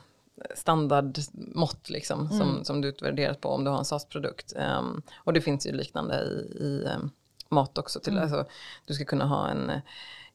standardmått 0.55 1.89
liksom, 1.89 2.19
mm. 2.19 2.37
som, 2.37 2.65
som 2.65 2.81
du 2.81 2.87
utvärderas 2.87 3.37
på 3.37 3.49
om 3.49 3.63
du 3.63 3.71
har 3.71 3.77
en 3.77 3.85
SaaS-produkt. 3.85 4.53
Um, 4.55 5.01
och 5.15 5.33
det 5.33 5.41
finns 5.41 5.67
ju 5.67 5.71
liknande 5.71 6.15
i, 6.15 6.63
i 6.63 6.87
um, 6.95 7.11
mat 7.49 7.77
också. 7.77 7.99
Till, 7.99 8.13
mm. 8.13 8.23
alltså, 8.23 8.45
du 8.85 8.93
ska 8.93 9.05
kunna 9.05 9.25
ha 9.25 9.49
en 9.49 9.71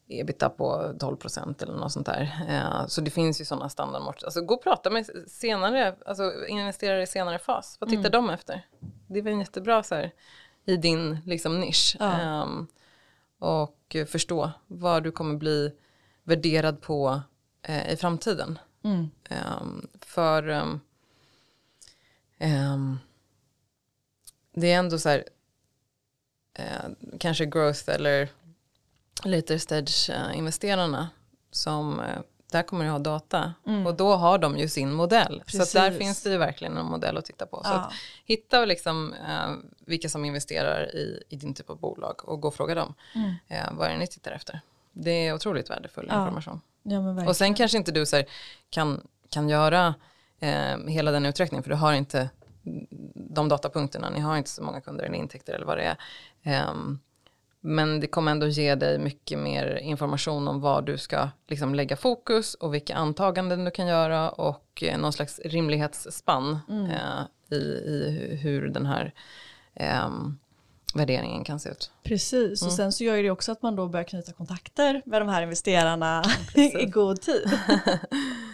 ebita 0.09 0.49
på 0.49 0.95
12 0.99 1.17
procent 1.17 1.63
eller 1.63 1.75
något 1.75 1.93
sånt 1.93 2.07
där. 2.07 2.23
Uh, 2.51 2.87
så 2.87 3.01
det 3.01 3.11
finns 3.11 3.41
ju 3.41 3.45
sådana 3.45 3.69
standardmått. 3.69 4.25
Alltså 4.25 4.41
gå 4.41 4.55
och 4.55 4.63
prata 4.63 4.91
med 4.91 5.07
senare, 5.27 5.95
alltså 6.07 6.33
investerare 6.49 7.03
i 7.03 7.07
senare 7.07 7.39
fas. 7.39 7.77
Vad 7.81 7.91
tittar 7.91 8.15
mm. 8.15 8.27
de 8.27 8.31
efter? 8.31 8.67
Det 9.07 9.19
är 9.19 9.23
väl 9.23 9.33
en 9.33 9.41
jättebra 9.41 9.83
så 9.83 9.95
här, 9.95 10.13
i 10.65 10.77
din 10.77 11.19
liksom, 11.27 11.61
nisch. 11.61 11.97
Ja. 12.01 12.43
Um, 12.43 12.67
och 13.39 13.97
förstå 14.09 14.51
vad 14.67 15.03
du 15.03 15.13
kommer 15.13 15.37
bli 15.37 15.73
värderad 16.23 16.81
på 16.81 17.23
uh, 17.69 17.93
i 17.93 17.97
framtiden. 17.97 18.59
Mm. 18.83 19.11
Um, 19.61 19.89
för 20.01 20.49
um, 20.49 20.81
det 24.55 24.73
är 24.73 24.79
ändå 24.79 24.99
så 24.99 25.09
här, 25.09 25.25
uh, 26.59 27.17
kanske 27.19 27.47
growth 27.47 27.91
eller 27.91 28.29
later 29.25 29.59
stage 29.59 30.11
uh, 30.11 30.39
investerarna 30.39 31.11
som 31.51 32.01
uh, 32.01 32.21
där 32.59 32.63
kommer 32.63 32.85
du 32.85 32.91
ha 32.91 32.99
data 32.99 33.55
och 33.87 33.95
då 33.95 34.15
har 34.15 34.39
de 34.39 34.59
ju 34.59 34.69
sin 34.69 34.93
modell. 34.93 35.43
Precis. 35.47 35.71
Så 35.71 35.79
där 35.79 35.91
finns 35.91 36.23
det 36.23 36.31
ju 36.31 36.37
verkligen 36.37 36.77
en 36.77 36.87
modell 36.87 37.17
att 37.17 37.25
titta 37.25 37.47
på. 37.47 37.63
Så 37.65 37.71
Ja. 37.71 37.75
att 37.75 37.93
hitta 38.25 38.65
liksom, 38.65 39.13
eh, 39.29 39.55
vilka 39.87 40.09
som 40.09 40.25
investerar 40.25 40.95
i, 40.97 41.23
i 41.29 41.37
din 41.37 41.55
typ 41.55 41.71
av 41.71 41.79
bolag 41.79 42.29
och 42.29 42.41
gå 42.41 42.49
och 42.49 42.55
fråga 42.55 42.75
dem. 42.75 42.95
Eh, 43.49 43.65
vad 43.73 43.87
är 43.89 43.93
det 43.93 43.99
ni 43.99 44.07
tittar 44.07 44.33
efter? 44.33 44.61
Det 44.93 45.11
är 45.27 45.35
otroligt 45.35 45.71
värdefull 45.71 46.07
Ja. 46.11 46.23
information. 46.23 46.61
Ja. 46.83 47.29
Och 47.29 47.37
sen 47.37 47.55
kanske 47.55 47.79
inte 47.79 47.93
du 47.93 48.07
så 48.07 48.17
här, 48.17 48.25
kan, 48.71 49.07
kan 49.31 49.49
göra 49.49 49.95
eh, 50.41 50.79
hela 50.89 51.11
den 51.11 51.27
uträkningen 51.27 51.63
för 51.63 51.71
du 51.71 51.77
har 51.77 51.93
inte 51.93 52.31
de 53.15 53.49
datapunkterna, 53.49 54.11
ni 54.11 54.21
har 54.21 54.37
inte 54.37 54.51
så 54.51 54.63
många 54.63 54.81
kunder 54.81 55.05
eller 55.05 55.19
intäkter 55.19 55.55
eller 55.55 55.67
vad 55.67 55.79
det 55.79 55.83
är. 55.85 55.97
Ehm, 56.43 56.99
men 57.67 58.01
det 58.01 58.07
kommer 58.07 58.33
ändå 58.33 58.47
ge 58.47 58.75
dig 58.75 58.99
mycket 58.99 59.39
mer 59.39 59.77
information 59.77 60.49
om 60.49 60.61
vad 60.61 60.87
du 60.87 60.99
ska 60.99 61.29
liksom, 61.49 61.75
lägga 61.75 61.97
fokus 61.97 62.55
och 62.55 62.75
vilka 62.75 62.95
antaganden 62.95 63.65
du 63.65 63.71
kan 63.71 63.87
göra 63.87 64.31
och 64.31 64.83
eh, 64.83 64.99
någon 64.99 65.13
slags 65.13 65.41
rimlighetsspann 65.45 66.59
eh, 66.91 67.57
i, 67.57 67.61
i 67.61 68.39
hur 68.43 68.69
den 68.69 68.87
här 68.87 69.15
ehm, 69.75 70.39
värderingen 70.95 71.45
kan 71.45 71.61
se 71.61 71.69
ut. 71.69 71.91
Precis, 72.03 72.63
Mm. 72.63 72.69
och 72.69 72.73
sen 72.77 72.93
så 72.93 73.05
gör 73.05 73.23
det 73.23 73.31
också 73.31 73.53
att 73.53 73.63
man 73.63 73.77
då 73.77 73.89
börjar 73.89 74.05
knyta 74.05 74.33
kontakter 74.33 75.03
med 75.07 75.21
de 75.21 75.29
här 75.29 75.43
investerarna 75.43 76.25
i 76.55 76.87
god 76.87 77.21
tid. 77.21 77.59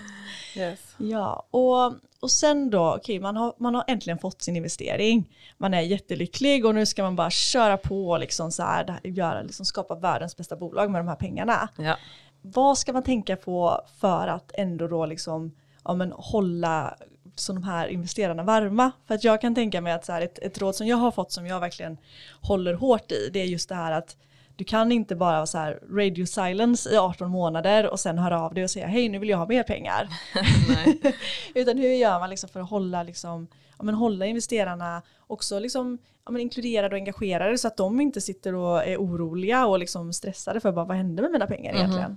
Yes. 0.56 0.94
Ja, 0.98 1.46
och, 1.50 1.92
och 2.20 2.30
sen 2.30 2.70
då, 2.70 2.94
okej, 2.96 3.18
man, 3.18 3.36
har, 3.36 3.54
man 3.58 3.74
har 3.74 3.84
äntligen 3.86 4.18
fått 4.18 4.42
sin 4.42 4.56
investering. 4.56 5.30
Man 5.58 5.74
är 5.74 5.80
jättelycklig 5.80 6.66
och 6.66 6.74
nu 6.74 6.86
ska 6.86 7.02
man 7.02 7.16
bara 7.16 7.30
köra 7.30 7.76
på 7.76 8.10
och 8.10 8.20
liksom 8.20 8.52
så 8.52 8.62
här- 8.62 9.00
göra, 9.04 9.42
liksom 9.42 9.66
skapa 9.66 9.94
världens 9.94 10.36
bästa 10.36 10.56
bolag 10.56 10.90
med 10.90 11.00
de 11.00 11.08
här 11.08 11.16
pengarna. 11.16 11.68
Ja. 11.76 11.96
Vad 12.42 12.78
ska 12.78 12.92
man 12.92 13.02
tänka 13.02 13.36
på 13.36 13.80
för 14.00 14.28
att 14.28 14.52
ändå 14.54 14.88
då 14.88 15.06
liksom, 15.06 15.52
ja, 15.84 15.94
men 15.94 16.12
hålla 16.12 16.96
så 17.36 17.52
de 17.52 17.62
här 17.62 17.86
investerarna 17.88 18.42
varma? 18.42 18.90
För 19.06 19.14
att 19.14 19.24
jag 19.24 19.40
kan 19.40 19.54
tänka 19.54 19.80
mig 19.80 19.92
att 19.92 20.04
så 20.04 20.12
här, 20.12 20.22
ett, 20.22 20.38
ett 20.38 20.58
råd 20.58 20.74
som 20.74 20.86
jag 20.86 20.96
har 20.96 21.10
fått 21.10 21.32
som 21.32 21.46
jag 21.46 21.60
verkligen 21.60 21.98
håller 22.40 22.74
hårt 22.74 23.12
i, 23.12 23.30
det 23.32 23.40
är 23.40 23.44
just 23.46 23.68
det 23.68 23.74
här 23.74 23.92
att 23.92 24.16
du 24.60 24.64
kan 24.64 24.92
inte 24.92 25.16
bara 25.16 25.36
vara 25.36 25.46
så 25.46 25.58
här 25.58 25.80
radio 25.90 26.26
silence 26.26 26.90
i 26.90 26.96
18 26.96 27.30
månader 27.30 27.86
och 27.86 28.00
sen 28.00 28.18
höra 28.18 28.40
av 28.40 28.54
dig 28.54 28.64
och 28.64 28.70
säga 28.70 28.86
hej 28.86 29.08
nu 29.08 29.18
vill 29.18 29.28
jag 29.28 29.38
ha 29.38 29.46
mer 29.46 29.62
pengar. 29.62 30.08
Utan 31.54 31.78
hur 31.78 31.88
gör 31.88 32.20
man 32.20 32.30
liksom 32.30 32.48
för 32.48 32.60
att 32.60 32.70
hålla, 32.70 33.02
liksom, 33.02 33.46
ja, 33.78 33.84
men 33.84 33.94
hålla 33.94 34.26
investerarna 34.26 35.02
också 35.26 35.58
liksom, 35.58 35.98
ja, 36.24 36.32
men 36.32 36.40
inkluderade 36.42 36.94
och 36.94 36.98
engagerade 36.98 37.58
så 37.58 37.68
att 37.68 37.76
de 37.76 38.00
inte 38.00 38.20
sitter 38.20 38.54
och 38.54 38.84
är 38.84 38.96
oroliga 38.96 39.66
och 39.66 39.78
liksom 39.78 40.12
stressade 40.12 40.60
för 40.60 40.72
bara, 40.72 40.84
vad 40.84 40.96
hände 40.96 41.22
med 41.22 41.30
mina 41.30 41.46
pengar 41.46 41.74
egentligen? 41.74 42.16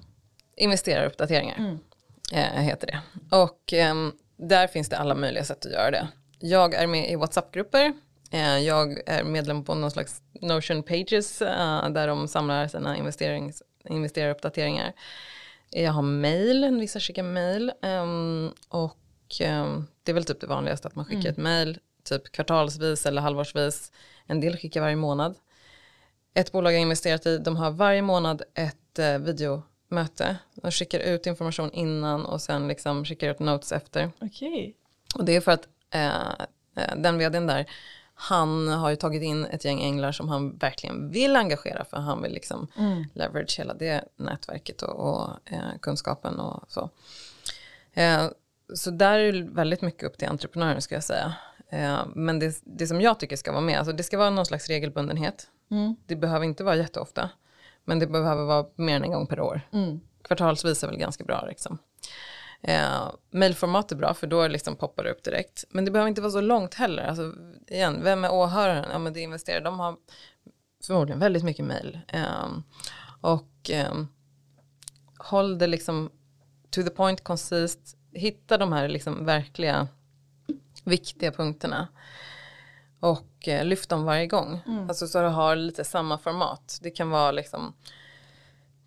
Investeraruppdateringar 0.55 1.55
Mm. 1.57 1.77
eh, 2.33 2.61
heter 2.61 2.87
det. 2.87 3.01
Och 3.37 3.73
ehm, 3.73 4.11
där 4.37 4.67
finns 4.67 4.89
det 4.89 4.97
alla 4.97 5.15
möjliga 5.15 5.43
sätt 5.43 5.65
att 5.65 5.71
göra 5.71 5.91
det. 5.91 6.07
Jag 6.39 6.73
är 6.73 6.87
med 6.87 7.11
i 7.11 7.15
WhatsApp-grupper. 7.15 7.93
Eh, 8.33 8.59
jag 8.59 9.09
är 9.09 9.23
medlem 9.23 9.63
på 9.63 9.75
någon 9.75 9.91
slags 9.91 10.21
Notion 10.41 10.83
Pages 10.83 11.41
eh, 11.41 11.89
där 11.89 12.07
de 12.07 12.27
samlar 12.27 12.67
sina 12.67 12.97
investerings, 12.97 13.63
investeraruppdateringar. 13.89 14.93
Jag 15.69 15.91
har 15.91 16.01
mail, 16.01 16.77
vissa 16.79 16.99
skickar 16.99 17.23
mail. 17.23 17.71
ehm, 17.81 18.51
och 18.69 18.97
det 20.03 20.11
är 20.11 20.13
väl 20.13 20.25
typ 20.25 20.41
det 20.41 20.47
vanligaste 20.47 20.87
att 20.87 20.95
man 20.95 21.05
skickar 21.05 21.29
ett 21.29 21.37
mail 21.37 21.79
typ 22.03 22.31
kvartalsvis 22.31 23.05
eller 23.05 23.21
halvårsvis. 23.21 23.91
En 24.25 24.41
del 24.41 24.57
skickar 24.57 24.81
varje 24.81 24.95
månad. 24.95 25.35
Ett 26.33 26.51
bolag 26.51 26.73
jag 26.73 26.81
investerat 26.81 27.25
i, 27.25 27.37
de 27.37 27.55
har 27.55 27.71
varje 27.71 28.01
månad 28.01 28.41
ett 28.53 28.99
eh, 28.99 29.17
videomöte. 29.17 30.37
De 30.55 30.71
skickar 30.71 30.99
ut 30.99 31.27
information 31.27 31.71
innan 31.71 32.25
och 32.25 32.41
sen 32.41 32.67
liksom 32.67 33.05
skickar 33.05 33.29
ut 33.29 33.39
notes 33.39 33.71
efter. 33.71 34.11
Okej. 34.19 34.75
Och 35.15 35.25
det 35.25 35.35
är 35.35 35.41
för 35.41 35.51
att 35.51 35.67
eh, 35.93 36.31
eh, 36.77 36.95
den 36.97 37.17
vdn 37.17 37.47
där, 37.47 37.65
han 38.15 38.67
har 38.67 38.89
ju 38.89 38.95
tagit 38.95 39.23
in 39.23 39.45
ett 39.45 39.65
gäng 39.65 39.81
änglar 39.81 40.11
som 40.11 40.29
han 40.29 40.57
verkligen 40.57 41.11
vill 41.11 41.35
engagera 41.35 41.85
för 41.85 41.97
han 41.97 42.21
vill 42.21 42.33
liksom 42.33 42.67
leverage 43.13 43.59
hela 43.59 43.73
det 43.73 44.03
nätverket 44.15 44.81
och, 44.81 45.09
och 45.09 45.29
eh, 45.45 45.79
kunskapen 45.81 46.39
och 46.39 46.63
så. 46.67 46.89
Eh, 47.93 48.29
så 48.73 48.91
där 48.91 49.19
är 49.19 49.33
det 49.33 49.43
väldigt 49.43 49.81
mycket 49.81 50.03
upp 50.03 50.17
till 50.17 50.27
entreprenören 50.27 50.81
ska 50.81 50.95
jag 50.95 51.03
säga. 51.03 51.33
Eh, 51.69 52.05
men 52.15 52.39
det, 52.39 52.61
det 52.63 52.87
som 52.87 53.01
jag 53.01 53.19
tycker 53.19 53.35
ska 53.35 53.51
vara 53.51 53.61
med, 53.61 53.77
alltså 53.77 53.93
det 53.93 54.03
ska 54.03 54.17
vara 54.17 54.29
någon 54.29 54.45
slags 54.45 54.67
regelbundenhet. 54.67 55.47
Mm. 55.71 55.95
Det 56.05 56.15
behöver 56.15 56.45
inte 56.45 56.63
vara 56.63 56.75
jätteofta, 56.75 57.29
men 57.85 57.99
det 57.99 58.07
behöver 58.07 58.43
vara 58.43 58.65
mer 58.75 58.95
än 58.95 59.03
en 59.03 59.11
gång 59.11 59.27
per 59.27 59.39
år. 59.39 59.61
Mm. 59.71 59.99
Kvartalsvis 60.23 60.83
är 60.83 60.87
väl 60.87 60.97
ganska 60.97 61.23
bra 61.23 61.45
liksom. 61.45 61.77
Eh, 62.63 63.11
mailformat 63.31 63.91
är 63.91 63.95
bra 63.95 64.13
för 64.13 64.27
då 64.27 64.47
liksom 64.47 64.75
poppar 64.75 65.03
det 65.03 65.11
upp 65.11 65.23
direkt. 65.23 65.65
Men 65.69 65.85
det 65.85 65.91
behöver 65.91 66.09
inte 66.09 66.21
vara 66.21 66.31
så 66.31 66.41
långt 66.41 66.73
heller. 66.73 67.03
Alltså, 67.03 67.33
igen, 67.67 68.03
vem 68.03 68.23
är 68.23 68.31
åhöraren? 68.31 68.85
Ja, 68.91 68.99
men 68.99 69.13
det 69.13 69.19
är 69.19 69.23
investerare. 69.23 69.63
De 69.63 69.79
har 69.79 69.97
förmodligen 70.85 71.19
väldigt 71.19 71.43
mycket 71.43 71.65
mail. 71.65 71.99
Eh, 72.07 72.47
och 73.21 73.69
eh, 73.69 73.93
håll 75.17 75.57
det 75.57 75.67
liksom 75.67 76.09
to 76.69 76.83
the 76.83 76.89
point, 76.89 77.23
koncist. 77.23 77.97
Hitta 78.13 78.57
de 78.57 78.73
här 78.73 78.87
liksom 78.87 79.25
verkliga 79.25 79.87
viktiga 80.83 81.31
punkterna. 81.31 81.87
Och 82.99 83.47
eh, 83.47 83.65
lyft 83.65 83.89
dem 83.89 84.03
varje 84.03 84.27
gång. 84.27 84.61
Alltså 84.87 85.07
så 85.07 85.21
du 85.21 85.27
har 85.27 85.55
lite 85.55 85.83
samma 85.83 86.17
format. 86.17 86.79
Det 86.81 86.91
kan 86.91 87.09
vara 87.09 87.31
liksom 87.31 87.73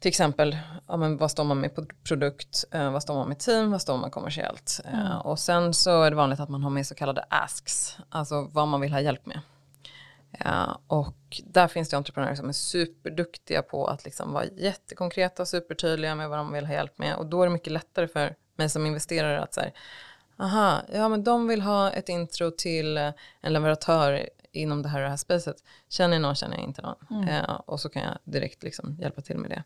till 0.07 0.11
exempel, 0.11 0.57
ja, 0.89 0.97
men 0.97 1.17
vad 1.17 1.31
står 1.31 1.45
man 1.45 1.61
med 1.61 1.75
på 1.75 1.85
produkt, 2.09 2.65
eh, 2.71 2.93
vad 2.93 3.03
står 3.03 3.15
man 3.15 3.29
med 3.29 3.39
team, 3.39 3.71
vad 3.71 3.83
står 3.83 3.97
man 3.97 4.11
kommersiellt. 4.11 4.81
Eh, 4.85 5.17
och 5.17 5.39
sen 5.39 5.75
så 5.75 6.03
är 6.03 6.11
det 6.11 6.17
vanligt 6.17 6.41
att 6.41 6.49
man 6.49 6.63
har 6.63 6.71
med 6.71 6.87
så 6.87 6.95
kallade 6.95 7.25
asks, 7.31 7.97
alltså 8.09 8.49
vad 8.53 8.69
man 8.69 8.81
vill 8.81 8.93
ha 8.93 9.01
hjälp 9.01 9.27
med. 9.27 9.41
Eh, 10.33 10.77
och 10.87 11.41
där 11.45 11.69
finns 11.69 11.89
det 11.89 11.97
entreprenörer 11.97 12.35
som 12.35 12.49
är 12.49 12.53
superduktiga 12.53 13.63
på 13.63 13.87
att 13.87 14.05
liksom 14.05 14.33
vara 14.33 14.45
jättekonkreta 14.45 15.43
och 15.43 15.49
supertydliga 15.49 16.15
med 16.15 16.29
vad 16.29 16.39
de 16.39 16.53
vill 16.53 16.67
ha 16.67 16.75
hjälp 16.75 16.99
med. 16.99 17.17
Och 17.17 17.27
då 17.27 17.43
är 17.43 17.47
det 17.47 17.53
mycket 17.53 17.73
lättare 17.73 18.09
för 18.09 18.35
mig 18.57 18.69
som 18.69 18.87
investerare 18.87 19.43
att 19.43 19.55
säga, 19.55 19.71
aha, 20.39 20.83
ja 20.93 21.09
men 21.09 21.25
de 21.25 21.49
vill 21.49 21.63
ha 21.63 21.91
ett 21.91 22.09
intro 22.09 22.51
till 22.51 22.97
en 23.41 23.53
leverantör 23.53 24.29
inom 24.57 24.83
det 24.83 24.89
här 24.89 24.99
och 24.99 25.05
det 25.05 25.11
här 25.11 25.17
spacet. 25.17 25.57
Känner 25.89 26.15
jag 26.15 26.23
någon, 26.23 26.35
känner 26.35 26.57
jag 26.57 26.65
inte 26.65 26.83
någon. 26.83 27.29
Eh, 27.29 27.55
och 27.67 27.81
så 27.81 27.89
kan 27.89 28.03
jag 28.03 28.19
direkt 28.25 28.63
liksom 28.63 28.97
hjälpa 29.01 29.21
till 29.21 29.39
med 29.39 29.51
det. 29.51 29.65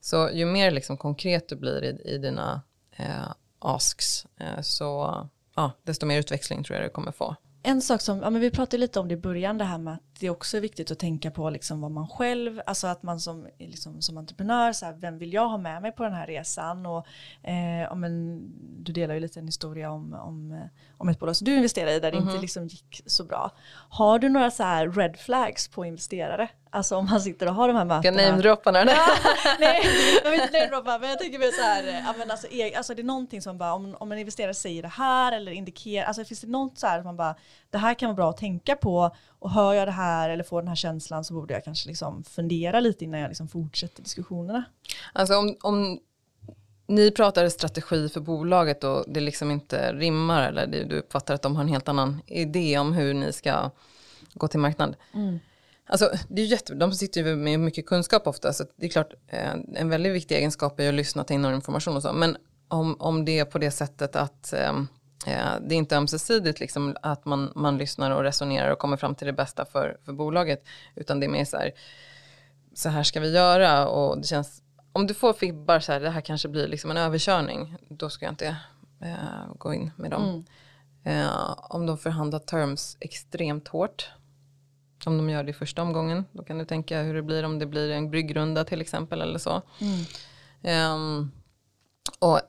Så 0.00 0.30
ju 0.32 0.46
mer 0.46 0.70
liksom 0.70 0.96
konkret 0.96 1.48
du 1.48 1.56
blir 1.56 1.84
i, 1.84 2.14
i 2.14 2.18
dina 2.18 2.62
eh, 2.96 3.32
asks, 3.58 4.26
eh, 4.36 4.60
så 4.60 5.16
ja, 5.56 5.72
desto 5.82 6.06
mer 6.06 6.18
utväxling 6.18 6.64
tror 6.64 6.78
jag 6.78 6.86
du 6.86 6.90
kommer 6.90 7.12
få. 7.12 7.36
En 7.68 7.82
sak 7.82 8.00
som, 8.00 8.20
ja 8.20 8.30
men 8.30 8.40
vi 8.40 8.50
pratade 8.50 8.78
lite 8.78 9.00
om 9.00 9.08
det 9.08 9.14
i 9.14 9.16
början, 9.16 9.58
det 9.58 9.64
här 9.64 9.78
med 9.78 9.94
att 9.94 10.20
det 10.20 10.26
är 10.26 10.30
också 10.30 10.60
viktigt 10.60 10.90
att 10.90 10.98
tänka 10.98 11.30
på 11.30 11.50
liksom 11.50 11.80
vad 11.80 11.90
man 11.90 12.08
själv, 12.08 12.60
alltså 12.66 12.86
att 12.86 13.02
man 13.02 13.20
som, 13.20 13.48
liksom, 13.58 14.02
som 14.02 14.18
entreprenör, 14.18 14.72
så 14.72 14.86
här, 14.86 14.92
vem 14.92 15.18
vill 15.18 15.32
jag 15.32 15.48
ha 15.48 15.58
med 15.58 15.82
mig 15.82 15.92
på 15.92 16.02
den 16.02 16.12
här 16.12 16.26
resan? 16.26 16.86
Och, 16.86 17.06
eh, 17.42 17.80
ja, 17.80 17.94
men, 17.94 18.42
du 18.84 18.92
delar 18.92 19.14
ju 19.14 19.20
lite 19.20 19.40
en 19.40 19.46
historia 19.46 19.90
om, 19.90 20.14
om, 20.14 20.68
om 20.98 21.08
ett 21.08 21.18
bolag 21.18 21.36
som 21.36 21.44
du 21.44 21.56
investerade 21.56 21.96
i 21.96 22.00
där 22.00 22.12
det 22.12 22.18
inte 22.18 22.38
liksom 22.40 22.66
gick 22.66 23.02
så 23.06 23.24
bra. 23.24 23.50
Har 23.88 24.18
du 24.18 24.28
några 24.28 24.50
så 24.50 24.62
här 24.62 24.88
red 24.88 25.16
flags 25.16 25.68
på 25.68 25.84
investerare? 25.84 26.48
Alltså 26.76 26.96
om 26.96 27.06
man 27.10 27.20
sitter 27.20 27.48
och 27.48 27.54
har 27.54 27.68
de 27.68 27.76
här 27.76 27.84
Ska 28.02 28.10
mötena. 28.12 28.28
namedroppa 28.30 28.70
några? 28.70 28.84
Nej, 29.60 29.86
jag 30.24 30.30
vill 30.30 30.40
inte 30.40 30.58
namedroppa 30.58 30.98
men 30.98 31.10
jag 31.10 31.18
tänker 31.18 31.38
mer 31.38 31.50
så 31.50 31.62
här, 31.62 32.02
ja, 32.06 32.14
men 32.18 32.30
alltså, 32.30 32.46
eg- 32.46 32.76
alltså 32.76 32.94
det 32.94 33.02
är 33.02 33.04
någonting 33.04 33.42
som 33.42 33.58
bara, 33.58 33.74
om, 33.74 33.96
om 34.00 34.12
en 34.12 34.18
investerare 34.18 34.54
säger 34.54 34.82
det 34.82 34.88
här 34.88 35.32
eller 35.32 35.52
indikerar, 35.52 36.06
alltså 36.06 36.24
finns 36.24 36.40
det 36.40 36.46
något 36.46 36.78
så 36.78 36.86
här 36.86 36.98
som 36.98 37.04
man 37.04 37.16
bara, 37.16 37.34
det 37.70 37.78
här 37.78 37.94
kan 37.94 38.06
vara 38.08 38.16
bra 38.16 38.30
att 38.30 38.36
tänka 38.36 38.76
på 38.76 39.10
och 39.38 39.50
hör 39.50 39.74
jag 39.74 39.88
det 39.88 39.92
här 39.92 40.30
eller 40.30 40.44
får 40.44 40.62
den 40.62 40.68
här 40.68 40.74
känslan 40.76 41.24
så 41.24 41.34
borde 41.34 41.54
jag 41.54 41.64
kanske 41.64 41.88
liksom 41.88 42.24
fundera 42.24 42.80
lite 42.80 43.04
innan 43.04 43.20
jag 43.20 43.28
liksom 43.28 43.48
fortsätter 43.48 44.02
diskussionerna. 44.02 44.64
Alltså 45.12 45.36
om, 45.36 45.56
om 45.62 45.98
ni 46.86 47.10
pratar 47.10 47.48
strategi 47.48 48.08
för 48.08 48.20
bolaget 48.20 48.84
och 48.84 49.04
det 49.08 49.20
liksom 49.20 49.50
inte 49.50 49.92
rimmar 49.92 50.42
eller 50.48 50.66
du 50.84 50.98
uppfattar 50.98 51.34
att 51.34 51.42
de 51.42 51.56
har 51.56 51.62
en 51.62 51.68
helt 51.68 51.88
annan 51.88 52.22
idé 52.26 52.78
om 52.78 52.92
hur 52.92 53.14
ni 53.14 53.32
ska 53.32 53.70
gå 54.34 54.48
till 54.48 54.60
marknad. 54.60 54.96
Alltså, 55.88 56.10
det 56.28 56.42
är 56.42 56.46
jätte, 56.46 56.74
de 56.74 56.92
sitter 56.92 57.24
ju 57.24 57.36
med 57.36 57.60
mycket 57.60 57.86
kunskap 57.86 58.26
ofta 58.26 58.52
så 58.52 58.64
det 58.76 58.86
är 58.86 58.90
klart 58.90 59.12
eh, 59.28 59.54
en 59.74 59.88
väldigt 59.88 60.12
viktig 60.12 60.36
egenskap 60.36 60.80
är 60.80 60.88
att 60.88 60.94
lyssna 60.94 61.24
till 61.24 61.34
in 61.36 61.44
information 61.44 61.96
och 61.96 62.02
så. 62.02 62.12
Men 62.12 62.36
om, 62.68 62.96
om 63.00 63.24
det 63.24 63.38
är 63.38 63.44
på 63.44 63.58
det 63.58 63.70
sättet 63.70 64.16
att 64.16 64.52
eh, 64.52 64.68
eh, 65.26 65.54
det 65.60 65.74
är 65.74 65.78
inte 65.78 65.96
ömsesidigt 65.96 66.60
liksom, 66.60 66.96
att 67.02 67.24
man, 67.24 67.52
man 67.54 67.78
lyssnar 67.78 68.10
och 68.10 68.22
resonerar 68.22 68.70
och 68.70 68.78
kommer 68.78 68.96
fram 68.96 69.14
till 69.14 69.26
det 69.26 69.32
bästa 69.32 69.64
för, 69.64 69.98
för 70.04 70.12
bolaget 70.12 70.64
utan 70.94 71.20
det 71.20 71.26
är 71.26 71.30
mer 71.30 71.44
så 71.44 71.56
här 71.56 71.72
så 72.74 72.88
här 72.88 73.02
ska 73.02 73.20
vi 73.20 73.32
göra 73.32 73.88
och 73.88 74.18
det 74.18 74.26
känns 74.26 74.62
om 74.92 75.06
du 75.06 75.14
får 75.14 75.32
fibbar 75.32 75.80
så 75.80 75.92
här 75.92 76.00
det 76.00 76.10
här 76.10 76.20
kanske 76.20 76.48
blir 76.48 76.68
liksom 76.68 76.90
en 76.90 76.96
överkörning 76.96 77.76
då 77.88 78.10
ska 78.10 78.24
jag 78.24 78.32
inte 78.32 78.56
eh, 79.00 79.54
gå 79.58 79.74
in 79.74 79.90
med 79.96 80.10
dem. 80.10 80.44
Eh, 81.04 81.54
om 81.58 81.86
de 81.86 81.98
förhandlar 81.98 82.38
terms 82.38 82.96
extremt 83.00 83.68
hårt 83.68 84.10
om 85.06 85.16
de 85.16 85.30
gör 85.30 85.42
det 85.42 85.50
i 85.50 85.52
första 85.52 85.82
omgången. 85.82 86.24
Då 86.32 86.42
kan 86.44 86.58
du 86.58 86.64
tänka 86.64 87.02
hur 87.02 87.14
det 87.14 87.22
blir 87.22 87.42
om 87.44 87.58
det 87.58 87.66
blir 87.66 87.90
en 87.90 88.10
bryggrunda 88.10 88.64
till 88.64 88.80
exempel 88.80 89.20
eller 89.22 89.38
så. 89.38 89.62
Ehm, 90.62 91.30
och 92.18 92.40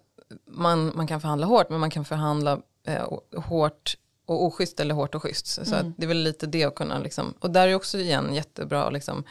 man, 0.46 0.92
man 0.96 1.08
kan 1.08 1.22
förhandla 1.22 1.48
hårt 1.48 1.70
men 1.70 1.80
man 1.80 1.90
kan 1.90 2.06
förhandla 2.06 2.60
eh, 2.88 3.08
hårt 3.42 3.98
och 4.26 4.44
oschysst 4.46 4.80
eller 4.80 4.96
hårt 4.96 5.16
och 5.16 5.24
schysst. 5.24 5.48
Så 5.48 5.76
Mm. 5.76 5.94
det 5.98 6.04
är 6.06 6.08
väl 6.08 6.24
lite 6.24 6.48
det 6.48 6.64
att 6.64 6.76
kunna 6.76 7.00
liksom, 7.00 7.34
och 7.40 7.52
där 7.52 7.68
är 7.68 7.76
också 7.76 7.98
igen 7.98 8.34
jättebra 8.34 8.84
att 8.84 8.94
liksom 8.94 9.24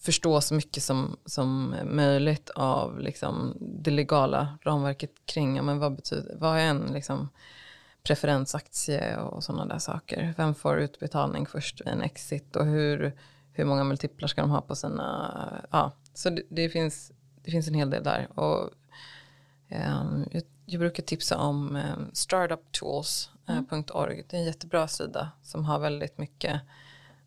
förstå 0.00 0.40
så 0.40 0.54
mycket 0.54 0.82
som, 0.82 1.16
som 1.24 1.74
möjligt 1.84 2.50
av 2.50 3.00
liksom 3.00 3.56
det 3.60 3.90
legala 3.90 4.58
ramverket 4.62 5.12
kring, 5.24 5.56
ja, 5.56 5.62
men 5.62 5.78
vad 5.78 5.96
betyder, 5.96 6.36
vad 6.38 6.58
är 6.58 6.64
en 6.64 6.90
liksom 6.92 7.28
preferensaktie 8.06 9.16
och 9.16 9.44
sådana 9.44 9.66
där 9.66 9.78
saker. 9.78 10.34
Vem 10.36 10.54
får 10.54 10.80
utbetalning 10.80 11.46
först 11.46 11.80
vid 11.80 11.88
en 11.88 12.02
exit 12.02 12.56
och 12.56 12.66
hur, 12.66 13.18
hur 13.52 13.64
många 13.64 13.84
multiplar 13.84 14.28
ska 14.28 14.40
de 14.40 14.50
ha 14.50 14.60
på 14.60 14.76
sina, 14.76 15.66
ja, 15.70 15.92
så 16.14 16.30
det, 16.30 16.42
det 16.48 16.68
finns, 16.68 17.12
det 17.44 17.50
finns 17.50 17.68
en 17.68 17.74
hel 17.74 17.90
del 17.90 18.04
där. 18.04 18.40
Och, 18.40 18.70
ehm, 19.68 20.24
jag, 20.30 20.42
jag 20.66 20.78
brukar 20.78 21.02
tipsa 21.02 21.38
om 21.38 21.76
ehm, 21.76 21.98
um, 21.98 22.10
startuptools.org. 22.12 24.18
Eh, 24.18 24.24
det 24.28 24.36
är 24.36 24.40
en 24.40 24.46
jättebra 24.46 24.88
sida 24.88 25.30
som 25.42 25.64
har 25.64 25.78
väldigt 25.78 26.18
mycket, 26.18 26.60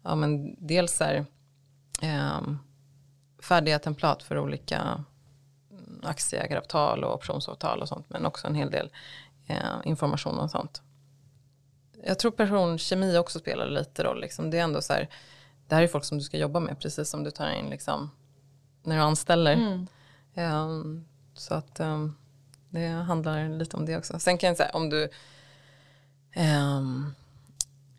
ja 0.04 0.16
men 0.16 0.56
dels 0.68 1.02
är 1.02 1.26
ehm, 2.02 2.58
färdiga 3.42 3.80
templat 3.80 4.24
för 4.24 4.38
olika 4.38 5.04
mm, 5.72 6.02
aktieägaravtal 6.04 7.04
och 7.04 7.14
optionsavtal 7.14 7.82
och 7.82 7.88
sånt 7.88 8.10
men 8.10 8.26
också 8.26 8.48
en 8.48 8.56
hel 8.56 8.72
del 8.72 8.92
eh, 9.50 9.82
information 9.84 10.40
och 10.40 10.52
sånt. 10.52 10.82
Jag 12.04 12.20
tror 12.20 12.32
personkemi 12.32 13.18
också 13.18 13.40
spelar 13.40 13.70
lite 13.70 14.04
roll. 14.04 14.22
Liksom. 14.22 14.50
Det 14.50 14.58
är 14.58 14.64
ändå 14.64 14.82
så 14.82 14.94
här, 14.94 15.10
det 15.68 15.76
här 15.76 15.84
är 15.84 15.88
folk 15.88 16.06
som 16.06 16.18
du 16.18 16.24
ska 16.24 16.38
jobba 16.38 16.60
med 16.60 16.80
precis 16.80 17.10
som 17.10 17.24
du 17.24 17.32
tar 17.32 17.50
in 17.52 17.70
liksom, 17.70 18.12
när 18.84 18.96
du 18.96 19.02
anställer. 19.02 19.54
Mm. 19.54 19.88
Ehm, 20.34 21.06
så 21.34 21.54
att 21.54 21.80
ehm, 21.80 22.16
det 22.70 22.88
handlar 22.88 23.50
lite 23.50 23.78
om 23.78 23.86
det 23.86 23.98
också. 23.98 24.20
Sen 24.20 24.38
kan 24.38 24.48
jag 24.48 24.58
säga 24.58 24.72
om 24.74 24.90
du 24.90 25.10
ehm, 26.34 27.14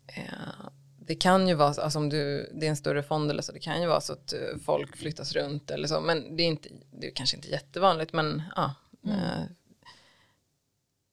eh, 0.07 0.69
det 1.05 1.15
kan 1.15 1.47
ju 1.47 1.53
vara 1.53 1.73
så, 1.73 1.81
alltså 1.81 1.99
om 1.99 2.09
du, 2.09 2.51
det 2.53 2.65
är 2.65 2.69
en 2.69 2.75
större 2.75 3.03
fond 3.03 3.31
eller 3.31 3.41
så, 3.41 3.51
det 3.51 3.59
kan 3.59 3.81
ju 3.81 3.87
vara 3.87 4.01
så 4.01 4.13
att 4.13 4.33
eh, 4.33 4.39
folk 4.65 4.97
flyttas 4.97 5.33
runt 5.33 5.71
eller 5.71 5.87
så, 5.87 6.01
men 6.01 6.35
det 6.35 6.43
är, 6.43 6.47
inte, 6.47 6.69
det 6.91 7.07
är 7.07 7.11
kanske 7.11 7.35
inte 7.35 7.49
jättevanligt, 7.49 8.13
men 8.13 8.43
ja. 8.55 8.73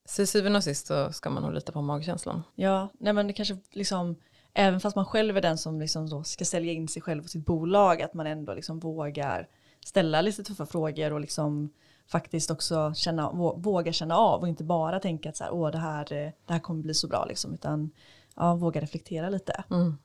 Eh, 0.08 0.14
till 0.14 0.28
syvende 0.28 0.56
och 0.56 0.64
sist 0.64 0.86
så 0.86 1.12
ska 1.12 1.30
man 1.30 1.42
nog 1.42 1.52
lita 1.52 1.72
på 1.72 1.82
magkänslan. 1.82 2.42
Ja, 2.54 2.88
nej 2.98 3.12
men 3.12 3.26
det 3.26 3.32
kanske 3.32 3.58
liksom, 3.70 4.16
även 4.54 4.80
fast 4.80 4.96
man 4.96 5.04
själv 5.04 5.36
är 5.36 5.42
den 5.42 5.58
som 5.58 5.80
liksom 5.80 6.24
ska 6.24 6.44
sälja 6.44 6.72
in 6.72 6.88
sig 6.88 7.02
själv 7.02 7.24
och 7.24 7.30
sitt 7.30 7.46
bolag, 7.46 8.02
att 8.02 8.14
man 8.14 8.26
ändå 8.26 8.54
liksom 8.54 8.78
vågar 8.78 9.48
ställa 9.84 10.20
lite 10.20 10.44
tuffa 10.44 10.66
frågor 10.66 11.12
och 11.12 11.20
liksom 11.20 11.70
faktiskt 12.06 12.50
också 12.50 12.94
känna, 12.94 13.30
vå- 13.30 13.62
våga 13.62 13.92
känna 13.92 14.16
av 14.16 14.40
och 14.40 14.48
inte 14.48 14.64
bara 14.64 15.00
tänka 15.00 15.28
att 15.28 15.36
så 15.36 15.44
här, 15.44 15.52
åh 15.52 15.70
det 15.70 15.78
här, 15.78 16.04
det 16.46 16.52
här 16.52 16.60
kommer 16.60 16.82
bli 16.82 16.94
så 16.94 17.08
bra 17.08 17.24
liksom, 17.24 17.54
utan 17.54 17.90
ja, 18.36 18.54
våga 18.54 18.80
reflektera 18.80 19.28
lite. 19.28 19.64
Mm. 19.70 19.98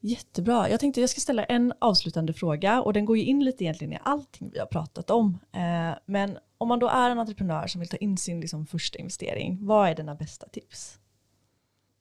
Jättebra. 0.00 0.70
Jag 0.70 0.80
tänkte 0.80 1.00
jag 1.00 1.10
ska 1.10 1.20
ställa 1.20 1.44
en 1.44 1.72
avslutande 1.78 2.32
fråga 2.32 2.82
och 2.82 2.92
den 2.92 3.04
går 3.04 3.16
ju 3.16 3.24
in 3.24 3.44
lite 3.44 3.64
egentligen 3.64 3.92
i 3.92 3.98
allting 4.02 4.50
vi 4.52 4.58
har 4.58 4.66
pratat 4.66 5.10
om. 5.10 5.38
Eh, 5.52 5.98
men 6.06 6.38
om 6.58 6.68
man 6.68 6.78
då 6.78 6.88
är 6.88 7.10
en 7.10 7.18
entreprenör 7.18 7.66
som 7.66 7.80
vill 7.80 7.88
ta 7.88 7.96
in 7.96 8.16
sin 8.16 8.40
liksom, 8.40 8.66
första 8.66 8.98
investering, 8.98 9.66
vad 9.66 9.88
är 9.88 9.94
dina 9.94 10.14
bästa 10.14 10.48
tips? 10.48 10.98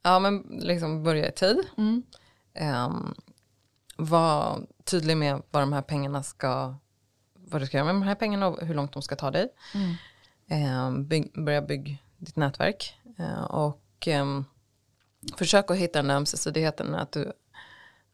Ja, 0.03 0.19
men 0.19 0.39
liksom 0.61 1.03
börja 1.03 1.29
i 1.29 1.31
tid. 1.31 1.57
Mm. 1.77 2.03
Um, 2.85 3.15
var 3.97 4.67
tydlig 4.83 5.17
med 5.17 5.41
vad 5.51 5.63
de 5.63 5.73
här 5.73 5.81
pengarna 5.81 6.23
ska, 6.23 6.75
vad 7.33 7.61
du 7.61 7.65
ska 7.65 7.77
göra 7.77 7.85
med 7.85 7.95
de 7.95 8.03
här 8.03 8.15
pengarna 8.15 8.47
och 8.47 8.67
hur 8.67 8.75
långt 8.75 8.93
de 8.93 9.01
ska 9.01 9.15
ta 9.15 9.31
dig. 9.31 9.49
Mm. 9.73 9.93
Ehm, 10.49 11.07
bygg, 11.07 11.31
börja 11.45 11.61
bygga 11.61 11.97
ditt 12.17 12.35
nätverk 12.35 12.93
Eh, 13.19 13.43
och 13.43 14.07
ehm, 14.07 14.45
försök 15.37 15.71
att 15.71 15.77
hitta 15.77 15.99
den 15.99 16.07
där 16.07 16.15
ömsesidigheten 16.15 16.95
att 16.95 17.11
du, 17.11 17.33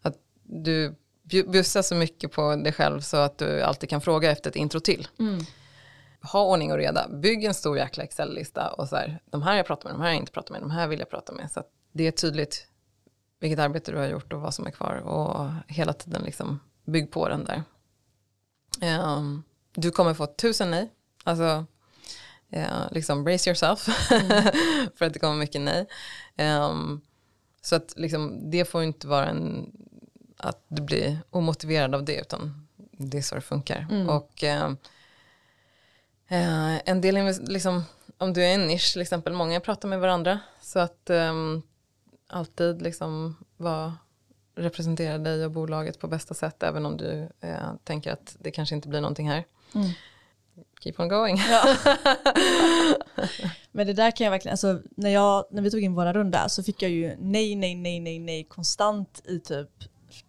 att 0.01 0.15
du 0.43 0.95
bju- 1.23 1.51
bjussar 1.51 1.81
så 1.81 1.95
mycket 1.95 2.31
på 2.31 2.55
dig 2.55 2.73
själv 2.73 3.01
så 3.01 3.17
att 3.17 3.37
du 3.37 3.61
alltid 3.61 3.89
kan 3.89 4.01
fråga 4.01 4.31
efter 4.31 4.49
ett 4.49 4.55
intro 4.55 4.79
till. 4.79 5.07
Mm. 5.19 5.45
Ha 6.31 6.43
ordning 6.43 6.71
och 6.71 6.77
reda, 6.77 7.07
bygg 7.07 7.43
en 7.43 7.53
stor 7.53 7.77
jäkla 7.77 8.03
Excel-lista 8.03 8.69
och 8.69 8.89
så 8.89 8.95
här, 8.95 9.19
de 9.25 9.41
här 9.41 9.57
jag 9.57 9.65
pratat 9.65 9.83
med, 9.83 9.93
de 9.93 10.01
här 10.01 10.09
jag 10.09 10.17
inte 10.17 10.31
pratat 10.31 10.51
med, 10.51 10.61
de 10.61 10.71
här 10.71 10.87
vill 10.87 10.99
jag 10.99 11.09
prata 11.09 11.33
med. 11.33 11.51
Så 11.51 11.63
det 11.91 12.07
är 12.07 12.11
tydligt 12.11 12.67
vilket 13.39 13.59
arbete 13.59 13.91
du 13.91 13.97
har 13.97 14.05
gjort 14.05 14.33
och 14.33 14.41
vad 14.41 14.53
som 14.53 14.67
är 14.67 14.71
kvar 14.71 14.95
och 14.95 15.49
hela 15.67 15.93
tiden 15.93 16.23
liksom 16.23 16.59
bygg 16.85 17.11
på 17.11 17.29
den 17.29 17.45
där. 17.45 17.63
Ehm, 18.81 19.43
du 19.73 19.91
kommer 19.91 20.13
få 20.13 20.25
tusen 20.25 20.71
nej, 20.71 20.89
alltså 21.23 21.65
eh, 22.49 22.91
liksom 22.91 23.23
brace 23.23 23.49
yourself 23.49 23.79
för 24.95 25.05
att 25.05 25.13
det 25.13 25.19
kommer 25.19 25.35
mycket 25.35 25.61
nej. 25.61 25.87
Ehm, 26.35 27.01
så 27.61 27.75
att 27.75 27.93
liksom, 27.97 28.51
det 28.51 28.65
får 28.65 28.83
inte 28.83 29.07
vara 29.07 29.25
en, 29.25 29.71
att 30.37 30.65
du 30.67 30.81
blir 30.81 31.19
omotiverad 31.29 31.95
av 31.95 32.05
det 32.05 32.15
utan 32.15 32.67
det 32.91 33.17
är 33.17 33.21
så 33.21 33.35
det 33.35 33.41
funkar. 33.41 33.87
Mm. 33.91 34.09
Och 34.09 34.43
ehm, 34.43 34.77
eh, 36.27 36.89
en 36.89 37.01
del, 37.01 37.33
liksom, 37.41 37.83
om 38.17 38.33
du 38.33 38.43
är 38.43 38.53
en 38.53 38.67
nisch 38.67 38.93
till 38.93 39.01
exempel, 39.01 39.33
många 39.33 39.59
pratar 39.59 39.87
med 39.89 39.99
varandra 39.99 40.39
så 40.61 40.79
att 40.79 41.09
ehm, 41.09 41.61
alltid 42.27 42.81
liksom 42.81 43.35
vara 43.57 43.97
representera 44.55 45.17
dig 45.17 45.45
och 45.45 45.51
bolaget 45.51 45.99
på 45.99 46.07
bästa 46.07 46.33
sätt 46.33 46.63
även 46.63 46.85
om 46.85 46.97
du 46.97 47.29
eh, 47.41 47.73
tänker 47.83 48.11
att 48.11 48.35
det 48.39 48.51
kanske 48.51 48.75
inte 48.75 48.87
blir 48.87 49.01
någonting 49.01 49.29
här. 49.29 49.45
Mm. 49.75 49.89
Keep 50.83 50.93
on 50.97 51.07
going. 51.07 51.37
Ja. 51.37 51.75
Men 53.71 53.87
det 53.87 53.93
där 53.93 54.11
kan 54.11 54.25
jag 54.25 54.31
verkligen, 54.31 54.53
alltså 54.53 54.81
när, 54.95 55.09
jag, 55.09 55.45
när 55.51 55.61
vi 55.61 55.71
tog 55.71 55.81
in 55.81 55.95
våra 55.95 56.13
runda 56.13 56.49
så 56.49 56.63
fick 56.63 56.81
jag 56.81 56.91
ju 56.91 57.15
nej, 57.19 57.55
nej, 57.55 57.75
nej, 57.75 57.99
nej, 57.99 58.19
nej 58.19 58.43
konstant 58.43 59.21
i 59.25 59.39
typ 59.39 59.69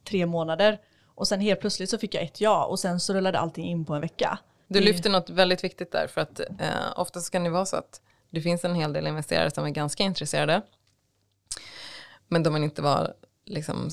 tre 0.09 0.27
månader. 0.27 0.79
Och 1.15 1.29
sen 1.29 1.41
helt 1.41 1.61
plötsligt 1.61 1.91
så 1.91 1.99
fick 1.99 2.15
jag 2.15 2.23
ett 2.23 2.41
ja 2.41 2.65
och 2.65 2.81
sen 2.81 3.01
så 3.01 3.15
rullade 3.15 3.39
allting 3.39 3.67
in 3.67 3.85
på 3.85 3.95
en 3.95 4.01
vecka. 4.01 4.39
Du 4.75 4.81
Det- 4.81 4.85
lyfter 4.93 5.11
något 5.11 5.31
väldigt 5.31 5.65
viktigt 5.65 5.93
där 5.93 6.07
för 6.07 6.21
att 6.21 6.41
eh, 6.41 6.93
oftast 6.97 7.31
kan 7.31 7.45
det 7.45 7.51
vara 7.51 7.67
så 7.67 7.77
att 7.77 8.01
det 8.31 8.41
finns 8.41 8.65
en 8.65 8.75
hel 8.75 8.93
del 8.93 9.07
investerare 9.07 9.51
som 9.51 9.65
är 9.65 9.71
ganska 9.71 10.03
intresserade 10.03 10.63
men 12.29 12.43
de 12.43 12.55
vill 12.55 12.63
inte 12.65 12.83
vara 12.83 13.11
liksom, 13.45 13.89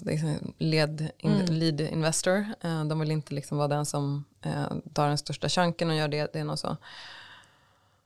led, 0.57 1.11
in, 1.17 1.31
Mm. 1.31 1.45
lead 1.45 1.81
investor. 1.81 2.45
Eh, 2.61 2.85
de 2.85 2.99
vill 2.99 3.11
inte 3.11 3.33
liksom 3.33 3.57
vara 3.57 3.67
den 3.67 3.85
som 3.85 4.25
eh, 4.41 4.65
tar 4.93 5.07
den 5.07 5.17
största 5.17 5.49
chunken 5.49 5.89
och 5.89 5.95
gör 5.95 6.07
det, 6.07 6.33
det 6.33 6.43
och 6.43 6.59
så. 6.59 6.77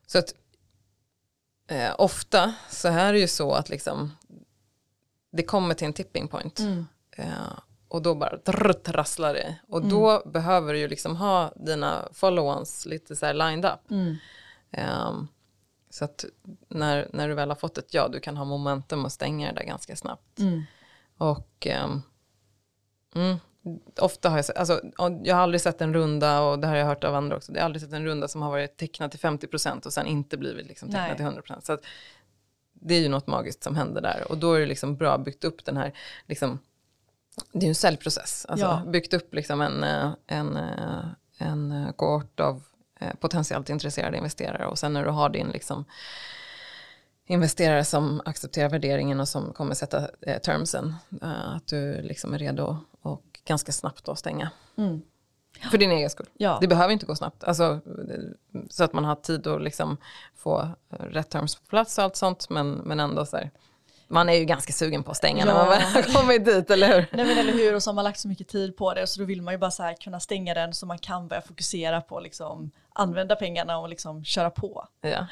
Så 0.08 0.18
att 0.20 0.34
eh, 1.68 1.96
ofta 1.98 2.54
så 2.70 2.88
här 2.90 3.10
är 3.10 3.14
det 3.14 3.20
ju 3.20 3.28
så 3.28 3.52
att 3.54 3.70
liksom 3.70 4.12
det 5.32 5.44
kommer 5.44 5.74
till 5.74 5.88
en 5.88 5.94
tipping 5.94 6.28
point. 6.28 6.60
Mm. 6.60 6.86
Och 7.96 8.02
då 8.02 8.16
bara 8.16 8.38
drrt, 8.38 8.90
rasslar 8.90 9.34
det. 9.34 9.56
Och 9.68 9.86
då 9.86 10.22
behöver 10.26 10.74
du 10.74 10.80
ju 10.80 10.88
liksom 10.88 11.16
ha 11.16 11.54
dina 11.56 12.08
follow-ons 12.12 12.88
lite 12.88 13.16
så 13.16 13.26
här 13.26 13.34
lined 13.34 13.66
up. 13.66 13.92
Mm. 13.92 14.16
Ehm, 14.72 15.28
så 15.90 16.06
att 16.06 16.26
när, 16.68 17.08
när 17.14 17.28
du 17.28 17.34
väl 17.34 17.50
har 17.50 17.56
fått 17.56 17.78
ett 17.78 17.94
ja, 17.94 18.08
du 18.08 18.20
kan 18.20 18.38
ha 18.38 18.46
momentum 18.46 19.06
och 19.06 19.12
stänga 19.12 19.48
det 19.48 19.60
där 19.60 19.66
ganska 19.66 19.96
snabbt. 19.96 20.40
Mm. 20.40 20.64
Och 21.18 21.68
mm, 21.68 23.40
ofta 24.00 24.30
har 24.30 24.38
jag 24.38 24.46
sett, 24.46 24.58
alltså 24.58 24.82
jag 25.24 25.36
har 25.36 25.44
aldrig 25.44 25.62
sett 25.62 25.82
en 25.82 25.94
runda 25.94 26.42
och 26.42 26.60
det 26.60 26.68
har 26.68 26.76
jag 26.76 26.86
hört 26.86 27.04
av 27.04 27.16
andra 27.16 27.38
också, 27.38 27.52
jag 27.52 27.60
har 27.60 27.66
aldrig 27.66 27.82
sett 27.82 27.94
en 27.94 28.06
runda 28.06 28.28
som 28.28 28.42
har 28.42 28.50
varit 28.50 28.78
tecknad 28.78 29.12
till 29.12 29.20
50% 29.20 29.86
och 29.86 29.94
sen 29.94 30.08
inte 30.08 30.38
blivit 30.38 30.68
liksom 30.68 30.90
tecknad 30.90 31.18
till 31.18 31.26
100%. 31.26 31.62
Så 31.62 31.74
att 31.74 31.86
det 32.74 32.96
är 32.96 33.02
ju 33.02 33.10
något 33.10 33.28
magiskt 33.28 33.64
som 33.64 33.76
händer 33.76 34.02
där 34.02 34.32
och 34.32 34.38
då 34.38 34.54
är 34.54 34.60
det 34.60 34.66
liksom 34.66 34.96
bra 34.96 35.18
byggt 35.18 35.44
upp 35.44 35.66
den 35.66 35.78
här, 35.78 35.94
liksom, 36.26 36.60
det 37.52 37.66
är 37.66 37.70
en 37.70 37.76
säljprocess, 37.76 38.46
alltså 38.50 38.66
Ja. 38.66 38.92
byggt 38.92 39.14
upp 39.14 39.34
liksom 39.34 39.62
en, 39.62 39.84
eh, 39.84 40.12
en, 40.28 40.58
eh, 40.58 41.06
en 41.38 41.72
eh, 41.72 41.92
kohort 41.92 42.40
av 42.40 42.64
potentiellt 43.20 43.70
intresserade 43.70 44.18
investerare 44.18 44.68
och 44.68 44.80
sen 44.80 44.94
när 44.94 45.04
du 45.04 45.10
har 45.10 45.30
din 45.30 45.48
liksom 45.48 45.86
investerare 47.28 47.86
som 47.86 48.22
accepterar 48.26 48.70
värderingen 48.70 49.20
och 49.20 49.28
som 49.28 49.54
kommer 49.54 49.74
sätta 49.76 50.10
eh, 50.22 50.38
termsen, 50.42 50.96
eh, 51.22 51.56
att 51.56 51.68
du 51.68 52.02
liksom 52.02 52.34
är 52.34 52.38
redo 52.38 52.78
och 53.02 53.24
ganska 53.46 53.72
snabbt 53.72 54.06
då 54.06 54.16
stänga. 54.16 54.50
Mm. 54.78 55.02
För 55.72 55.78
din 55.78 55.92
egen 55.92 56.10
skull. 56.10 56.30
Ja. 56.34 56.58
Det 56.62 56.68
behöver 56.68 56.94
inte 56.94 57.06
gå 57.06 57.16
snabbt, 57.16 57.44
alltså, 57.44 57.80
så 58.70 58.84
att 58.84 58.94
man 58.94 59.06
har 59.06 59.16
tid 59.16 59.48
att 59.48 59.62
liksom 59.62 59.98
få 60.36 60.70
rätt 60.90 61.30
terms 61.30 61.56
på 61.56 61.66
plats 61.66 61.98
och 61.98 62.04
allt 62.04 62.16
sånt, 62.16 62.50
men, 62.50 62.72
men 62.72 63.00
ändå 63.00 63.26
så 63.26 63.38
här, 63.38 63.52
man 64.08 64.30
är 64.30 64.34
ju 64.34 64.46
ganska 64.46 64.74
sugen 64.74 65.04
på 65.04 65.12
att 65.12 65.18
stänga 65.18 65.46
när 65.46 65.52
Ja. 65.52 65.58
man 65.58 65.70
väl 65.70 65.82
har 65.82 66.02
kommit 66.02 66.46
dit, 66.46 66.72
eller 66.72 66.88
hur? 66.88 67.08
Nej 67.12 67.26
men 67.26 67.38
eller 67.38 67.54
hur, 67.54 67.76
och 67.76 67.84
så 67.84 67.90
har 67.90 67.96
man 67.96 68.04
lagt 68.04 68.20
så 68.20 68.28
mycket 68.28 68.48
tid 68.48 68.78
på 68.78 68.94
det 68.94 69.08
så 69.08 69.20
då 69.20 69.26
vill 69.26 69.42
man 69.42 69.54
ju 69.54 69.58
bara 69.58 69.72
så 69.72 69.94
kunna 70.04 70.20
stänga 70.20 70.54
den 70.54 70.74
så 70.74 70.86
man 70.86 70.98
kan 71.00 71.28
börja 71.28 71.42
fokusera 71.42 72.02
på 72.02 72.20
liksom 72.20 72.72
använda 72.94 73.36
pengarna 73.36 73.78
och 73.78 73.90
liksom 73.90 74.26
köra 74.26 74.50
på. 74.50 74.88
Ja. 75.02 75.28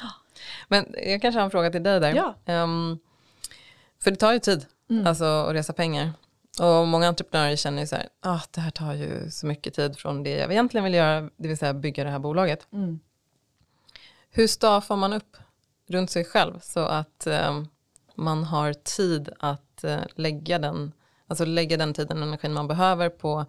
Men 0.68 0.94
jag 1.06 1.22
kanske 1.22 1.38
har 1.38 1.44
en 1.44 1.50
fråga 1.50 1.70
till 1.70 1.82
dig 1.82 2.00
där. 2.00 2.14
Ja. 2.14 2.34
Ehm, 2.52 2.98
för 4.02 4.10
det 4.10 4.16
tar 4.16 4.32
ju 4.32 4.38
tid 4.38 4.66
alltså, 5.06 5.24
att 5.24 5.54
resa 5.54 5.72
pengar. 5.72 6.12
Och 6.60 6.88
många 6.88 7.08
entreprenörer 7.08 7.56
känner 7.56 7.82
ju 7.82 7.86
så 7.88 7.96
här, 7.96 8.08
ah, 8.20 8.40
det 8.50 8.60
här 8.60 8.70
tar 8.70 8.92
ju 8.94 9.30
så 9.30 9.46
mycket 9.46 9.74
tid 9.74 9.96
från 9.98 10.22
det 10.22 10.30
jag 10.30 10.52
egentligen 10.52 10.84
vill 10.84 10.94
göra, 10.94 11.20
det 11.36 11.48
vill 11.48 11.58
säga 11.58 11.74
bygga 11.74 12.04
det 12.04 12.10
här 12.10 12.18
bolaget. 12.18 12.66
Mm. 12.72 13.00
hur 14.30 14.46
staffar 14.46 14.96
man 14.96 15.12
upp 15.12 15.36
runt 15.88 16.10
sig 16.10 16.24
själv 16.24 16.58
så 16.62 16.80
att 16.80 17.26
eh, 17.26 17.62
man 18.14 18.44
har 18.44 18.72
tid 18.72 19.28
att 19.38 19.84
eh, 19.84 20.00
lägga, 20.14 20.58
den, 20.58 20.92
alltså 21.26 21.44
lägga 21.44 21.76
den 21.76 21.94
tiden 21.94 22.18
och 22.18 22.28
energin 22.28 22.52
man 22.52 22.68
behöver 22.68 23.08
på, 23.08 23.46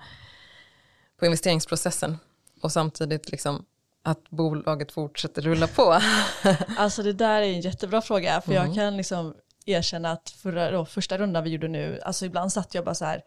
på 1.19 1.25
investeringsprocessen 1.25 2.17
och 2.61 2.71
samtidigt 2.71 3.31
liksom 3.31 3.65
att 4.03 4.29
bolaget 4.29 4.91
fortsätter 4.91 5.41
rulla 5.41 5.67
på? 5.67 5.99
alltså 6.77 7.03
det 7.03 7.13
där 7.13 7.41
är 7.41 7.53
en 7.53 7.61
jättebra 7.61 8.01
fråga 8.01 8.41
för 8.41 8.51
mm. 8.51 8.65
jag 8.65 8.75
kan 8.75 8.97
liksom 8.97 9.35
erkänna 9.65 10.11
att 10.11 10.29
förra, 10.29 10.71
då, 10.71 10.85
första 10.85 11.17
rundan 11.17 11.43
vi 11.43 11.49
gjorde 11.49 11.67
nu, 11.67 11.99
alltså 12.03 12.25
ibland 12.25 12.53
satt 12.53 12.75
jag 12.75 12.85
bara 12.85 12.95
så 12.95 13.05
här 13.05 13.21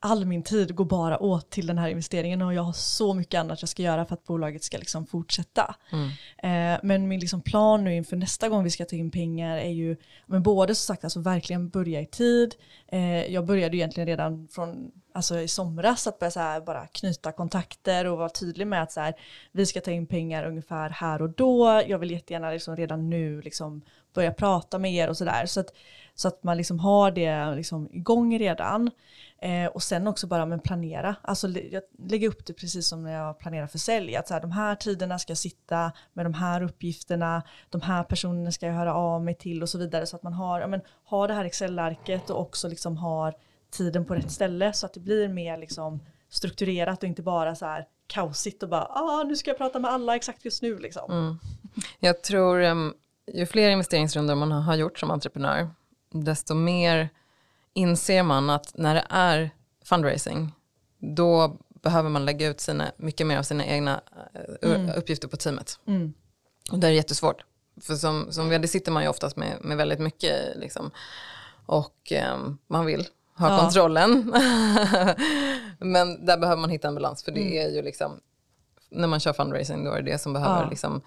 all 0.00 0.24
min 0.24 0.42
tid 0.42 0.74
går 0.74 0.84
bara 0.84 1.18
åt 1.18 1.50
till 1.50 1.66
den 1.66 1.78
här 1.78 1.88
investeringen 1.88 2.42
och 2.42 2.54
jag 2.54 2.62
har 2.62 2.72
så 2.72 3.14
mycket 3.14 3.40
annat 3.40 3.62
jag 3.62 3.68
ska 3.68 3.82
göra 3.82 4.04
för 4.04 4.14
att 4.14 4.24
bolaget 4.24 4.64
ska 4.64 4.78
liksom 4.78 5.06
fortsätta. 5.06 5.74
Mm. 5.92 6.74
Eh, 6.74 6.80
men 6.82 7.08
min 7.08 7.20
liksom 7.20 7.40
plan 7.40 7.84
nu 7.84 7.94
inför 7.94 8.16
nästa 8.16 8.48
gång 8.48 8.64
vi 8.64 8.70
ska 8.70 8.84
ta 8.84 8.96
in 8.96 9.10
pengar 9.10 9.56
är 9.56 9.70
ju 9.70 9.96
men 10.26 10.42
både 10.42 10.74
så 10.74 10.84
sagt 10.84 11.04
alltså 11.04 11.20
verkligen 11.20 11.68
börja 11.68 12.00
i 12.00 12.06
tid. 12.06 12.54
Eh, 12.88 13.32
jag 13.32 13.46
började 13.46 13.76
egentligen 13.76 14.06
redan 14.06 14.48
från 14.48 14.90
alltså 15.16 15.38
i 15.38 15.48
somras 15.48 16.06
att 16.06 16.18
börja 16.18 16.30
så 16.30 16.40
här, 16.40 16.60
bara 16.60 16.86
knyta 16.86 17.32
kontakter 17.32 18.06
och 18.06 18.18
vara 18.18 18.28
tydlig 18.28 18.66
med 18.66 18.82
att 18.82 18.92
så 18.92 19.00
här, 19.00 19.14
vi 19.52 19.66
ska 19.66 19.80
ta 19.80 19.90
in 19.90 20.06
pengar 20.06 20.46
ungefär 20.46 20.90
här 20.90 21.22
och 21.22 21.30
då. 21.30 21.82
Jag 21.86 21.98
vill 21.98 22.10
jättegärna 22.10 22.50
liksom 22.50 22.76
redan 22.76 23.10
nu 23.10 23.40
liksom 23.40 23.82
börja 24.14 24.32
prata 24.32 24.78
med 24.78 24.92
er 24.92 25.08
och 25.08 25.16
sådär. 25.16 25.46
Så 25.46 25.60
att, 25.60 25.70
så 26.16 26.28
att 26.28 26.44
man 26.44 26.56
liksom 26.56 26.78
har 26.78 27.10
det 27.10 27.54
liksom 27.54 27.88
igång 27.92 28.38
redan. 28.38 28.90
Eh, 29.42 29.66
och 29.66 29.82
sen 29.82 30.06
också 30.06 30.26
bara 30.26 30.46
men 30.46 30.60
planera. 30.60 31.16
Alltså 31.22 31.48
jag 31.48 31.82
lägger 31.98 32.28
upp 32.28 32.46
det 32.46 32.52
precis 32.52 32.88
som 32.88 33.02
när 33.02 33.12
jag 33.12 33.38
planerar 33.38 33.66
för 33.66 33.78
sälj. 33.78 34.16
Att 34.16 34.28
så 34.28 34.34
här, 34.34 34.40
de 34.40 34.52
här 34.52 34.74
tiderna 34.74 35.18
ska 35.18 35.30
jag 35.30 35.38
sitta 35.38 35.92
med 36.12 36.26
de 36.26 36.34
här 36.34 36.62
uppgifterna. 36.62 37.42
De 37.70 37.80
här 37.80 38.04
personerna 38.04 38.52
ska 38.52 38.66
jag 38.66 38.74
höra 38.74 38.94
av 38.94 39.24
mig 39.24 39.34
till 39.34 39.62
och 39.62 39.68
så 39.68 39.78
vidare. 39.78 40.06
Så 40.06 40.16
att 40.16 40.22
man 40.22 40.32
har, 40.32 40.60
ja, 40.60 40.66
men, 40.66 40.80
har 41.04 41.28
det 41.28 41.34
här 41.34 41.44
Excel-arket 41.44 42.30
och 42.30 42.40
också 42.40 42.68
liksom 42.68 42.96
har 42.96 43.34
tiden 43.70 44.04
på 44.04 44.14
rätt 44.14 44.30
ställe. 44.30 44.72
Så 44.72 44.86
att 44.86 44.94
det 44.94 45.00
blir 45.00 45.28
mer 45.28 45.58
liksom 45.58 46.00
strukturerat 46.28 47.02
och 47.02 47.08
inte 47.08 47.22
bara 47.22 47.54
så 47.54 47.66
här 47.66 47.86
kaosigt 48.06 48.62
och 48.62 48.68
bara 48.68 48.84
ah, 48.84 49.22
nu 49.22 49.36
ska 49.36 49.50
jag 49.50 49.58
prata 49.58 49.78
med 49.78 49.90
alla 49.90 50.16
exakt 50.16 50.44
just 50.44 50.62
nu. 50.62 50.78
Liksom. 50.78 51.12
Mm. 51.12 51.38
Jag 51.98 52.22
tror 52.22 52.60
um, 52.60 52.94
ju 53.32 53.46
fler 53.46 53.70
investeringsrundor 53.70 54.34
man 54.34 54.52
har 54.52 54.76
gjort 54.76 54.98
som 54.98 55.10
entreprenör 55.10 55.68
desto 56.24 56.54
mer 56.54 57.08
inser 57.74 58.22
man 58.22 58.50
att 58.50 58.72
när 58.74 58.94
det 58.94 59.04
är 59.08 59.50
fundraising, 59.84 60.52
då 60.98 61.58
behöver 61.82 62.10
man 62.10 62.24
lägga 62.24 62.48
ut 62.48 62.60
sina, 62.60 62.92
mycket 62.96 63.26
mer 63.26 63.38
av 63.38 63.42
sina 63.42 63.66
egna 63.66 64.00
eh, 64.62 64.70
mm. 64.70 64.90
uppgifter 64.96 65.28
på 65.28 65.36
teamet. 65.36 65.80
Mm. 65.86 66.12
Och 66.72 66.78
det 66.78 66.86
är 66.86 66.90
jättesvårt. 66.90 67.44
För 67.80 67.94
som, 67.94 68.26
som 68.30 68.48
vd 68.48 68.68
sitter 68.68 68.92
man 68.92 69.02
ju 69.02 69.08
oftast 69.08 69.36
med, 69.36 69.56
med 69.60 69.76
väldigt 69.76 69.98
mycket 69.98 70.56
liksom, 70.56 70.90
och 71.66 72.12
um, 72.34 72.58
man 72.66 72.86
vill 72.86 73.06
ha 73.36 73.50
ja. 73.50 73.60
kontrollen. 73.60 74.10
Men 75.78 76.26
där 76.26 76.38
behöver 76.38 76.60
man 76.60 76.70
hitta 76.70 76.88
en 76.88 76.94
balans 76.94 77.22
för 77.22 77.32
det 77.32 77.40
mm. 77.40 77.66
är 77.66 77.74
ju 77.74 77.82
liksom, 77.82 78.20
när 78.90 79.08
man 79.08 79.20
kör 79.20 79.32
fundraising 79.32 79.84
då 79.84 79.90
är 79.90 80.02
det 80.02 80.12
det 80.12 80.18
som 80.18 80.32
behöver 80.32 80.62
ja. 80.62 80.70
liksom, 80.70 81.02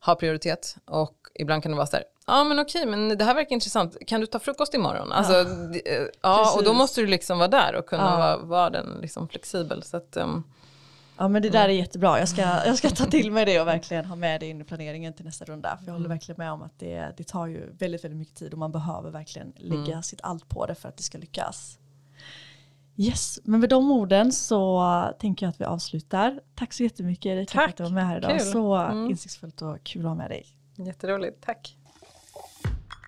ha 0.00 0.14
prioritet. 0.14 0.76
Och 0.84 1.16
ibland 1.34 1.62
kan 1.62 1.72
det 1.72 1.76
vara 1.76 1.86
så 1.86 1.96
här, 1.96 2.04
ja 2.26 2.44
men 2.44 2.58
okej, 2.58 2.86
men 2.86 3.18
det 3.18 3.24
här 3.24 3.34
verkar 3.34 3.52
intressant, 3.52 3.96
kan 4.06 4.20
du 4.20 4.26
ta 4.26 4.38
frukost 4.38 4.74
imorgon? 4.74 5.12
Alltså, 5.12 5.32
ja, 5.32 5.80
eh, 5.84 6.06
ja 6.20 6.54
och 6.56 6.64
då 6.64 6.72
måste 6.72 7.00
du 7.00 7.06
liksom 7.06 7.38
vara 7.38 7.48
där 7.48 7.74
och 7.74 7.86
kunna 7.86 8.02
ja. 8.02 8.16
vara, 8.16 8.36
vara 8.36 8.70
den 8.70 8.98
liksom 9.00 9.28
flexibel. 9.28 9.82
Så 9.82 9.96
att, 9.96 10.16
um, 10.16 10.44
Ja 11.18 11.28
men 11.28 11.42
det 11.42 11.50
där 11.50 11.64
är 11.64 11.72
jättebra. 11.72 12.18
Jag 12.18 12.28
ska, 12.28 12.42
jag 12.42 12.78
ska 12.78 12.90
ta 12.90 13.04
till 13.04 13.32
mig 13.32 13.44
det 13.44 13.60
och 13.60 13.66
verkligen 13.66 14.04
ha 14.04 14.16
med 14.16 14.40
det 14.40 14.46
in 14.46 14.60
i 14.60 14.64
planeringen 14.64 15.12
till 15.12 15.24
nästa 15.24 15.44
runda. 15.44 15.76
För 15.76 15.86
jag 15.86 15.92
håller 15.92 16.08
verkligen 16.08 16.38
med 16.38 16.52
om 16.52 16.62
att 16.62 16.78
det, 16.78 17.12
det 17.16 17.24
tar 17.24 17.46
ju 17.46 17.72
väldigt, 17.78 18.04
väldigt 18.04 18.18
mycket 18.18 18.36
tid 18.36 18.52
och 18.52 18.58
man 18.58 18.72
behöver 18.72 19.10
verkligen 19.10 19.52
lägga 19.56 19.92
mm. 19.92 20.02
sitt 20.02 20.20
allt 20.22 20.48
på 20.48 20.66
det 20.66 20.74
för 20.74 20.88
att 20.88 20.96
det 20.96 21.02
ska 21.02 21.18
lyckas. 21.18 21.78
Yes, 22.98 23.38
men 23.44 23.60
med 23.60 23.68
de 23.68 23.90
orden 23.90 24.32
så 24.32 24.82
tänker 25.18 25.46
jag 25.46 25.50
att 25.50 25.60
vi 25.60 25.64
avslutar. 25.64 26.40
Tack 26.54 26.72
så 26.72 26.82
jättemycket 26.82 27.26
Erika 27.26 27.58
för 27.58 27.68
att 27.68 27.76
du 27.76 27.82
var 27.82 27.90
med 27.90 28.06
här 28.06 28.16
idag. 28.16 28.30
Kul. 28.30 28.40
Så 28.40 28.74
mm. 28.74 29.10
insiktsfullt 29.10 29.62
och 29.62 29.84
kul 29.84 30.02
att 30.02 30.08
ha 30.08 30.14
med 30.14 30.30
dig. 30.30 30.46
Jätteroligt, 30.76 31.44
tack. 31.46 31.76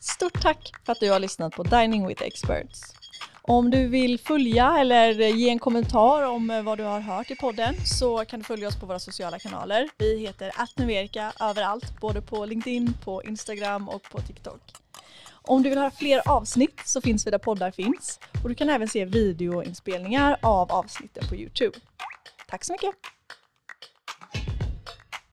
Stort 0.00 0.42
tack 0.42 0.72
för 0.84 0.92
att 0.92 1.00
du 1.00 1.10
har 1.10 1.20
lyssnat 1.20 1.52
på 1.52 1.62
Dining 1.62 2.06
with 2.06 2.22
Experts. 2.22 2.94
Om 3.42 3.70
du 3.70 3.88
vill 3.88 4.20
följa 4.20 4.78
eller 4.78 5.12
ge 5.12 5.48
en 5.48 5.58
kommentar 5.58 6.22
om 6.22 6.62
vad 6.64 6.78
du 6.78 6.84
har 6.84 7.00
hört 7.00 7.30
i 7.30 7.36
podden 7.36 7.74
så 7.86 8.24
kan 8.24 8.40
du 8.40 8.44
följa 8.44 8.68
oss 8.68 8.80
på 8.80 8.86
våra 8.86 8.98
sociala 8.98 9.38
kanaler. 9.38 9.88
Vi 9.98 10.18
heter 10.18 10.52
attnuverika 10.56 11.32
överallt, 11.40 12.00
både 12.00 12.22
på 12.22 12.46
LinkedIn, 12.46 12.94
på 13.04 13.22
Instagram 13.22 13.88
och 13.88 14.02
på 14.02 14.20
TikTok. 14.20 14.60
Om 15.48 15.62
du 15.62 15.68
vill 15.68 15.78
höra 15.78 15.90
fler 15.90 16.22
avsnitt 16.28 16.80
så 16.84 17.00
finns 17.00 17.26
vi 17.26 17.30
där 17.30 17.38
poddar 17.38 17.70
finns 17.70 18.20
och 18.42 18.48
du 18.48 18.54
kan 18.54 18.68
även 18.68 18.88
se 18.88 19.04
videoinspelningar 19.04 20.36
av 20.42 20.72
avsnitten 20.72 21.24
på 21.28 21.36
Youtube. 21.36 21.78
Tack 22.48 22.64
så 22.64 22.72
mycket! 22.72 23.17